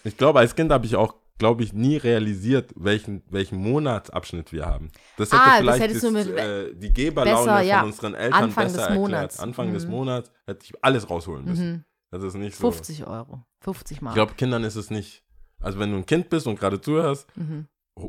Ich 0.03 0.17
glaube, 0.17 0.39
als 0.39 0.55
Kind 0.55 0.71
habe 0.71 0.85
ich 0.85 0.95
auch, 0.95 1.15
glaube 1.37 1.63
ich, 1.63 1.73
nie 1.73 1.97
realisiert, 1.97 2.71
welchen, 2.75 3.23
welchen 3.29 3.57
Monatsabschnitt 3.57 4.51
wir 4.51 4.65
haben. 4.65 4.91
Das 5.17 5.31
hätte 5.31 5.41
Ah, 5.41 5.45
das 5.49 5.57
vielleicht 5.59 5.81
hättest 5.83 6.03
du 6.03 6.11
mit- 6.11 6.27
äh, 6.37 6.73
die 6.75 6.91
Geberlaune 6.93 7.45
besser, 7.45 7.61
ja. 7.61 7.79
von 7.79 7.87
unseren 7.89 8.13
Eltern 8.15 8.43
Anfang 8.43 8.63
besser 8.65 8.77
des 8.77 8.85
erklärt. 8.87 8.99
Monats. 9.01 9.39
Anfang 9.39 9.73
des 9.73 9.85
Mhm. 9.85 9.91
Monats 9.91 10.31
hätte 10.45 10.65
ich 10.65 10.73
alles 10.83 11.09
rausholen 11.09 11.45
müssen. 11.45 11.71
Mhm. 11.71 11.85
Das 12.11 12.23
ist 12.23 12.35
nicht 12.35 12.55
so. 12.55 12.69
50 12.71 13.07
Euro. 13.07 13.43
50 13.61 14.01
Mal. 14.01 14.11
Ich 14.11 14.15
glaube, 14.15 14.33
Kindern 14.35 14.63
ist 14.63 14.75
es 14.75 14.89
nicht. 14.89 15.22
Also 15.63 15.79
wenn 15.79 15.91
du 15.91 15.97
ein 15.97 16.05
Kind 16.05 16.29
bist 16.29 16.45
und 16.47 16.59
gerade 16.59 16.79
zuhörst, 16.81 17.27
Mhm. 17.35 17.67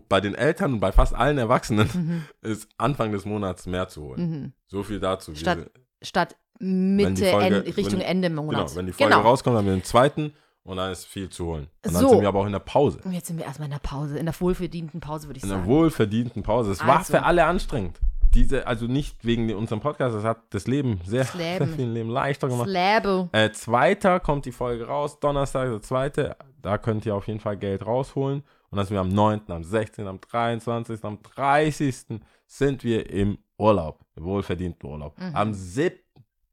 bei 0.08 0.20
den 0.20 0.34
Eltern 0.34 0.74
und 0.74 0.80
bei 0.80 0.92
fast 0.92 1.14
allen 1.14 1.38
Erwachsenen 1.38 1.88
Mhm. 1.94 2.22
ist 2.42 2.68
Anfang 2.78 3.12
des 3.12 3.24
Monats 3.24 3.66
mehr 3.66 3.88
zu 3.88 4.02
holen. 4.02 4.30
Mhm. 4.30 4.52
So 4.66 4.82
viel 4.82 5.00
dazu. 5.00 5.34
Statt 5.34 5.70
Statt 6.02 6.36
Mitte, 6.58 7.24
Folge- 7.30 7.46
Ende, 7.56 7.76
Richtung 7.76 8.00
wenn- 8.00 8.06
Ende 8.06 8.28
genau, 8.28 8.42
Monats. 8.44 8.76
wenn 8.76 8.86
die 8.86 8.92
Folge 8.92 9.14
rauskommt, 9.14 9.56
haben 9.56 9.66
wir 9.66 9.72
den 9.74 9.82
zweiten 9.84 10.32
und 10.62 10.76
dann 10.76 10.92
ist 10.92 11.04
viel 11.06 11.28
zu 11.28 11.46
holen. 11.46 11.68
Und 11.84 11.94
dann 11.94 12.02
So. 12.02 12.08
sind 12.10 12.20
wir 12.20 12.28
aber 12.28 12.40
auch 12.40 12.46
in 12.46 12.52
der 12.52 12.58
Pause. 12.60 13.00
Und 13.04 13.12
jetzt 13.12 13.26
sind 13.26 13.38
wir 13.38 13.44
erstmal 13.44 13.66
in 13.66 13.72
der 13.72 13.78
Pause, 13.80 14.18
in 14.18 14.26
der 14.26 14.34
wohlverdienten 14.40 15.00
Pause, 15.00 15.26
würde 15.28 15.38
ich 15.38 15.42
In 15.42 15.48
sagen. 15.50 15.66
wohlverdienten 15.66 16.42
Pause. 16.42 16.70
Es 16.72 16.80
war 16.86 16.98
Also. 16.98 17.12
für 17.12 17.22
alle 17.24 17.44
anstrengend. 17.44 17.98
Diese, 18.34 18.66
also 18.66 18.86
nicht 18.86 19.24
wegen 19.24 19.52
unserem 19.54 19.80
Podcast, 19.80 20.16
das 20.16 20.24
hat 20.24 20.42
das 20.50 20.66
Leben 20.66 21.00
sehr, 21.04 21.20
Das 21.24 21.34
Leben. 21.34 21.66
sehr 21.66 21.76
viel 21.76 21.88
Leben 21.88 22.10
leichter 22.10 22.48
gemacht. 22.48 22.68
Slabo. 22.68 23.28
Äh, 23.32 23.50
zweiter 23.52 24.20
kommt 24.20 24.44
die 24.44 24.52
Folge 24.52 24.86
raus, 24.86 25.20
Donnerstag, 25.20 25.68
der 25.70 25.80
zweite. 25.82 26.36
Da 26.60 26.78
könnt 26.78 27.06
ihr 27.06 27.14
auf 27.14 27.26
jeden 27.28 27.40
Fall 27.40 27.56
Geld 27.56 27.86
rausholen. 27.86 28.42
Und 28.70 28.76
dann 28.76 28.86
sind 28.86 28.94
wir 28.94 29.00
am 29.00 29.08
9., 29.08 29.42
am 29.48 29.62
16., 29.62 30.06
am 30.08 30.20
23., 30.20 31.04
am 31.04 31.22
30. 31.22 32.20
sind 32.46 32.82
wir 32.82 33.08
im 33.08 33.38
Urlaub, 33.56 34.00
im 34.16 34.24
wohlverdienten 34.24 34.88
Urlaub. 34.88 35.16
Mhm. 35.18 35.36
Am 35.36 35.54
7. 35.54 35.96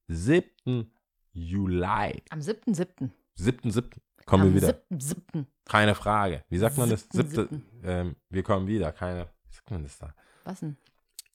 7. 0.07 0.91
Juli. 1.33 2.21
Am 2.29 2.39
7.7. 2.39 3.09
7.7. 3.39 3.83
kommen 4.25 4.43
Am 4.43 4.53
wir 4.53 4.61
wieder. 4.61 4.81
7.7. 4.91 5.45
Keine 5.65 5.95
Frage. 5.95 6.43
Wie 6.49 6.57
sagt 6.57 6.77
man 6.77 6.89
das? 6.89 7.01
Siebten, 7.01 7.17
Siebte, 7.17 7.41
siebten. 7.41 7.65
ähm, 7.83 8.15
wir 8.29 8.43
kommen 8.43 8.67
wieder. 8.67 8.91
Keine. 8.91 9.27
Wie 9.47 9.55
sagt 9.55 9.71
man 9.71 9.83
das 9.83 9.97
da? 9.97 10.13
Was 10.43 10.59
denn? 10.59 10.77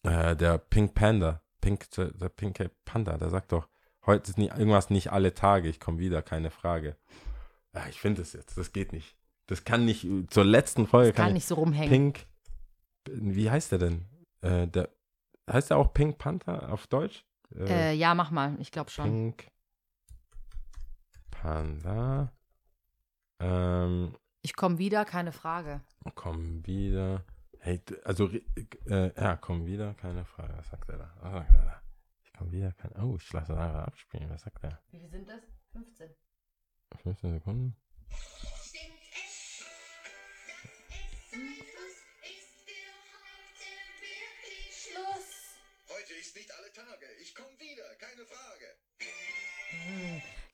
Äh, 0.06 0.36
der 0.36 0.58
Pink 0.58 0.94
Panda. 0.94 1.42
Pink, 1.60 1.90
der, 1.90 2.12
der 2.12 2.28
pinke 2.28 2.70
Panda, 2.84 3.16
der 3.18 3.30
sagt 3.30 3.52
doch, 3.52 3.68
heute 4.04 4.30
ist 4.30 4.38
nie, 4.38 4.46
irgendwas 4.48 4.88
nicht 4.90 5.10
alle 5.10 5.34
Tage. 5.34 5.68
Ich 5.68 5.80
komme 5.80 5.98
wieder, 5.98 6.22
keine 6.22 6.50
Frage. 6.50 6.96
Ja, 7.74 7.86
ich 7.88 8.00
finde 8.00 8.22
es 8.22 8.32
jetzt. 8.32 8.56
Das 8.56 8.72
geht 8.72 8.92
nicht. 8.92 9.16
Das 9.46 9.64
kann 9.64 9.84
nicht. 9.84 10.06
Zur 10.30 10.44
letzten 10.44 10.86
Folge 10.86 11.12
Kann 11.12 11.26
kann, 11.26 11.32
nicht 11.34 11.46
so 11.46 11.56
rumhängen. 11.56 11.90
Pink. 11.90 12.26
Wie 13.08 13.50
heißt 13.50 13.72
der 13.72 13.78
denn? 13.78 14.04
Äh, 14.42 14.66
der, 14.66 14.88
heißt 15.50 15.70
der 15.70 15.76
auch 15.76 15.92
Pink 15.92 16.18
Panther 16.18 16.72
auf 16.72 16.86
Deutsch? 16.86 17.24
Äh, 17.54 17.94
ja, 17.94 18.14
mach 18.14 18.30
mal. 18.30 18.56
Ich 18.60 18.72
glaube 18.72 18.90
schon. 18.90 19.04
Pink 19.04 19.48
Panda. 21.30 22.32
Ähm, 23.40 24.14
Ich 24.42 24.56
komme 24.56 24.78
wieder, 24.78 25.04
keine 25.04 25.32
Frage. 25.32 25.82
komm 26.14 26.66
wieder. 26.66 27.24
Hey, 27.66 27.82
also, 28.04 28.30
äh, 28.88 29.12
ja, 29.20 29.34
komm 29.34 29.66
wieder, 29.66 29.92
keine 29.94 30.24
Frage. 30.24 30.56
Was 30.56 30.68
sagt 30.68 30.88
er 30.88 30.98
da? 30.98 31.12
Was 31.20 31.32
sagt 31.32 31.52
er 31.52 31.64
da? 31.64 31.82
Ich 32.22 32.32
komm 32.32 32.52
wieder, 32.52 32.70
kein. 32.70 32.92
Oh, 33.02 33.16
ich 33.16 33.32
lasse 33.32 33.58
einfach 33.58 33.88
abspielen. 33.88 34.30
Was 34.30 34.42
sagt 34.42 34.62
er? 34.62 34.80
Wie 34.92 35.00
viel 35.00 35.08
sind 35.08 35.28
das? 35.28 35.40
15. 35.72 36.14
15 37.02 37.32
Sekunden. 37.32 37.76
Keine 47.98 48.26
Frage. 48.26 48.76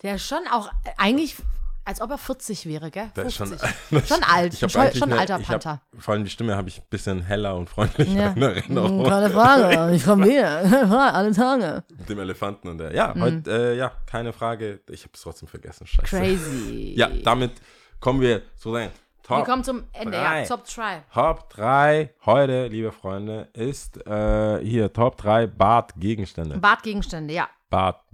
Der 0.02 0.14
ist 0.14 0.26
schon 0.26 0.46
auch, 0.48 0.72
äh, 0.84 0.94
eigentlich 0.96 1.36
Als 1.84 2.00
ob 2.00 2.10
er 2.12 2.18
40 2.18 2.66
wäre, 2.66 2.90
gell? 2.92 3.10
Der 3.16 3.24
ist 3.24 3.34
schon, 3.34 3.48
50. 3.48 3.70
Schon 4.08 4.22
alt, 4.22 4.52
Ich 4.54 4.60
schon- 4.60 4.70
schon 4.70 5.02
eine- 5.10 5.18
alter 5.18 5.38
ich 5.40 5.48
hab, 5.48 5.62
Panther. 5.62 5.80
Vor 5.98 6.14
allem 6.14 6.22
die 6.24 6.30
Stimme 6.30 6.56
habe 6.56 6.68
ich 6.68 6.78
ein 6.78 6.86
bisschen 6.90 7.22
heller 7.22 7.56
und 7.56 7.68
freundlicher 7.68 8.12
Ja. 8.12 8.32
in 8.32 8.42
Erinnerung. 8.42 9.04
Keine 9.04 9.30
Frage, 9.30 9.92
ich 9.96 10.04
komme 10.04 10.26
wieder. 10.26 11.12
Alle 11.14 11.32
Tage. 11.32 11.82
Mit 11.98 12.08
dem 12.08 12.20
Elefanten 12.20 12.68
und 12.68 12.78
der. 12.78 12.94
Ja, 12.94 13.12
Mhm. 13.14 13.20
heute, 13.22 13.50
äh, 13.50 13.76
ja, 13.76 13.90
keine 14.06 14.32
Frage. 14.32 14.80
Ich 14.90 15.02
habe 15.02 15.10
es 15.14 15.20
trotzdem 15.22 15.48
vergessen. 15.48 15.86
Scheiße. 15.86 16.16
Crazy. 16.16 16.94
Ja, 16.96 17.08
damit 17.24 17.52
kommen 17.98 18.20
wir 18.20 18.42
zu 18.56 18.72
den 18.74 18.90
Top. 19.24 19.38
Wir 19.38 19.44
kommen 19.44 19.64
zum 19.64 19.84
Ende, 19.92 20.16
drei. 20.18 20.42
ja. 20.42 20.46
Top 20.48 20.64
3. 20.66 21.02
Top 21.12 21.50
3 21.50 22.14
heute, 22.26 22.66
liebe 22.68 22.90
Freunde, 22.92 23.48
ist 23.54 24.04
äh, 24.06 24.58
hier 24.64 24.92
Top 24.92 25.16
3 25.16 25.46
Badgegenstände. 25.48 26.58
Bartgegenstände, 26.58 27.32
ja. 27.34 27.48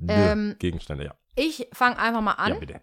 Ähm, 0.06 0.50
Badgegenstände, 0.50 1.04
ja. 1.04 1.14
Ich 1.34 1.66
fange 1.72 1.98
einfach 1.98 2.20
mal 2.20 2.32
an. 2.32 2.54
Ja, 2.54 2.58
bitte. 2.58 2.80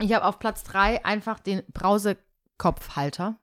Ich 0.00 0.12
habe 0.12 0.24
auf 0.24 0.38
Platz 0.38 0.62
3 0.64 1.04
einfach 1.04 1.38
den 1.40 1.62
Brausekopfhalter. 1.72 3.38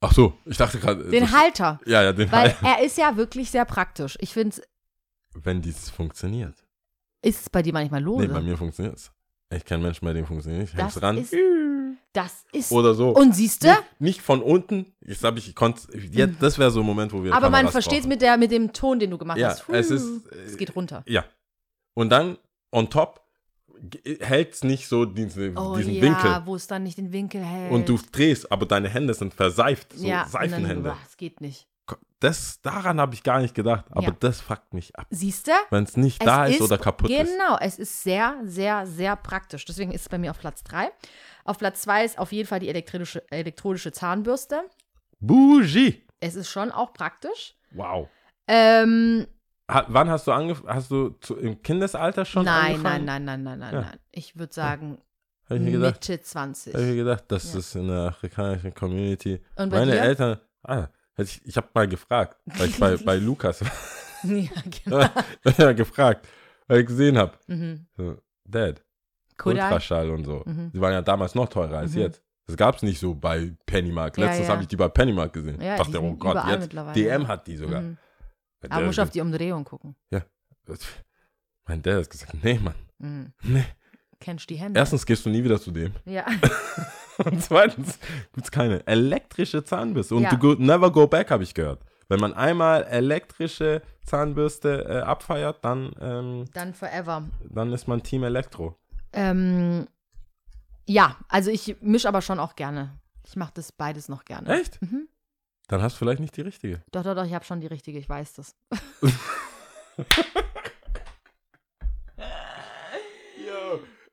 Ach 0.00 0.12
so, 0.12 0.34
ich 0.46 0.56
dachte 0.56 0.78
gerade. 0.78 1.04
Den 1.10 1.24
das- 1.24 1.32
Halter. 1.32 1.80
Ja, 1.86 2.02
ja, 2.02 2.12
den 2.12 2.30
Weil 2.32 2.54
Halt. 2.60 2.78
er 2.78 2.84
ist 2.84 2.98
ja 2.98 3.16
wirklich 3.16 3.50
sehr 3.50 3.64
praktisch. 3.64 4.16
Ich 4.20 4.32
finde, 4.32 4.56
Wenn 5.34 5.62
dieses 5.62 5.90
funktioniert. 5.90 6.54
ist 7.22 7.40
es 7.42 7.50
bei 7.50 7.62
dir 7.62 7.72
manchmal 7.72 8.02
lose? 8.02 8.26
Nee, 8.26 8.32
bei 8.32 8.40
mir 8.40 8.56
funktioniert 8.56 8.96
es. 8.96 9.12
Ich 9.54 9.64
kenne 9.64 9.82
Menschen, 9.82 10.04
bei 10.06 10.12
denen 10.12 10.26
funktioniert 10.26 10.62
nicht. 10.62 10.74
das 10.74 10.80
Hängst 10.82 11.02
ran. 11.02 11.18
ist, 11.18 11.34
das 12.14 12.44
ist. 12.52 12.72
Oder 12.72 12.94
so. 12.94 13.10
und 13.10 13.34
siehst 13.36 13.62
du? 13.62 13.68
nicht, 13.68 14.00
nicht 14.00 14.22
von 14.22 14.42
unten. 14.42 14.92
Ich 15.00 15.22
habe 15.22 15.38
ich 15.38 15.54
konnte. 15.54 15.96
Jetzt, 15.96 16.42
das 16.42 16.58
wäre 16.58 16.70
so 16.70 16.80
ein 16.80 16.86
Moment, 16.86 17.12
wo 17.12 17.22
wir. 17.22 17.32
Aber 17.32 17.42
man 17.50 17.58
Kameras 17.66 17.72
versteht 17.72 18.00
es 18.00 18.06
mit, 18.06 18.22
der- 18.22 18.38
mit 18.38 18.50
dem 18.50 18.72
Ton, 18.72 18.98
den 18.98 19.10
du 19.10 19.18
gemacht 19.18 19.38
Ja, 19.38 19.50
hast. 19.50 19.68
es 19.68 19.90
ist, 19.90 20.26
Es 20.32 20.54
äh, 20.54 20.56
geht 20.56 20.74
runter. 20.74 21.04
Ja. 21.06 21.24
Und 21.94 22.08
dann 22.10 22.38
on 22.72 22.88
top 22.90 23.21
hält 24.20 24.54
es 24.54 24.64
nicht 24.64 24.88
so 24.88 25.04
diese, 25.04 25.52
Oh 25.56 25.76
diesen 25.76 25.94
ja, 25.94 26.02
Winkel. 26.02 26.42
wo 26.46 26.54
es 26.54 26.66
dann 26.66 26.82
nicht 26.84 26.98
den 26.98 27.12
Winkel 27.12 27.42
hält. 27.42 27.72
Und 27.72 27.88
du 27.88 27.98
drehst, 28.12 28.50
aber 28.52 28.66
deine 28.66 28.88
Hände 28.88 29.14
sind 29.14 29.34
verseift. 29.34 29.92
So 29.94 30.06
ja, 30.06 30.26
Seifenhände. 30.28 30.74
Dann, 30.90 30.96
boah, 30.96 30.98
es 31.06 31.16
geht 31.16 31.40
nicht. 31.40 31.66
Das, 32.20 32.60
daran 32.62 33.00
habe 33.00 33.14
ich 33.14 33.24
gar 33.24 33.40
nicht 33.40 33.54
gedacht. 33.54 33.86
Aber 33.90 34.04
Ja. 34.06 34.16
das 34.20 34.40
fuckt 34.40 34.72
mich 34.74 34.96
ab. 34.96 35.06
Siehst 35.10 35.48
du? 35.48 35.52
Wenn 35.70 35.82
es 35.82 35.96
nicht 35.96 36.24
da 36.24 36.46
ist, 36.46 36.60
oder 36.60 36.78
kaputt 36.78 37.10
ist. 37.10 37.16
Genau, 37.18 37.56
es 37.60 37.80
ist 37.80 38.02
sehr, 38.04 38.36
sehr, 38.44 38.86
sehr 38.86 39.16
praktisch. 39.16 39.64
Deswegen 39.64 39.90
ist 39.90 40.02
es 40.02 40.08
bei 40.08 40.18
mir 40.18 40.30
auf 40.30 40.38
Platz 40.38 40.62
3. 40.62 40.90
Auf 41.44 41.58
Platz 41.58 41.82
2 41.82 42.04
ist 42.04 42.18
auf 42.18 42.30
jeden 42.30 42.46
Fall 42.46 42.60
die 42.60 42.68
elektrische, 42.68 43.24
elektronische 43.32 43.90
Zahnbürste. 43.90 44.62
Bougie. 45.18 46.04
Es 46.20 46.36
ist 46.36 46.48
schon 46.48 46.70
auch 46.70 46.92
praktisch. 46.92 47.56
Wow. 47.72 48.08
Ähm, 48.46 49.26
Ha, 49.70 49.84
wann 49.88 50.10
hast 50.10 50.26
du 50.26 50.32
angefangen? 50.32 50.68
Hast 50.74 50.90
du 50.90 51.10
zu, 51.20 51.36
im 51.36 51.62
Kindesalter 51.62 52.24
schon 52.24 52.44
nein, 52.44 52.72
angefangen? 52.74 53.04
nein, 53.04 53.24
nein, 53.24 53.42
nein, 53.42 53.58
nein, 53.58 53.72
nein, 53.72 53.74
Ja. 53.74 53.80
nein. 53.90 53.98
Ich 54.10 54.36
würde 54.36 54.52
sagen 54.52 54.98
Habe 55.48 55.60
ich 55.60 55.72
gedacht. 55.72 55.94
Mitte 56.08 56.20
20. 56.22 56.74
Habe 56.74 56.82
ich 56.84 56.90
mir 56.90 56.96
gedacht, 56.96 57.24
das 57.28 57.52
Ja. 57.52 57.58
ist 57.60 57.74
in 57.76 57.88
der 57.88 57.98
afrikanischen 58.08 58.74
Community. 58.74 59.40
Und 59.56 59.70
Meine 59.70 59.92
dir? 59.92 60.00
Eltern, 60.02 60.38
ah, 60.62 60.88
ich, 61.16 61.40
ich 61.44 61.56
habe 61.56 61.68
mal 61.74 61.86
gefragt, 61.88 62.36
weil 62.46 62.68
ich 62.68 62.78
bei, 62.78 62.96
bei 63.04 63.16
Lukas 63.16 63.60
ja, 63.60 63.68
genau. 64.84 65.04
ja, 65.58 65.72
gefragt, 65.72 66.26
weil 66.68 66.80
ich 66.80 66.86
gesehen 66.86 67.18
habe. 67.18 67.32
Mhm. 67.46 67.86
So, 67.96 68.16
Dad, 68.44 68.82
Kodai? 69.36 69.62
Ultraschall 69.64 70.10
und 70.10 70.24
so. 70.24 70.42
Mhm. 70.44 70.70
Die 70.72 70.80
waren 70.80 70.92
ja 70.92 71.02
damals 71.02 71.34
noch 71.34 71.48
teurer 71.48 71.78
als 71.78 71.92
Mhm. 71.94 72.00
jetzt. 72.02 72.22
Das 72.46 72.56
gab 72.56 72.76
es 72.76 72.82
nicht 72.82 72.98
so 72.98 73.14
bei 73.14 73.52
Pennymark. 73.66 74.18
Ja, 74.18 74.26
Letztens 74.26 74.48
ja. 74.48 74.52
habe 74.54 74.62
ich 74.62 74.68
die 74.68 74.76
bei 74.76 74.88
Pennymark 74.88 75.32
gesehen. 75.32 75.60
Ja, 75.60 75.74
ich 75.76 75.82
dachte, 75.82 76.02
oh 76.02 76.14
Gott, 76.16 76.44
jetzt 76.48 76.72
DM 76.96 77.22
ja. 77.22 77.28
hat 77.28 77.46
die 77.46 77.56
sogar. 77.56 77.80
Mhm. 77.82 77.98
Der- 78.62 78.72
Aber 78.72 78.86
musst 78.86 79.00
auf 79.00 79.10
die 79.10 79.20
Umdrehung 79.20 79.64
gucken. 79.64 79.96
mein 81.66 81.82
Dad 81.82 81.96
hat 82.00 82.10
gesagt, 82.10 82.34
nee, 82.42 82.58
Mann, 82.58 82.74
Mhm. 82.98 83.32
nee. 83.42 83.64
Kennst 84.20 84.48
die 84.50 84.56
Hände? 84.56 84.78
Erstens 84.78 85.04
gehst 85.04 85.26
du 85.26 85.30
nie 85.30 85.42
wieder 85.42 85.60
zu 85.60 85.70
dem. 85.72 85.92
Ja. 86.04 86.24
Und 87.18 87.42
zweitens 87.42 87.98
gibt 88.32 88.44
es 88.46 88.50
keine 88.50 88.86
elektrische 88.86 89.64
Zahnbürste. 89.64 90.14
Und 90.14 90.22
Ja. 90.22 90.34
du 90.36 90.54
never 90.54 90.90
go 90.92 91.06
back, 91.06 91.30
habe 91.30 91.42
ich 91.42 91.54
gehört. 91.54 91.82
Wenn 92.08 92.20
man 92.20 92.32
einmal 92.34 92.84
elektrische 92.84 93.82
Zahnbürste 94.04 94.84
äh, 94.88 94.98
abfeiert, 95.00 95.64
dann, 95.64 95.92
ähm, 96.00 96.44
Dann 96.52 96.72
forever. 96.74 97.24
dann 97.50 97.72
ist 97.72 97.88
man 97.88 98.02
Team 98.02 98.22
Elektro. 98.22 98.76
Ähm, 99.12 99.86
ja, 100.86 101.16
also 101.28 101.50
ich 101.50 101.76
mische 101.80 102.08
aber 102.08 102.22
schon 102.22 102.38
auch 102.38 102.54
gerne. 102.56 102.98
Ich 103.26 103.36
mache 103.36 103.52
das 103.54 103.72
beides 103.72 104.08
noch 104.08 104.24
gerne. 104.24 104.48
Echt? 104.60 104.80
Mhm. 104.82 105.08
Dann 105.68 105.82
hast 105.82 105.94
du 105.94 105.98
vielleicht 105.98 106.20
nicht 106.20 106.36
die 106.36 106.42
richtige. 106.42 106.82
Doch, 106.90 107.02
doch, 107.02 107.14
doch, 107.14 107.24
ich 107.24 107.32
habe 107.34 107.44
schon 107.44 107.60
die 107.60 107.66
richtige, 107.66 107.98
ich 107.98 108.08
weiß 108.08 108.34
das. 108.34 108.56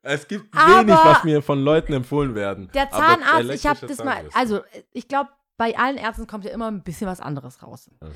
Es 0.02 0.28
gibt 0.28 0.56
Aber- 0.58 0.88
wenig, 0.88 0.95
was 0.95 1.24
mir 1.24 1.41
von 1.41 1.62
Leuten 1.62 1.93
empfohlen 1.93 2.34
werden. 2.34 2.70
Der 2.74 2.89
Zahnarzt, 2.89 3.50
ich 3.52 3.66
habe 3.66 3.86
das 3.86 4.04
mal, 4.04 4.28
also 4.34 4.62
ich 4.91 5.08
glaube, 5.08 5.30
bei 5.58 5.78
allen 5.78 5.97
Ärzten 5.97 6.26
kommt 6.26 6.45
ja 6.45 6.52
immer 6.52 6.72
ein 6.72 6.84
bisschen 6.84 7.08
was 7.08 7.20
anderes 7.20 7.62
raus. 7.62 7.91
Ja. 8.02 8.08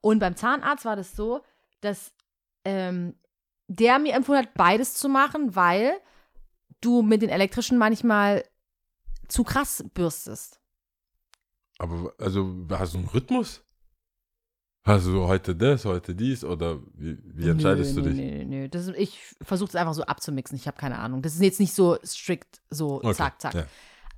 Und 0.00 0.20
beim 0.20 0.36
Zahnarzt 0.36 0.84
war 0.84 0.96
das 0.96 1.16
so, 1.16 1.42
dass 1.80 2.12
ähm, 2.64 3.16
der 3.66 3.98
mir 3.98 4.14
empfohlen 4.14 4.42
hat, 4.46 4.54
beides 4.54 4.94
zu 4.94 5.08
machen, 5.08 5.56
weil 5.56 5.94
du 6.80 7.02
mit 7.02 7.22
den 7.22 7.28
elektrischen 7.28 7.76
manchmal 7.76 8.44
zu 9.28 9.42
krass 9.44 9.84
bürstest. 9.94 10.60
Aber 11.78 12.12
also 12.18 12.66
hast 12.70 12.94
du 12.94 12.98
einen 12.98 13.08
Rhythmus? 13.08 13.62
Hast 14.84 15.06
du 15.06 15.22
heute 15.28 15.54
das, 15.54 15.84
heute 15.84 16.12
dies 16.14 16.42
oder 16.44 16.80
wie, 16.94 17.16
wie 17.22 17.48
entscheidest 17.48 17.94
nö, 17.96 18.02
du 18.02 18.08
dich? 18.08 18.16
Nö, 18.18 18.38
nö, 18.38 18.44
nö. 18.62 18.68
Das, 18.68 18.88
ist- 18.88 18.96
ich 18.98 19.16
versuche 19.40 19.68
es 19.68 19.76
einfach 19.76 19.94
so 19.94 20.02
abzumixen. 20.02 20.56
Ich 20.56 20.66
habe 20.66 20.76
keine 20.76 20.98
Ahnung. 20.98 21.22
Das 21.22 21.34
ist 21.34 21.40
jetzt 21.42 21.60
nicht 21.60 21.72
so 21.72 21.98
strikt, 22.04 22.60
so 22.68 22.96
Okay, 22.96 23.14
zack, 23.14 23.40
zack. 23.40 23.54
ja. 23.54 23.66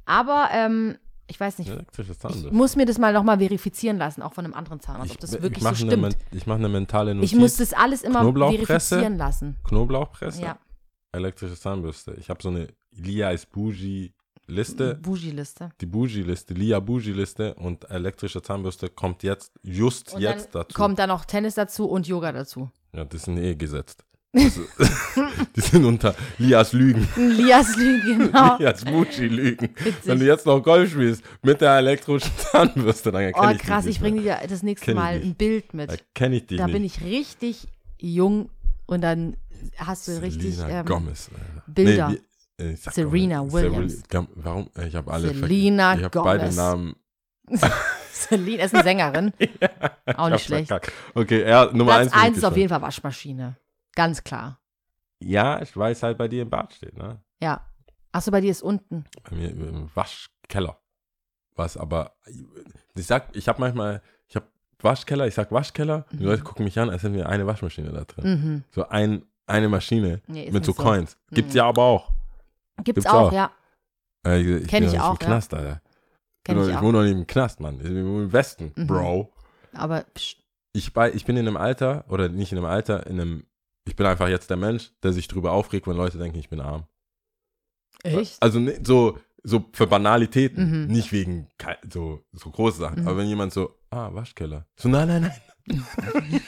Aber 0.07 0.49
ähm, 0.53 0.97
ich 1.27 1.39
weiß 1.39 1.59
nicht. 1.59 1.69
Elektrische 1.71 2.15
Ich 2.31 2.51
muss 2.51 2.77
mir 2.77 2.87
das 2.87 2.99
mal 2.99 3.13
nochmal 3.13 3.39
verifizieren 3.39 3.99
lassen, 3.99 4.23
auch 4.23 4.33
von 4.33 4.45
einem 4.47 4.55
anderen 4.55 4.81
Zahnarzt, 4.81 5.11
ob 5.11 5.17
Ich, 5.17 5.21
das 5.21 5.35
ich 5.35 5.43
wirklich 5.43 5.63
so 5.63 5.69
mache 5.69 5.83
eine, 5.83 5.91
stimmt. 5.93 6.03
men- 6.03 6.15
ich 6.39 6.47
mache 6.47 6.59
eine 6.59 6.69
mentale 6.71 7.15
Notiz. 7.15 7.33
Ich 7.33 7.39
muss 7.39 7.57
das 7.57 7.75
alles 7.75 8.03
immer 8.03 8.23
verifizieren 8.23 9.19
lassen. 9.19 9.57
Knoblauchpresse, 9.65 10.43
Ja, 10.43 10.59
elektrische 11.13 11.57
Zahnbürste. 11.59 12.15
Ich 12.19 12.31
habe 12.31 12.43
so 12.43 12.49
eine 12.49 12.69
Lia 12.91 13.31
ist 13.33 13.51
Bougie-Liste. 14.47 14.95
Bougie-Liste. 15.03 15.71
Die 15.81 15.87
Bougie-Liste, 15.87 16.55
Lia 16.55 16.81
Bougie-Liste 16.81 17.55
und 17.55 17.89
elektrische 17.91 18.43
Zahnbürste 18.43 18.89
kommt 18.89 19.23
jetzt, 19.23 19.53
just 19.63 20.13
Und 20.13 20.21
jetzt 20.21 20.55
dann 20.55 20.63
dazu. 20.63 20.75
kommt 20.75 20.99
da 20.99 21.07
noch 21.07 21.25
Tennis 21.25 21.55
dazu 21.55 21.87
und 21.89 22.07
Yoga 22.07 22.33
dazu. 22.33 22.71
Ja, 22.93 23.05
das 23.05 23.23
sind 23.25 23.39
eh 23.39 23.55
gesetzt. 23.55 24.05
Das, 24.33 24.59
die 25.57 25.61
sind 25.61 25.85
unter 25.85 26.15
Lias 26.39 26.73
Lügen. 26.73 27.09
Lias 27.17 27.77
Lüge, 27.77 28.17
genau. 28.27 28.59
Lias 28.59 28.85
Bougie-Lügen. 28.85 29.71
Wenn 30.05 30.19
du 30.19 30.27
jetzt 30.27 30.45
noch 30.45 30.61
Golf 30.61 30.91
spielst 30.91 31.23
mit 31.43 31.61
der 31.61 31.77
elektrischen 31.79 32.31
Zahnbürste, 32.37 33.13
dann 33.13 33.23
Oh, 33.23 33.27
erkenne 33.27 33.53
ich 33.55 33.59
krass, 33.63 33.85
dich 33.85 33.97
ich 33.97 34.01
nicht 34.03 34.11
bringe 34.13 34.21
mehr. 34.23 34.41
dir 34.41 34.49
das 34.49 34.63
nächste 34.63 34.85
Kenn 34.87 34.97
ich 34.97 35.01
Mal 35.03 35.21
ein 35.23 35.35
Bild 35.37 35.73
mit. 35.73 35.91
Da 35.91 35.95
kenne 36.15 36.37
ich 36.37 36.47
dich 36.47 36.59
Da 36.59 36.67
nicht. 36.67 36.73
bin 36.75 36.85
ich 36.85 37.01
richtig 37.03 37.69
jung 37.99 38.51
und 38.87 39.01
dann 39.03 39.37
hast 39.79 40.09
du 40.09 40.21
richtig 40.21 40.57
Selena 40.57 40.81
ähm, 40.81 40.87
Gomez. 40.87 41.31
Bilder. 41.67 42.09
Nee, 42.11 42.21
Serena 42.59 43.39
Gomez. 43.41 43.53
Williams. 43.53 44.03
Gam- 44.09 44.29
Warum? 44.35 44.71
Äh, 44.77 44.87
Ich 44.89 44.95
habe 44.95 45.13
alle 45.13 45.29
Selena 45.35 45.95
Ich 45.97 46.05
habe 46.05 46.23
beide. 46.23 46.55
Namen. 46.55 46.95
Celine 48.13 48.63
ist 48.65 48.75
eine 48.75 48.85
Sängerin. 48.85 49.33
Auch 50.17 50.29
Ich 50.29 50.33
nicht 50.35 50.45
schlecht. 50.45 50.73
Okay, 51.15 51.49
ja, 51.49 51.67
Nummer 51.73 51.97
Platz 51.97 52.13
eins. 52.13 52.23
1 52.25 52.37
ist 52.39 52.45
auf 52.45 52.57
jeden 52.57 52.69
Fall 52.69 52.81
Waschmaschine. 52.83 53.57
Ganz 53.95 54.23
klar. 54.25 54.61
Ja, 55.21 55.61
ich 55.63 55.77
weiß 55.77 56.03
halt 56.05 56.17
bei 56.19 56.29
dir 56.29 56.43
im 56.43 56.51
Bad 56.51 56.73
steht, 56.75 56.97
ne? 56.97 57.21
Ja. 57.43 57.67
Achso, 58.13 58.31
bei 58.31 58.41
dir 58.41 58.51
ist 58.51 58.63
unten. 58.63 59.05
Bei 59.29 59.37
mir 59.37 59.51
im 59.51 59.91
Waschkeller. 59.95 60.79
Was 61.57 61.77
aber, 61.77 62.17
ich 62.95 63.07
sag, 63.07 63.35
ich 63.37 63.49
habe 63.49 63.61
manchmal, 63.61 64.01
ich 64.29 64.37
habe 64.37 64.47
Waschkeller, 64.81 65.27
ich 65.27 65.35
sag 65.35 65.51
Waschkeller, 65.53 66.07
die 66.13 66.17
Mhm. 66.19 66.25
Leute 66.25 66.43
gucken 66.43 66.65
mich 66.65 66.79
an, 66.79 66.91
als 66.91 67.03
hätten 67.03 67.15
wir 67.15 67.29
eine 67.29 67.47
Waschmaschine 67.47 67.91
da 67.93 68.05
drin. 68.05 68.25
Mhm. 68.31 68.65
So 68.71 68.89
ein, 68.89 69.25
eine 69.47 69.69
Maschine 69.69 70.21
Nee, 70.27 70.51
mit 70.51 70.65
so. 70.65 70.73
Coins. 70.75 71.17
Gibt's 71.31 71.53
Mhm. 71.55 71.59
ja 71.59 71.67
aber 71.67 71.83
auch. 71.83 72.13
Gibt's, 72.83 72.85
Gibt's 72.85 73.07
auch, 73.07 73.29
auch. 73.29 73.33
ja. 73.33 73.51
Äh, 74.27 74.41
ich 74.41 74.67
Kenn 74.69 74.83
ich 74.85 74.91
doch 74.91 74.93
nicht 74.95 75.03
auch, 75.03 75.11
im 75.13 75.19
ja. 75.21 75.27
Knast, 75.27 75.55
Alter. 75.55 75.81
Kenn 76.45 76.59
ich, 76.59 76.69
ich 76.69 76.75
ich 76.75 76.81
wohne 76.81 76.99
doch 76.99 77.03
nicht 77.05 77.13
im 77.13 77.27
Knast, 77.27 77.61
Mann. 77.61 77.77
Ich 77.81 77.85
wohne 77.91 78.25
im 78.25 78.33
Westen, 78.33 78.73
Mhm. 78.77 78.87
Bro. 78.87 79.33
Aber 79.73 80.05
Ich, 80.73 80.93
bei, 80.93 81.13
ich 81.13 81.25
bin 81.25 81.37
in 81.37 81.47
einem 81.47 81.57
Alter, 81.57 82.05
oder 82.09 82.29
nicht 82.29 82.53
in 82.53 82.59
einem 82.59 82.67
Alter, 82.67 83.07
in 83.07 83.21
einem, 83.21 83.47
ich 83.87 83.97
bin 83.97 84.07
einfach 84.07 84.29
jetzt 84.29 84.51
der 84.51 84.57
Mensch, 84.57 84.93
der 85.03 85.13
sich 85.13 85.29
drüber 85.29 85.53
aufregt, 85.53 85.87
wenn 85.87 85.97
Leute 85.97 86.19
denken, 86.19 86.39
ich 86.39 86.49
bin 86.49 86.61
arm. 86.61 86.87
echt? 88.03 88.43
Also 88.43 88.59
ne- 88.59 88.81
so, 88.83 89.19
so 89.43 89.65
für 89.73 89.87
Banalitäten, 89.87 90.83
Mhm. 90.87 90.87
nicht 90.93 91.13
wegen 91.13 91.49
so, 91.91 92.23
so 92.33 92.51
große 92.51 92.79
Sachen. 92.79 93.03
Mhm. 93.03 93.09
Aber 93.09 93.19
wenn 93.19 93.29
jemand 93.29 93.53
so, 93.53 93.79
ah, 93.91 94.13
Waschkeller. 94.15 94.67
So, 94.77 94.89
nein, 94.89 95.09
nein, 95.09 95.23
nein. 95.23 95.41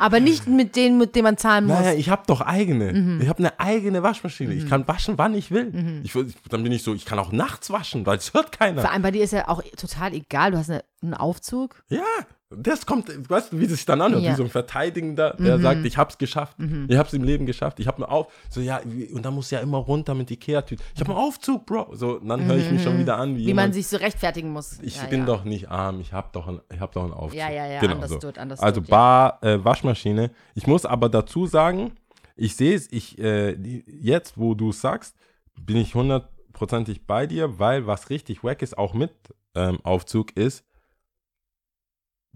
Aber 0.00 0.20
nicht 0.20 0.46
mit 0.46 0.76
denen, 0.76 0.98
mit 0.98 1.14
denen 1.14 1.24
man 1.24 1.36
zahlen 1.36 1.66
muss. 1.66 1.78
Naja, 1.78 1.92
ich 1.92 2.08
habe 2.10 2.22
doch 2.26 2.40
eigene. 2.40 2.92
Mhm. 2.92 3.20
Ich 3.20 3.28
habe 3.28 3.38
eine 3.38 3.58
eigene 3.60 4.02
Waschmaschine. 4.02 4.54
Ich 4.54 4.64
Mhm. 4.64 4.68
kann 4.68 4.88
waschen, 4.88 5.18
wann 5.18 5.34
ich 5.34 5.50
will. 5.50 5.70
Mhm. 5.70 6.00
Ich, 6.04 6.12
dann 6.48 6.62
bin 6.62 6.72
ich 6.72 6.82
so, 6.82 6.94
ich 6.94 7.04
kann 7.04 7.18
auch 7.18 7.32
nachts 7.32 7.70
waschen, 7.70 8.04
weil 8.06 8.18
es 8.18 8.34
hört 8.34 8.52
keiner. 8.52 8.82
Vor 8.82 8.90
allem 8.92 9.02
bei 9.02 9.10
dir 9.10 9.22
ist 9.24 9.32
ja 9.32 9.48
auch 9.48 9.62
total 9.76 10.14
egal. 10.14 10.52
Du 10.52 10.58
hast 10.58 10.70
eine, 10.70 10.84
einen 11.02 11.14
Aufzug. 11.14 11.82
Ja, 11.88 12.02
Das 12.50 12.86
kommt, 12.86 13.08
weißt 13.28 13.52
du, 13.52 13.58
wie 13.58 13.64
das 13.66 13.72
sich 13.76 13.84
dann 13.84 14.00
anhört, 14.00 14.22
Ja. 14.22 14.32
wie 14.32 14.36
so 14.36 14.42
ein 14.42 14.48
Verteidigender, 14.48 15.34
der 15.38 15.58
Mhm. 15.58 15.62
sagt, 15.62 15.84
ich 15.84 15.98
hab's 15.98 16.16
geschafft, 16.16 16.58
Mhm. 16.58 16.86
ich 16.88 16.96
hab's 16.96 17.12
im 17.12 17.22
Leben 17.22 17.44
geschafft, 17.44 17.78
ich 17.78 17.86
hab 17.86 17.98
mir 17.98 18.08
auf, 18.08 18.28
so 18.48 18.62
ja, 18.62 18.80
wie- 18.86 19.08
und 19.12 19.22
dann 19.26 19.34
muss 19.34 19.50
ja 19.50 19.58
immer 19.60 19.76
runter 19.76 20.14
mit 20.14 20.30
Ikea-Tüten. 20.30 20.82
Ich 20.94 21.00
hab 21.02 21.10
einen 21.10 21.18
Aufzug, 21.18 21.66
Bro. 21.66 21.94
So, 21.94 22.18
und 22.18 22.26
dann 22.28 22.42
höre 22.46 22.56
ich 22.56 22.70
mich 22.70 22.82
schon 22.82 22.98
wieder 22.98 23.18
an, 23.18 23.30
wie, 23.36 23.42
Mhm. 23.42 23.46
Wie 23.48 23.54
man 23.54 23.64
jemand, 23.64 23.74
sich 23.74 23.86
so 23.88 23.98
rechtfertigen 23.98 24.50
muss. 24.50 24.78
ich 24.80 24.96
ja, 24.96 25.04
bin 25.08 25.20
ja. 25.20 25.26
doch 25.26 25.44
nicht 25.44 25.68
arm, 25.68 26.00
ich 26.00 26.14
hab 26.14 26.32
doch, 26.32 26.48
ein, 26.48 26.60
ich 26.72 26.80
hab 26.80 26.92
doch 26.92 27.04
einen 27.04 27.12
Aufzug. 27.12 27.38
Ja, 27.38 27.50
ja, 27.50 27.66
ja, 27.66 27.80
genau, 27.80 27.96
anders 27.96 28.10
so. 28.12 28.18
tut, 28.18 28.38
anders 28.38 28.60
Also. 28.60 28.80
Bar, 28.80 29.42
äh, 29.42 29.62
Waschmaschine. 29.62 30.30
Ich 30.54 30.66
muss 30.66 30.86
aber 30.86 31.10
dazu 31.10 31.44
sagen, 31.44 31.92
ich 32.34 32.56
sehe 32.56 32.74
es, 32.74 32.90
ich, 32.90 33.18
äh, 33.18 33.52
jetzt, 33.86 34.38
wo 34.38 34.54
du 34.54 34.72
sagst, 34.72 35.14
bin 35.60 35.76
ich 35.76 35.94
hundertprozentig 35.94 37.06
bei 37.06 37.26
dir, 37.26 37.58
weil 37.58 37.86
was 37.86 38.08
richtig 38.08 38.42
wack 38.42 38.62
ist, 38.62 38.78
auch 38.78 38.94
mit 38.94 39.10
ähm, 39.54 39.80
Aufzug, 39.82 40.34
ist, 40.36 40.64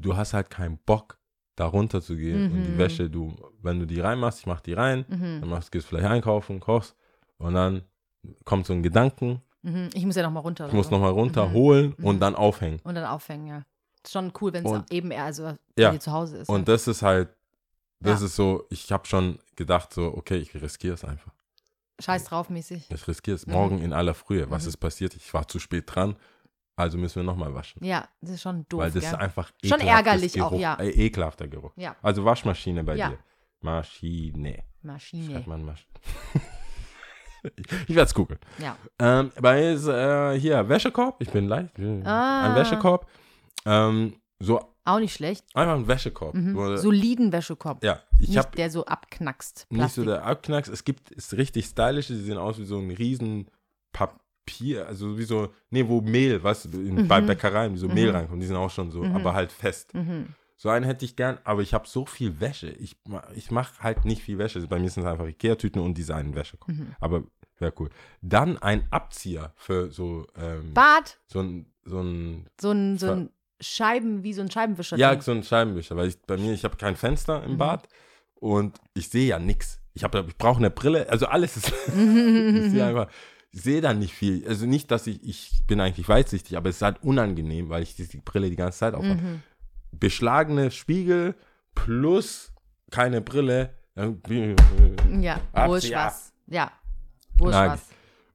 du 0.03 0.17
hast 0.17 0.35
halt 0.35 0.51
keinen 0.51 0.79
Bock, 0.79 1.19
da 1.57 1.67
runter 1.67 2.01
zu 2.03 2.17
gehen 2.17 2.51
und 2.53 2.63
die 2.65 2.71
Mhm. 2.71 2.79
Wäsche, 2.79 3.11
du, 3.11 3.35
wenn 3.63 3.79
du 3.81 3.87
die 3.87 4.01
reinmachst, 4.01 4.41
ich 4.41 4.47
mach 4.47 4.61
die 4.61 4.73
rein, 4.75 5.05
Mhm. 5.09 5.41
dann 5.41 5.49
machst, 5.49 5.71
gehst 5.73 5.87
vielleicht 5.87 6.07
einkaufen, 6.09 6.61
kochst 6.61 6.97
und 7.39 7.55
dann 7.55 7.83
kommt 8.45 8.67
so 8.67 8.73
ein 8.73 8.83
Gedanken, 8.83 9.41
Mhm. 9.65 9.91
Ich 9.95 10.05
muss 10.05 10.17
ja 10.17 10.25
noch 10.25 10.33
mal 10.33 10.41
runter. 10.41 10.67
ich 10.67 10.73
muss 10.73 10.91
nochmal 10.91 11.13
runter, 11.13 11.47
Mhm. 11.49 11.53
holen 11.53 11.95
Mhm. 11.97 12.05
und 12.05 12.19
dann 12.21 12.35
aufhängen. 12.35 12.81
Und 12.83 12.97
dann 12.97 13.05
aufhängen, 13.05 13.47
ja. 13.47 13.63
Ist 14.03 14.13
schon 14.13 14.33
cool, 14.41 14.53
wenn 14.53 14.67
es 14.67 14.91
eben 14.91 15.13
eher 15.13 15.23
also 15.23 15.57
Ja. 15.79 15.97
zu 16.01 16.11
Hause 16.11 16.39
ist. 16.39 16.49
Und 16.49 16.67
ja. 16.67 16.75
das 16.75 16.89
ist 16.89 17.03
halt, 17.03 17.29
das 18.01 18.21
Ja. 18.21 18.27
ist 18.27 18.35
so, 18.35 18.67
ich 18.71 18.91
habe 18.91 19.07
schon 19.07 19.39
gedacht, 19.55 19.93
so, 19.95 20.07
okay, 20.17 20.39
ich 20.39 20.53
riskiere 20.61 20.95
es 20.95 21.05
einfach. 21.05 21.31
Scheiß 22.01 22.25
drauf 22.25 22.51
mäßig. 22.51 22.91
Ich 22.91 23.07
riskiere 23.07 23.37
es 23.37 23.47
Mhm. 23.47 23.53
morgen 23.53 23.79
in 23.83 23.93
aller 23.93 24.15
Frühe. 24.15 24.51
Was 24.51 24.65
Mhm. 24.65 24.69
ist 24.71 24.77
passiert? 24.79 25.15
Ich 25.15 25.33
war 25.33 25.47
zu 25.47 25.61
spät 25.61 25.85
dran, 25.87 26.17
also 26.77 26.99
müssen 26.99 27.17
wir 27.17 27.23
nochmal 27.25 27.55
waschen. 27.55 27.85
Ja, 27.85 28.09
das 28.21 28.31
ist 28.33 28.43
schon 28.43 28.67
doof. 28.69 28.81
Weil 28.81 28.91
das 28.91 29.03
gell? 29.03 29.13
ist 29.13 29.19
einfach 29.19 29.51
Schon 29.65 29.81
ärgerlich 29.81 30.41
auch, 30.41 30.51
Geruch, 30.51 30.61
ja. 30.61 30.75
Äh, 30.77 30.91
ekelhafter 30.91 31.49
Geruch. 31.49 31.73
Ja. 31.77 31.97
Also 32.03 32.25
Waschmaschine 32.25 32.83
bei 32.85 32.97
Ja. 32.97 33.11
dir. 33.11 33.19
Maschine. 33.61 34.65
Maschine. 34.83 35.33
Schreibt 35.35 35.47
man 35.47 35.65
Masch 35.65 35.87
ich 37.89 37.89
werde 37.95 38.03
es 38.03 38.15
googeln. 38.15 38.39
Ja. 38.59 38.77
Ähm, 38.99 39.33
bei 39.41 39.61
äh, 39.63 40.39
hier 40.39 40.69
Wäschekorb. 40.69 41.17
Ich 41.21 41.31
bin 41.31 41.49
leicht. 41.49 41.75
Ah. 42.05 42.49
Ein 42.51 42.55
Wäschekorb. 42.57 43.09
Ähm, 43.65 44.17
so 44.39 44.61
Auch 44.85 44.99
nicht 44.99 45.15
schlecht. 45.15 45.45
einfach 45.55 45.75
ein 45.75 45.87
Wäschekorb. 45.89 46.35
Mhm. 46.35 46.55
Wo- 46.57 46.77
Soliden 46.77 47.33
Wäschekorb. 47.33 47.83
ja, 47.85 48.01
ich 48.19 48.29
nicht 48.31 48.39
habe 48.39 48.57
der 48.57 48.71
so 48.71 48.85
abknackst. 48.85 49.67
nicht 49.71 49.79
Plastik. 49.79 50.05
so 50.05 50.11
der 50.11 50.25
Abknacks. 50.25 50.69
Es 50.69 50.85
gibt 50.85 51.11
ist 51.11 51.35
richtig 51.35 51.67
stylisch, 51.67 52.07
die 52.09 52.17
sehen 52.17 52.39
aus 52.39 52.59
wie 52.59 52.65
so 52.65 52.79
ein 52.79 52.91
riesen 52.91 53.49
Papier, 54.45 54.87
also 54.87 55.19
wie 55.19 55.23
so, 55.25 55.53
nee, 55.71 55.87
wo 55.87 56.01
Mehl, 56.01 56.43
weißt 56.43 56.73
du, 56.73 56.81
in, 56.81 57.07
bei 57.09 57.21
Mhm. 57.21 57.27
Bäckereien, 57.27 57.75
wie 57.75 57.79
so 57.79 57.89
Mhm. 57.89 57.95
Mehl 57.95 58.11
reinkommt, 58.11 58.43
die 58.43 58.47
sind 58.47 58.57
auch 58.57 58.71
schon 58.71 58.91
so, 58.91 59.03
Mhm. 59.05 59.15
aber 59.15 59.35
halt 59.35 59.53
fest. 59.53 59.95
mhm. 59.95 60.27
So 60.57 60.69
einen 60.69 60.85
hätte 60.85 61.05
ich 61.05 61.17
gern, 61.17 61.39
aber 61.43 61.63
ich 61.63 61.75
habe 61.75 61.89
so 61.89 62.07
viel 62.07 62.39
Wäsche. 62.41 62.71
Ich, 62.71 62.97
ich 63.35 63.51
mache 63.51 63.83
halt 63.83 64.05
nicht 64.05 64.23
viel 64.23 64.39
Wäsche. 64.39 64.61
Bei 64.69 64.79
mir 64.79 64.89
sind 64.91 65.03
es 65.03 65.09
einfach 65.09 65.27
Ikea-Tüten 65.27 65.81
und 65.83 65.99
Design-Wäsche. 65.99 66.57
Mhm. 66.69 66.95
Aber 67.01 67.25
wäre 67.59 67.73
cool. 67.81 67.91
Dann 68.21 68.59
ein 68.59 68.87
Abzieher 68.93 69.53
für 69.57 69.91
so, 69.91 70.25
ähm, 70.37 70.73
Bad, 70.73 71.19
so 71.27 71.41
ein, 71.41 71.67
so 71.85 72.01
ein, 72.01 72.47
so 72.61 72.71
ein, 72.71 72.97
so 72.99 73.11
ein 73.11 73.31
Scheiben, 73.61 74.23
wie 74.23 74.33
so 74.33 74.43
ein 74.43 74.51
Scheibenwischer. 74.53 74.97
ja, 74.97 75.21
so 75.21 75.33
ein 75.33 75.43
Scheibenwischer, 75.43 75.97
weil 75.97 76.09
ich 76.09 76.21
bei 76.23 76.37
mir, 76.37 76.53
ich 76.53 76.63
habe 76.65 76.77
kein 76.77 76.95
Fenster 76.97 77.43
im 77.45 77.53
Mhm. 77.55 77.59
Bad 77.59 77.89
und 78.37 78.79
ich 78.95 79.09
sehe 79.09 79.27
ja 79.29 79.39
nichts. 79.41 79.81
Ich, 79.95 80.05
hab- 80.05 80.15
ich 80.15 80.37
brauche 80.39 80.59
eine 80.59 80.71
Brille, 80.71 81.09
also 81.09 81.27
alles 81.27 81.57
ist, 81.57 81.73
ich 81.89 82.71
sehe 82.71 82.85
einfach, 82.87 83.09
sehe 83.53 83.81
da 83.81 83.93
nicht 83.95 84.15
viel. 84.15 84.47
Also 84.49 84.67
nicht, 84.67 84.91
dass 84.91 85.07
ich, 85.07 85.23
ich 85.23 85.63
bin 85.67 85.81
eigentlich 85.81 86.09
weitsichtig, 86.09 86.57
aber 86.57 86.71
es 86.71 86.77
ist 86.77 86.83
halt 86.83 87.03
unangenehm, 87.03 87.69
weil 87.69 87.83
ich 87.83 87.95
die, 87.95 88.09
die 88.09 88.19
Brille 88.19 88.49
die 88.51 88.57
ganze 88.57 88.79
Zeit 88.79 88.95
aufhabe. 88.95 89.21
Mhm. 89.21 89.43
Beschlagene 89.93 90.71
Spiegel 90.71 91.35
plus 91.75 92.53
keine 92.91 93.21
Brille. 93.21 93.75
äh, 93.95 94.09
Ja, 95.21 95.41
wo 95.67 95.75
ist 95.75 95.85
Abzieher. 95.85 95.97
was? 95.99 96.33
Ja, 96.47 96.73
wo 97.37 97.49
ist 97.49 97.55
Mag 97.55 97.73
was? 97.73 97.83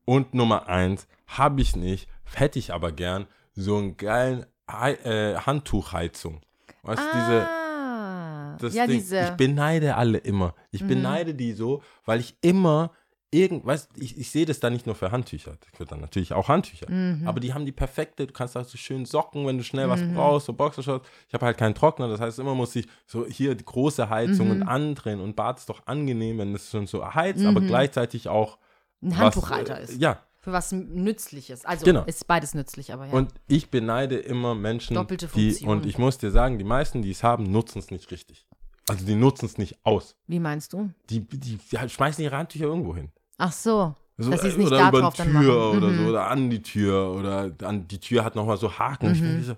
Und 0.06 0.34
Nummer 0.34 0.68
eins, 0.70 1.08
habe 1.28 1.62
ich 1.62 1.76
nicht, 1.76 2.08
hätte 2.34 2.60
ich 2.60 2.72
aber 2.74 2.92
gern, 2.92 3.28
so 3.54 3.78
einen 3.78 3.98
geilen 3.98 4.46
äh, 4.68 5.36
Handtuchheizung. 5.36 6.42
Weißt 6.84 7.02
du, 7.02 7.18
diese, 7.18 7.48
ah, 7.48 8.58
das 8.60 8.74
ja, 8.74 8.86
Ding, 8.88 9.00
diese. 9.00 9.20
ich 9.20 9.30
beneide 9.32 9.96
alle 9.96 10.20
immer. 10.20 10.54
Ich 10.72 10.84
Mhm. 10.84 10.88
beneide 10.88 11.34
die 11.34 11.54
so, 11.54 11.82
weil 12.06 12.20
ich 12.20 12.38
immer 12.42 12.92
irgend, 13.32 13.66
weißt 13.66 13.90
ich, 13.98 14.18
ich 14.18 14.32
sehe 14.32 14.46
das 14.46 14.60
dann 14.60 14.74
nicht 14.74 14.86
nur 14.86 14.96
für 14.96 15.12
Handtücher. 15.12 15.58
Ich 15.74 15.80
würde 15.80 15.90
dann 15.92 16.00
natürlich 16.02 16.32
auch 16.34 16.48
Handtücher. 16.48 16.90
Mhm. 16.90 17.28
Aber 17.28 17.40
die 17.40 17.54
haben 17.54 17.66
die 17.66 17.72
perfekte, 17.72 18.26
du 18.28 18.34
kannst 18.34 18.56
halt 18.56 18.68
so 18.70 18.78
schön 18.78 19.06
socken, 19.06 19.46
wenn 19.46 19.58
du 19.58 19.64
schnell 19.64 19.90
was 19.90 20.02
Mhm. 20.02 20.14
brauchst, 20.14 20.46
so 20.46 20.54
Boxershorts. 20.54 21.08
Ich 21.28 21.34
habe 21.34 21.46
halt 21.46 21.58
keinen 21.58 21.76
Trockner, 21.76 22.08
das 22.08 22.20
heißt, 22.22 22.40
immer 22.40 22.56
muss 22.56 22.76
ich 22.76 22.88
so 23.06 23.26
hier 23.26 23.56
die 23.56 23.66
große 23.66 24.10
Heizung 24.10 24.50
und 24.52 24.60
Mhm. 24.60 24.68
andrehen 24.68 25.20
und 25.20 25.36
Bad 25.36 25.58
ist 25.60 25.70
doch 25.70 25.82
angenehm, 25.88 26.38
wenn 26.38 26.56
es 26.56 26.70
schon 26.72 26.88
so 26.88 27.06
heizt, 27.14 27.46
aber 27.46 27.60
Mhm. 27.62 27.68
gleichzeitig 27.68 28.30
auch 28.30 28.58
ein 29.04 29.12
was, 29.12 29.18
Handtuchhalter 29.20 29.80
äh, 29.80 29.84
ist. 29.84 30.02
Ja, 30.02 30.24
Für 30.40 30.54
was 30.54 30.72
Nützliches. 30.72 31.66
Also 31.66 31.84
Genau. 31.86 32.06
ist 32.06 32.26
beides 32.26 32.54
nützlich, 32.54 32.94
aber 32.94 33.08
ja. 33.08 33.12
und 33.12 33.34
ich 33.48 33.70
beneide 33.70 34.16
immer 34.16 34.56
Menschen, 34.56 34.94
Doppelte 34.94 35.28
die, 35.36 35.50
Funktion. 35.52 35.70
und 35.70 35.86
ich 35.86 35.98
muss 35.98 36.18
dir 36.20 36.32
sagen, 36.32 36.58
die 36.58 36.64
meisten, 36.64 37.02
die 37.02 37.12
es 37.12 37.22
haben, 37.24 37.44
nutzen 37.52 37.80
es 37.80 37.92
nicht 37.92 38.10
richtig. 38.12 38.48
Also 38.88 39.06
die 39.06 39.16
nutzen 39.16 39.46
es 39.48 39.58
nicht 39.58 39.76
aus. 39.84 40.16
Wie 40.28 40.40
meinst 40.40 40.72
du? 40.72 40.90
Die, 41.10 41.20
die, 41.20 41.58
die 41.58 41.90
schmeißen 41.90 42.24
ihre 42.24 42.38
Handtücher 42.38 42.64
irgendwo 42.66 42.96
hin. 42.96 43.12
Ach 43.38 43.52
so. 43.52 43.96
So, 44.18 44.32
Dass 44.32 44.42
sie 44.42 44.48
es 44.48 44.56
äh, 44.56 44.58
nicht 44.58 44.68
oder 44.68 44.78
da 44.80 44.90
über 44.90 45.02
drauf 45.02 45.14
die 45.14 45.22
Tür 45.24 45.72
oder 45.74 45.88
Mhm. 45.90 45.98
so, 45.98 46.10
oder 46.10 46.28
an 46.28 46.50
die 46.50 46.62
Tür 46.62 47.12
oder 47.12 47.52
an 47.68 47.88
die 47.88 48.00
Tür 48.00 48.24
hat 48.24 48.36
nochmal 48.36 48.58
so 48.58 48.72
Haken. 48.80 49.12
Ich 49.14 49.22
Mhm. 49.22 49.26
bin 49.36 49.44
so, 49.44 49.56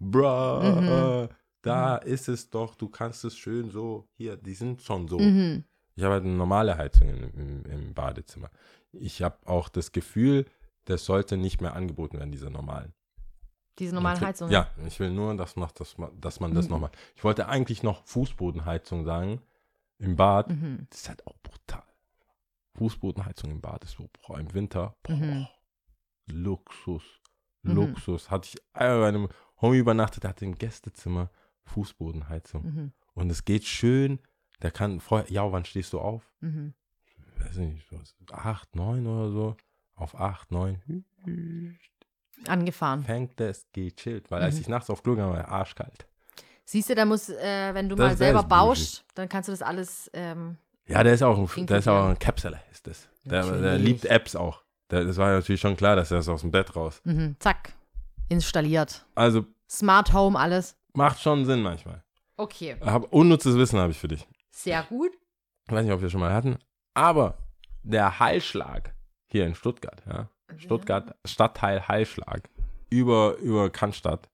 bruh, 0.00 0.62
Mhm. 0.80 1.28
da 1.62 1.96
ist 1.96 2.28
es 2.28 2.50
doch, 2.50 2.74
du 2.74 2.88
kannst 2.88 3.24
es 3.24 3.36
schön 3.36 3.70
so, 3.70 4.06
hier, 4.16 4.36
die 4.36 4.54
sind 4.54 4.82
schon 4.82 5.08
so. 5.08 5.18
Mhm. 5.18 5.64
Ich 5.96 6.02
habe 6.02 6.14
halt 6.14 6.24
eine 6.24 6.34
normale 6.34 6.76
Heizung 6.76 7.08
im, 7.08 7.30
im, 7.34 7.64
im 7.70 7.94
Badezimmer. 7.94 8.50
Ich 8.92 9.22
habe 9.22 9.36
auch 9.46 9.68
das 9.68 9.92
Gefühl, 9.92 10.46
das 10.86 11.04
sollte 11.04 11.36
nicht 11.36 11.60
mehr 11.60 11.74
angeboten 11.74 12.18
werden, 12.18 12.32
diese 12.32 12.50
normalen. 12.50 12.92
Diese 13.78 13.94
normalen 13.94 14.16
Ich 14.16 14.20
will- 14.20 14.28
Heizungen. 14.28 14.52
Ja, 14.52 14.68
ich 14.86 14.98
will 15.00 15.10
nur, 15.10 15.36
dass, 15.36 15.56
man- 15.56 15.68
dass, 15.74 15.98
man, 15.98 16.20
dass 16.20 16.40
man 16.40 16.54
das 16.54 16.66
Mhm. 16.66 16.70
nochmal. 16.72 16.90
Ich 17.16 17.24
wollte 17.24 17.48
eigentlich 17.48 17.82
noch 17.82 18.04
Fußbodenheizung 18.06 19.04
sagen 19.04 19.40
im 19.98 20.16
Bad. 20.16 20.48
Mhm. 20.50 20.86
Das 20.90 21.00
ist 21.00 21.08
halt 21.08 21.26
auch 21.26 21.36
brutal. 21.42 21.82
Fußbodenheizung 22.76 23.50
im 23.50 23.60
Bad 23.60 23.84
ist 23.84 23.92
so, 23.92 24.08
boah, 24.26 24.38
im 24.38 24.52
Winter, 24.54 24.96
boah, 25.02 25.14
Mhm. 25.14 25.46
Luxus, 26.26 27.02
Mhm. 27.62 27.74
Luxus. 27.74 28.30
Hatte 28.30 28.48
ich 28.52 28.62
einmal 28.72 29.00
bei 29.00 29.08
einem 29.08 29.28
Homie 29.60 29.78
übernachtet, 29.78 30.24
der 30.24 30.30
hatte 30.30 30.44
im 30.44 30.56
Gästezimmer 30.56 31.30
Fußbodenheizung. 31.64 32.62
Mhm. 32.64 32.92
Und 33.14 33.30
es 33.30 33.44
geht 33.44 33.64
schön, 33.64 34.18
der 34.62 34.70
kann 34.70 35.00
vorher, 35.00 35.30
ja, 35.30 35.50
wann 35.52 35.64
stehst 35.64 35.92
du 35.92 36.00
auf? 36.00 36.30
Mhm. 36.40 36.74
Weiß 37.38 37.56
nicht, 37.58 37.86
was, 37.92 38.14
acht, 38.32 38.74
neun 38.74 39.06
oder 39.06 39.30
so. 39.30 39.56
Auf 39.96 40.18
acht, 40.18 40.50
neun. 40.50 41.04
Angefahren. 42.48 43.04
Fängt 43.04 43.38
das 43.38 43.66
gechillt, 43.72 44.30
weil 44.30 44.42
als 44.42 44.56
Mhm. 44.56 44.60
ich 44.62 44.68
nachts 44.68 44.90
auf 44.90 45.02
Klo 45.02 45.14
ging, 45.14 45.24
war 45.24 45.38
er 45.38 45.48
arschkalt. 45.48 46.06
Siehst 46.64 46.90
du, 46.90 46.94
da 46.94 47.04
muss, 47.04 47.28
äh, 47.28 47.74
wenn 47.74 47.88
du 47.88 47.94
Das- 47.94 48.12
mal 48.12 48.16
selber 48.16 48.42
baust, 48.42 49.04
dann 49.14 49.28
kannst 49.28 49.48
du 49.48 49.52
das 49.52 49.62
alles. 49.62 50.10
Ähm, 50.14 50.56
Ja, 50.86 51.02
der 51.02 51.14
ist 51.14 51.22
auch 51.22 51.38
ein, 51.38 51.66
der 51.66 51.78
ist 51.78 51.88
auch 51.88 52.08
ein 52.08 52.18
Capsuler, 52.18 52.60
ist 52.70 52.86
das. 52.86 53.08
Der, 53.24 53.42
der 53.58 53.78
liebt 53.78 54.04
Apps 54.04 54.36
auch. 54.36 54.62
Der, 54.90 55.04
das 55.04 55.16
war 55.16 55.32
natürlich 55.32 55.60
schon 55.60 55.76
klar, 55.76 55.96
dass 55.96 56.10
er 56.10 56.18
das 56.18 56.28
aus 56.28 56.42
dem 56.42 56.50
Bett 56.50 56.76
raus. 56.76 57.00
mhm. 57.04 57.36
Zack. 57.38 57.72
Installiert. 58.28 59.04
Also 59.14 59.44
Smart 59.68 60.12
Home, 60.12 60.38
alles. 60.38 60.76
macht 60.94 61.20
schon 61.20 61.44
Sinn 61.44 61.62
manchmal. 61.62 62.02
Okay. 62.36 62.76
Hab, 62.80 63.12
unnützes 63.12 63.56
Wissen 63.56 63.78
habe 63.78 63.92
ich 63.92 63.98
für 63.98 64.08
dich. 64.08 64.26
Sehr 64.50 64.82
gut. 64.82 65.10
Ich 65.66 65.72
weiß 65.72 65.84
nicht, 65.84 65.92
ob 65.92 66.00
wir 66.00 66.10
schon 66.10 66.20
mal 66.20 66.32
hatten. 66.32 66.58
Aber 66.94 67.38
der 67.82 68.18
Heilschlag 68.18 68.94
hier 69.26 69.46
in 69.46 69.54
Stuttgart, 69.54 70.02
ja. 70.06 70.28
Stuttgart, 70.56 71.14
Stadtteil 71.24 71.86
Heilschlag, 71.88 72.48
über, 72.90 73.36
über 73.38 73.70
Cannstatt, 73.70 74.28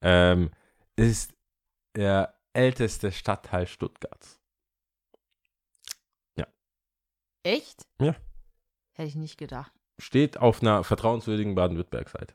ähm, 0.00 0.50
ist 0.96 1.34
der 1.94 2.34
älteste 2.52 3.12
Stadtteil 3.12 3.66
Stuttgarts. 3.66 4.40
Echt? 7.42 7.86
Ja. 8.00 8.14
Hätte 8.92 9.08
ich 9.08 9.16
nicht 9.16 9.38
gedacht. 9.38 9.72
Steht 9.98 10.38
auf 10.38 10.62
einer 10.62 10.84
vertrauenswürdigen 10.84 11.54
Baden-Württemberg-Seite. 11.54 12.34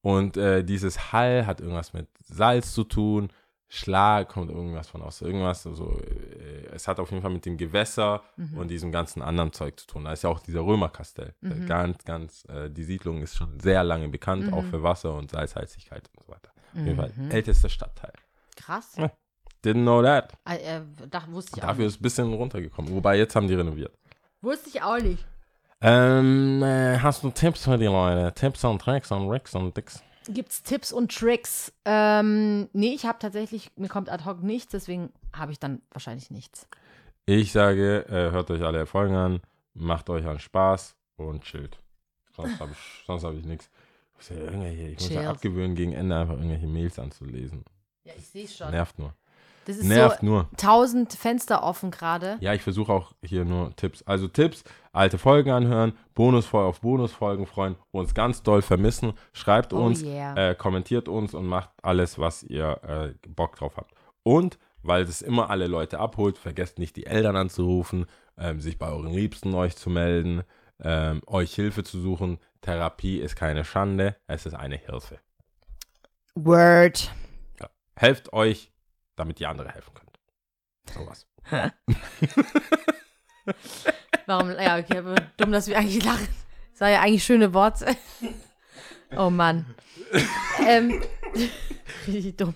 Und 0.00 0.36
äh, 0.36 0.62
dieses 0.64 1.12
Hall 1.12 1.46
hat 1.46 1.60
irgendwas 1.60 1.92
mit 1.92 2.08
Salz 2.20 2.74
zu 2.74 2.84
tun. 2.84 3.28
Schlag 3.68 4.28
kommt 4.28 4.50
irgendwas 4.50 4.88
von 4.88 5.02
aus 5.02 5.20
irgendwas. 5.22 5.66
Also, 5.66 5.98
äh, 6.00 6.66
es 6.72 6.86
hat 6.86 7.00
auf 7.00 7.10
jeden 7.10 7.22
Fall 7.22 7.32
mit 7.32 7.46
dem 7.46 7.56
Gewässer 7.56 8.22
Mhm. 8.36 8.58
und 8.58 8.68
diesem 8.68 8.92
ganzen 8.92 9.22
anderen 9.22 9.52
Zeug 9.52 9.80
zu 9.80 9.86
tun. 9.86 10.04
Da 10.04 10.12
ist 10.12 10.22
ja 10.22 10.30
auch 10.30 10.40
dieser 10.40 10.60
Römerkastell. 10.60 11.34
Äh, 11.42 11.46
Mhm. 11.46 11.66
Ganz, 11.66 12.04
ganz, 12.04 12.44
äh, 12.48 12.70
die 12.70 12.84
Siedlung 12.84 13.22
ist 13.22 13.36
schon 13.36 13.58
sehr 13.60 13.82
lange 13.82 14.08
bekannt, 14.08 14.46
Mhm. 14.48 14.54
auch 14.54 14.64
für 14.64 14.82
Wasser 14.82 15.14
und 15.16 15.30
Salzhaltigkeit 15.30 16.08
und 16.14 16.24
so 16.26 16.32
weiter. 16.32 16.50
Auf 16.74 16.80
jeden 16.80 16.96
Fall 16.96 17.12
Mhm. 17.16 17.30
ältester 17.30 17.68
Stadtteil. 17.68 18.12
Krass. 18.56 18.94
Ja. 18.96 19.10
Didn't 19.64 19.82
know 19.82 20.02
that. 20.02 20.34
Äh, 20.46 20.76
äh, 20.76 20.82
da 21.08 21.26
wusste 21.30 21.52
ich 21.56 21.62
Dafür 21.62 21.86
ist 21.86 21.98
ein 21.98 22.02
bisschen 22.02 22.32
runtergekommen. 22.34 22.92
Wobei 22.92 23.16
jetzt 23.16 23.34
haben 23.34 23.48
die 23.48 23.54
renoviert. 23.54 23.96
Wusste 24.44 24.68
ich 24.68 24.82
auch 24.82 24.98
nicht. 24.98 25.24
Ähm, 25.80 26.62
äh, 26.62 26.98
hast 26.98 27.24
du 27.24 27.30
Tipps 27.30 27.64
für 27.64 27.78
die 27.78 27.86
Leute? 27.86 28.32
Tipps 28.34 28.62
und 28.64 28.78
Tricks 28.78 29.10
und 29.10 29.30
Ricks 29.30 29.54
und 29.54 29.74
Dicks? 29.74 30.02
Gibt's 30.28 30.62
Tipps 30.62 30.92
und 30.92 31.10
Tricks? 31.10 31.72
Ähm, 31.86 32.68
nee, 32.74 32.94
ich 32.94 33.06
habe 33.06 33.18
tatsächlich, 33.18 33.70
mir 33.76 33.88
kommt 33.88 34.10
ad 34.10 34.24
hoc 34.24 34.42
nichts, 34.42 34.72
deswegen 34.72 35.12
habe 35.32 35.52
ich 35.52 35.58
dann 35.58 35.80
wahrscheinlich 35.90 36.30
nichts. 36.30 36.68
Ich 37.24 37.52
sage, 37.52 38.04
äh, 38.08 38.30
hört 38.32 38.50
euch 38.50 38.62
alle 38.62 38.84
Folgen 38.84 39.14
an, 39.14 39.40
macht 39.72 40.10
euch 40.10 40.26
einen 40.26 40.38
Spaß 40.38 40.94
und 41.16 41.42
chillt. 41.44 41.78
Sonst 42.36 42.60
habe 42.60 42.72
ich, 42.72 42.78
sonst 43.06 43.24
hab 43.24 43.32
ich 43.34 43.46
nichts. 43.46 43.70
Ich 44.10 44.16
muss, 44.16 44.28
ja 44.28 44.44
irgendwelche, 44.44 44.88
ich 44.88 45.00
muss 45.00 45.08
ja 45.08 45.30
abgewöhnen, 45.30 45.74
gegen 45.74 45.92
Ende 45.92 46.16
einfach 46.16 46.34
irgendwelche 46.34 46.66
Mails 46.66 46.98
anzulesen. 46.98 47.64
Ja, 48.04 48.12
ich 48.16 48.26
sehe 48.26 48.46
schon. 48.46 48.70
Nervt 48.70 48.98
nur. 48.98 49.14
Das 49.64 49.76
ist 49.76 49.84
Nervt 49.84 50.20
so 50.20 50.26
nur. 50.26 50.48
tausend 50.56 51.12
Fenster 51.12 51.62
offen 51.62 51.90
gerade. 51.90 52.36
Ja, 52.40 52.54
ich 52.54 52.62
versuche 52.62 52.92
auch 52.92 53.12
hier 53.22 53.44
nur 53.44 53.74
Tipps. 53.76 54.02
Also 54.02 54.28
Tipps, 54.28 54.64
alte 54.92 55.18
Folgen 55.18 55.50
anhören, 55.50 55.92
Bonusfolge 56.14 56.68
auf 56.68 56.80
Bonusfolgen 56.80 57.46
freuen, 57.46 57.76
uns 57.90 58.14
ganz 58.14 58.42
doll 58.42 58.62
vermissen. 58.62 59.14
Schreibt 59.32 59.72
Oh 59.72 59.78
uns, 59.84 60.02
yeah. 60.02 60.50
äh, 60.50 60.54
kommentiert 60.54 61.08
uns 61.08 61.34
und 61.34 61.46
macht 61.46 61.70
alles, 61.82 62.18
was 62.18 62.42
ihr 62.42 62.80
äh, 63.22 63.28
Bock 63.28 63.56
drauf 63.56 63.76
habt. 63.76 63.92
Und 64.22 64.58
weil 64.82 65.02
es 65.04 65.22
immer 65.22 65.48
alle 65.50 65.66
Leute 65.66 65.98
abholt, 65.98 66.36
vergesst 66.36 66.78
nicht 66.78 66.96
die 66.96 67.06
Eltern 67.06 67.36
anzurufen, 67.36 68.06
ähm, 68.36 68.60
sich 68.60 68.78
bei 68.78 68.88
euren 68.90 69.12
Liebsten 69.12 69.54
euch 69.54 69.76
zu 69.76 69.88
melden, 69.88 70.42
ähm, 70.82 71.22
euch 71.26 71.54
Hilfe 71.54 71.84
zu 71.84 72.00
suchen. 72.00 72.38
Therapie 72.60 73.18
ist 73.18 73.36
keine 73.36 73.64
Schande, 73.64 74.16
es 74.26 74.44
ist 74.44 74.54
eine 74.54 74.76
Hilfe. 74.76 75.18
Word. 76.34 77.10
Helft 77.96 78.32
euch, 78.32 78.72
damit 79.16 79.40
ihr 79.40 79.48
andere 79.48 79.70
helfen 79.70 79.92
könnt. 79.94 80.18
Sowas. 80.92 81.26
Warum? 84.26 84.50
Ja, 84.52 84.78
okay, 84.78 85.02
dumm, 85.36 85.52
dass 85.52 85.66
wir 85.68 85.78
eigentlich 85.78 86.04
lachen. 86.04 86.28
Das 86.72 86.80
war 86.80 86.90
ja 86.90 87.00
eigentlich 87.02 87.24
schöne 87.24 87.52
Worte. 87.54 87.94
Oh 89.16 89.30
Mann. 89.30 89.64
ähm, 90.66 91.00
richtig 92.08 92.36
dumm. 92.36 92.52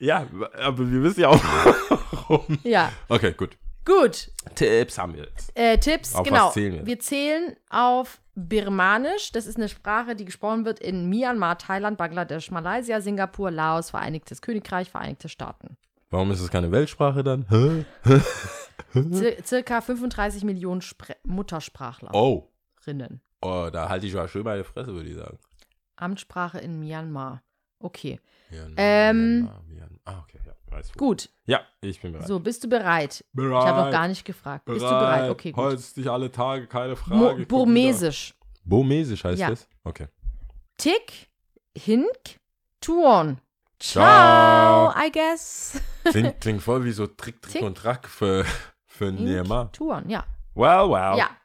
Ja, 0.00 0.26
aber 0.58 0.90
wir 0.90 1.02
wissen 1.04 1.20
ja 1.20 1.28
auch 1.28 1.40
warum. 1.44 2.58
Ja, 2.64 2.90
Okay, 3.08 3.32
gut. 3.32 3.56
gut. 3.84 4.32
Tipps 4.56 4.98
haben 4.98 5.14
wir 5.14 5.24
jetzt. 5.26 5.56
Äh, 5.56 5.78
Tipps, 5.78 6.16
Auf 6.16 6.26
genau. 6.26 6.50
zählen 6.50 6.72
wir? 6.72 6.86
wir 6.86 6.98
zählen 6.98 7.54
auf 7.68 8.20
Birmanisch. 8.34 9.30
Das 9.30 9.46
ist 9.46 9.56
eine 9.56 9.68
Sprache, 9.68 10.16
die 10.16 10.24
gesprochen 10.24 10.64
wird 10.64 10.80
in 10.80 11.08
Myanmar, 11.10 11.58
Thailand, 11.58 11.96
Bangladesch, 11.96 12.50
Malaysia, 12.50 13.00
Singapur, 13.00 13.52
Laos, 13.52 13.90
Vereinigtes 13.90 14.42
Königreich, 14.42 14.90
Vereinigte 14.90 15.28
Staaten. 15.28 15.76
Warum 16.10 16.30
ist 16.32 16.40
es 16.40 16.50
keine 16.50 16.70
Weltsprache 16.72 17.22
dann? 17.22 17.46
Circa 19.44 19.80
35 19.80 20.44
Millionen 20.44 20.80
Spre 20.82 21.16
Muttersprachlerinnen. 21.24 22.20
Oh. 22.20 22.48
oh, 23.42 23.68
da 23.72 23.88
halte 23.88 24.06
ich 24.06 24.14
mal 24.14 24.28
schön 24.28 24.42
meine 24.42 24.64
Fresse, 24.64 24.92
würde 24.92 25.08
ich 25.08 25.16
sagen. 25.16 25.38
Amtssprache 25.96 26.58
in 26.58 26.80
Myanmar. 26.80 27.42
Okay, 27.78 28.18
Myanmar, 28.50 28.74
Ähm, 28.76 29.40
Myanmar, 29.42 29.62
Myanmar. 29.68 30.00
Ah, 30.04 30.18
okay, 30.24 30.40
ja, 30.44 30.52
weiß 30.76 30.92
gut. 30.94 31.30
Ja, 31.46 31.60
ich 31.80 32.00
bin 32.00 32.12
bereit. 32.12 32.26
So, 32.26 32.40
bist 32.40 32.64
du 32.64 32.68
bereit? 32.68 33.24
bereit. 33.32 33.62
Ich 33.62 33.68
habe 33.68 33.82
noch 33.84 33.90
gar 33.92 34.08
nicht 34.08 34.24
gefragt. 34.24 34.64
Bist 34.64 34.80
du 34.80 34.88
bereit? 34.88 35.30
Okay, 35.30 35.52
gut. 35.52 35.64
Holst 35.64 35.96
dich 35.96 36.10
alle 36.10 36.30
Tage, 36.32 36.66
keine 36.66 36.96
Frage. 36.96 37.46
Burmesisch. 37.46 38.34
Burmesisch 38.64 39.22
heißt 39.24 39.38
Ja. 39.38 39.50
das? 39.50 39.68
Okay. 39.84 40.08
Tick, 40.76 41.28
Hink, 41.76 42.40
Tuon. 42.80 43.38
Ciao. 43.78 44.90
Ciao, 44.92 45.06
I 45.06 45.10
guess. 45.12 45.80
Klingt, 46.04 46.40
klingt 46.40 46.62
voll 46.62 46.84
wie 46.84 46.92
so 46.92 47.06
Trick, 47.06 47.42
Trick 47.42 47.52
Tick. 47.52 47.62
und 47.62 47.76
Track 47.76 48.08
für, 48.08 48.44
für 48.86 49.12
Myanmar. 49.12 49.70
Tuon, 49.72 50.08
ja. 50.08 50.24
Well, 50.54 50.90
well. 50.90 51.16
Ja, 51.16 51.30